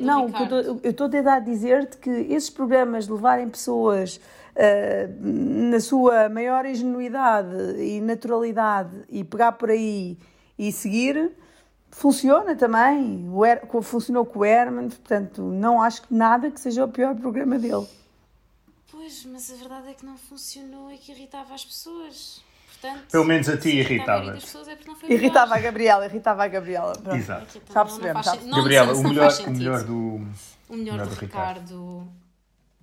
Não, 0.02 0.28
eu 0.84 0.90
estou 0.92 1.08
a 1.08 1.10
tentar 1.10 1.40
dizer-te 1.40 1.96
que 1.96 2.10
esses 2.10 2.50
programas 2.50 3.06
de 3.06 3.14
levarem 3.14 3.48
pessoas 3.48 4.18
uh, 4.18 5.70
na 5.72 5.80
sua 5.80 6.28
maior 6.28 6.66
ingenuidade 6.66 7.56
e 7.82 8.02
naturalidade 8.02 8.92
e 9.10 9.24
pegar 9.24 9.54
por 9.54 9.70
aí 9.70 10.18
e 10.60 10.74
seguir, 10.74 11.32
funciona 11.90 12.54
também. 12.54 13.30
O 13.32 13.46
Her 13.46 13.62
funcionou 13.82 14.26
com 14.26 14.40
o 14.40 14.46
Herman, 14.46 14.90
portanto, 14.90 15.42
não 15.42 15.82
acho 15.82 16.02
que 16.02 16.14
nada 16.14 16.52
que 16.52 16.60
seja 16.60 16.84
o 16.84 16.90
pior 16.90 17.16
programa 17.16 17.58
dele. 17.58 17.88
Pois, 19.06 19.24
mas 19.26 19.52
a 19.52 19.56
verdade 19.56 19.90
é 19.90 19.94
que 19.94 20.04
não 20.04 20.18
funcionou 20.18 20.92
e 20.92 20.98
que 20.98 21.12
irritava 21.12 21.54
as 21.54 21.64
pessoas. 21.64 22.42
Portanto, 22.72 23.04
Pelo 23.12 23.24
menos 23.24 23.48
a 23.48 23.56
ti 23.56 23.70
irritava. 23.70 24.36
É 25.04 25.14
irritava 25.14 25.56
a 25.56 25.60
Gabriela, 25.60 26.06
irritava 26.08 26.44
a 26.44 26.48
Gabriela. 26.48 26.94
Pronto. 26.94 27.16
Exato. 27.16 27.62
Já 27.72 27.86
percebemos. 27.86 28.26
Gabriela, 28.26 28.94
o 28.96 29.04
melhor, 29.04 29.32
o 29.46 29.52
melhor 29.52 29.84
do. 29.84 30.28
O 30.68 30.76
melhor, 30.76 30.98
do, 31.02 31.10
do 31.14 31.22
Ricardo. 31.22 31.60
Ricardo 31.60 32.08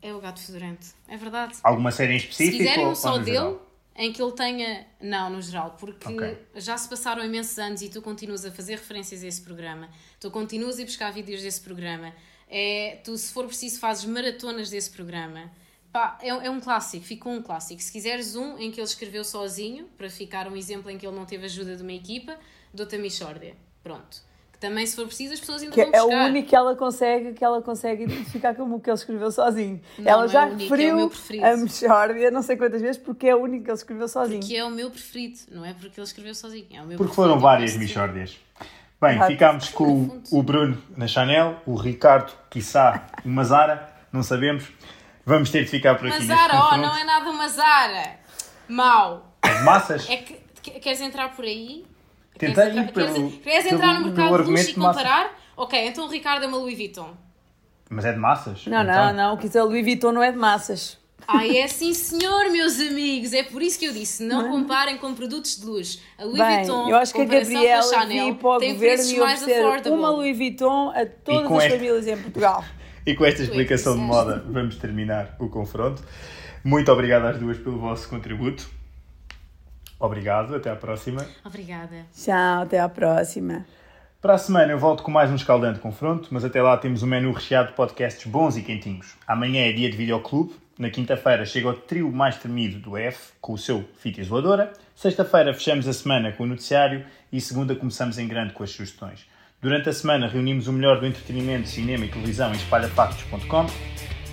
é 0.01 0.15
o 0.15 0.21
Gato 0.21 0.41
Fedorento. 0.41 0.87
É 1.09 1.17
verdade. 1.17 1.59
Alguma 1.61 1.91
série 1.91 2.13
em 2.13 2.19
específico? 2.19 2.53
Se 2.53 2.59
quiserem 2.59 2.87
um 2.87 2.95
só 2.95 3.19
dele, 3.19 3.39
geral? 3.39 3.69
em 3.97 4.13
que 4.13 4.23
ele 4.23 4.33
tenha. 4.33 4.87
Não, 5.01 5.29
no 5.29 5.43
geral, 5.43 5.77
porque 5.77 6.09
okay. 6.09 6.39
já 6.55 6.79
se 6.79 6.89
passaram 6.89 7.25
imensos 7.25 7.59
anos 7.59 7.83
e 7.83 7.89
tu 7.89 8.01
continuas 8.01 8.45
a 8.45 8.53
fazer 8.53 8.75
referências 8.75 9.25
a 9.25 9.27
esse 9.27 9.41
programa, 9.41 9.89
tu 10.21 10.31
continuas 10.31 10.79
a 10.79 10.85
buscar 10.85 11.11
vídeos 11.13 11.43
desse 11.43 11.61
programa, 11.61 12.15
é, 12.49 13.01
tu, 13.03 13.19
se 13.19 13.33
for 13.33 13.45
preciso, 13.47 13.81
fazes 13.81 14.05
maratonas 14.05 14.71
desse 14.71 14.89
programa. 14.93 15.51
Pá, 15.93 16.17
é, 16.23 16.29
é, 16.29 16.51
um 16.51 16.59
clássico, 16.59 17.05
ficou 17.05 17.31
um 17.31 17.43
clássico. 17.43 17.83
Se 17.83 17.93
quiseres 17.93 18.35
um 18.35 18.57
em 18.59 18.71
que 18.71 18.81
ele 18.81 18.87
escreveu 18.87 19.23
sozinho, 19.23 19.87
para 19.99 20.09
ficar 20.09 20.49
um 20.49 20.57
exemplo 20.57 20.91
em 20.91 20.97
que 20.97 21.07
ele 21.07 21.15
não 21.15 21.27
teve 21.27 21.45
ajuda 21.45 21.77
de 21.77 21.83
uma 21.83 21.93
equipa, 21.93 22.35
dou-te 22.73 22.97
a 22.97 22.99
Michórdia. 22.99 23.55
Pronto. 23.85 24.23
Que 24.53 24.59
também, 24.59 24.87
se 24.87 24.97
for 24.97 25.07
preciso, 25.07 25.35
as 25.35 25.41
pessoas 25.41 25.61
ainda 25.61 25.75
que 25.75 25.83
vão 25.83 25.91
buscar. 25.91 26.17
É 26.17 26.25
o 26.25 26.29
único 26.29 26.49
que 26.49 26.57
ela 26.57 26.75
consegue, 26.75 27.33
que 27.35 27.45
ela 27.45 27.61
consegue 27.61 28.05
identificar 28.05 28.55
como 28.55 28.77
o 28.77 28.81
que 28.81 28.89
ele 28.89 28.97
escreveu 28.97 29.31
sozinho. 29.31 29.83
Não, 29.99 30.11
ela 30.11 30.23
não 30.23 30.29
já 30.29 30.49
é 30.49 30.53
único, 30.53 30.63
referiu 30.63 31.45
é 31.45 31.53
a 31.53 31.57
Michórdia 31.59 32.31
não 32.31 32.43
sei 32.43 32.57
quantas 32.57 32.81
vezes, 32.81 32.97
porque 32.97 33.29
é 33.29 33.37
o 33.37 33.41
único 33.41 33.65
que 33.65 33.71
ele 33.71 33.77
escreveu 33.77 34.09
sozinho. 34.09 34.41
Porque 34.41 34.57
é 34.57 34.65
o 34.65 34.71
meu 34.71 34.91
preferido, 34.91 35.41
não 35.51 35.63
é 35.63 35.75
porque 35.75 36.01
ele 36.01 36.07
escreveu 36.07 36.35
sozinho. 36.35 36.67
É 36.73 36.81
o 36.81 36.87
meu 36.87 36.97
porque 36.97 37.15
foram 37.15 37.39
várias 37.39 37.77
Michórdias. 37.77 38.39
Bem, 38.99 39.19
ah, 39.19 39.27
ficámos 39.27 39.69
com 39.69 40.05
o, 40.05 40.23
o 40.39 40.43
Bruno 40.43 40.81
na 40.97 41.07
Chanel, 41.07 41.57
o 41.67 41.75
Ricardo, 41.75 42.33
quiçá, 42.49 43.09
uma 43.25 43.45
Zara, 43.45 43.93
não 44.11 44.23
sabemos. 44.23 44.73
Vamos 45.25 45.51
ter 45.51 45.65
de 45.65 45.71
ficar 45.71 45.97
por 45.97 46.09
aqui. 46.09 46.25
Mazara, 46.25 46.69
oh, 46.73 46.77
não 46.77 46.97
é 46.97 47.05
nada 47.05 47.31
uma 47.31 47.49
Zara. 47.49 48.17
Mau. 48.69 49.35
As 49.43 49.63
massas? 49.63 50.09
É 50.11 50.17
que, 50.17 50.35
queres 50.81 51.01
entrar 51.01 51.35
por 51.35 51.45
aí? 51.45 51.85
Tentei 52.39 52.55
queres 52.55 52.77
entrar, 52.77 52.93
pelo, 52.93 53.31
queres, 53.31 53.43
queres 53.43 53.73
entrar 53.73 54.01
no 54.01 54.07
mercado 54.07 54.45
de 54.45 54.51
luxo 54.51 54.71
e 54.71 54.75
comparar? 54.75 55.39
Ok, 55.57 55.87
então 55.87 56.07
o 56.07 56.09
Ricardo 56.09 56.45
é 56.45 56.49
uma 56.49 56.57
Louis 56.57 56.77
Vuitton. 56.77 57.15
Mas 57.89 58.05
é 58.05 58.13
de 58.13 58.19
massas? 58.19 58.67
Não, 58.67 58.83
então. 58.83 58.95
não, 58.95 59.13
não. 59.13 59.35
O 59.35 59.39
que 59.39 59.57
é 59.57 59.63
Louis 59.63 59.85
Vuitton 59.85 60.13
não 60.13 60.23
é 60.23 60.33
de 60.33 60.39
massas. 60.39 60.99
Ah, 61.29 61.47
é 61.47 61.69
sim 61.69 61.95
senhor, 61.95 62.51
meus 62.51 62.81
amigos. 62.81 63.33
É 63.33 63.45
por 63.45 63.63
isso 63.63 63.79
que 63.79 63.85
eu 63.85 63.93
disse, 63.93 64.25
não 64.25 64.51
comparem 64.51 64.99
com 64.99 65.15
produtos 65.15 65.61
de 65.61 65.67
luxo. 65.67 66.01
A 66.19 66.25
Louis 66.25 66.39
Bem, 66.39 66.57
Vuitton, 66.57 66.89
eu 66.89 66.97
acho 66.97 67.15
que 67.15 67.21
a 67.21 67.25
Gabriela 67.25 67.83
Chanel, 67.83 68.35
para 68.35 68.49
o 68.49 68.59
tem 68.59 68.73
governo 68.73 69.05
e 69.05 69.19
mais 69.19 69.43
affordable. 69.43 69.93
uma 69.93 70.11
Louis 70.11 70.37
Vuitton 70.37 70.91
a 70.91 71.07
todas 71.07 71.53
as 71.53 71.73
famílias 71.73 72.07
em 72.09 72.17
Portugal. 72.17 72.65
E 73.05 73.15
com 73.15 73.25
esta 73.25 73.43
explicação 73.43 73.95
de 73.95 74.01
moda 74.01 74.45
vamos 74.47 74.77
terminar 74.77 75.35
o 75.39 75.49
confronto. 75.49 76.03
Muito 76.65 76.91
obrigado 76.93 77.25
às 77.27 77.39
duas 77.39 77.59
pelo 77.59 77.79
vosso 77.79 78.09
contributo. 78.09 78.69
Obrigado, 79.99 80.55
até 80.55 80.71
à 80.71 80.77
próxima. 80.77 81.27
Obrigada. 81.45 82.07
Tchau, 82.15 82.63
até 82.63 82.79
à 82.79 82.89
próxima. 82.89 83.65
Para 84.21 84.35
a 84.35 84.39
semana 84.39 84.73
eu 84.73 84.79
volto 84.79 85.03
com 85.03 85.11
mais 85.11 85.31
um 85.31 85.35
escaldante 85.35 85.81
confronto, 85.81 86.29
mas 86.31 86.45
até 86.45 86.63
lá 86.63 86.77
temos 86.77 87.03
um 87.03 87.07
menu 87.07 87.33
recheado 87.33 87.71
de 87.71 87.75
podcasts 87.75 88.25
bons 88.25 88.57
e 88.57 88.63
quentinhos. 88.63 89.17
Amanhã 89.27 89.67
é 89.67 89.73
dia 89.73 89.91
de 89.91 89.97
videoclube, 89.97 90.55
na 90.79 90.91
quinta-feira 90.91 91.45
chega 91.45 91.69
o 91.69 91.75
trio 91.75 92.11
mais 92.11 92.37
tremido 92.37 92.79
do 92.79 92.97
F, 92.97 93.33
com 93.41 93.53
o 93.53 93.59
seu 93.59 93.85
fita 93.99 94.21
isoladora. 94.21 94.73
Sexta-feira 94.95 95.53
fechamos 95.53 95.89
a 95.89 95.93
semana 95.93 96.33
com 96.33 96.45
o 96.45 96.47
noticiário 96.47 97.05
e 97.33 97.41
segunda 97.41 97.75
começamos 97.75 98.19
em 98.19 98.29
grande 98.29 98.53
com 98.53 98.63
as 98.63 98.71
sugestões. 98.71 99.27
Durante 99.63 99.89
a 99.89 99.93
semana 99.93 100.27
reunimos 100.27 100.67
o 100.67 100.73
melhor 100.73 100.99
do 100.99 101.07
entretenimento, 101.07 101.69
cinema 101.69 102.05
e 102.05 102.09
televisão 102.09 102.51
em 102.51 102.57
espalhafactos.com. 102.57 103.67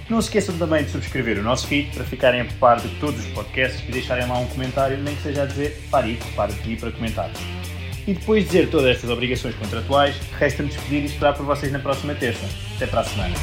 Não 0.10 0.20
se 0.20 0.28
esqueçam 0.28 0.58
também 0.58 0.84
de 0.84 0.90
subscrever 0.90 1.38
o 1.38 1.44
nosso 1.44 1.68
feed 1.68 1.94
para 1.94 2.04
ficarem 2.04 2.42
a 2.42 2.46
par 2.60 2.82
de 2.82 2.90
todos 3.00 3.24
os 3.24 3.32
podcasts 3.32 3.88
e 3.88 3.92
deixarem 3.92 4.28
lá 4.28 4.40
um 4.40 4.48
comentário, 4.48 4.98
nem 4.98 5.16
que 5.16 5.22
seja 5.22 5.44
a 5.44 5.46
dizer 5.46 5.84
pare, 5.92 6.18
para 6.36 6.52
de 6.52 6.76
para 6.78 6.92
comentar. 6.92 7.30
E 8.08 8.14
depois 8.16 8.42
de 8.42 8.50
dizer 8.50 8.72
todas 8.72 8.88
estas 8.88 9.12
obrigações 9.12 9.54
contratuais, 9.54 10.16
resta-me 10.40 10.70
despedir 10.70 11.04
e 11.04 11.06
esperar 11.06 11.36
por 11.36 11.46
vocês 11.46 11.72
na 11.72 11.78
próxima 11.78 12.16
terça. 12.16 12.48
Até 12.76 12.88
para 12.88 13.02
a 13.02 13.04
semana. 13.04 13.36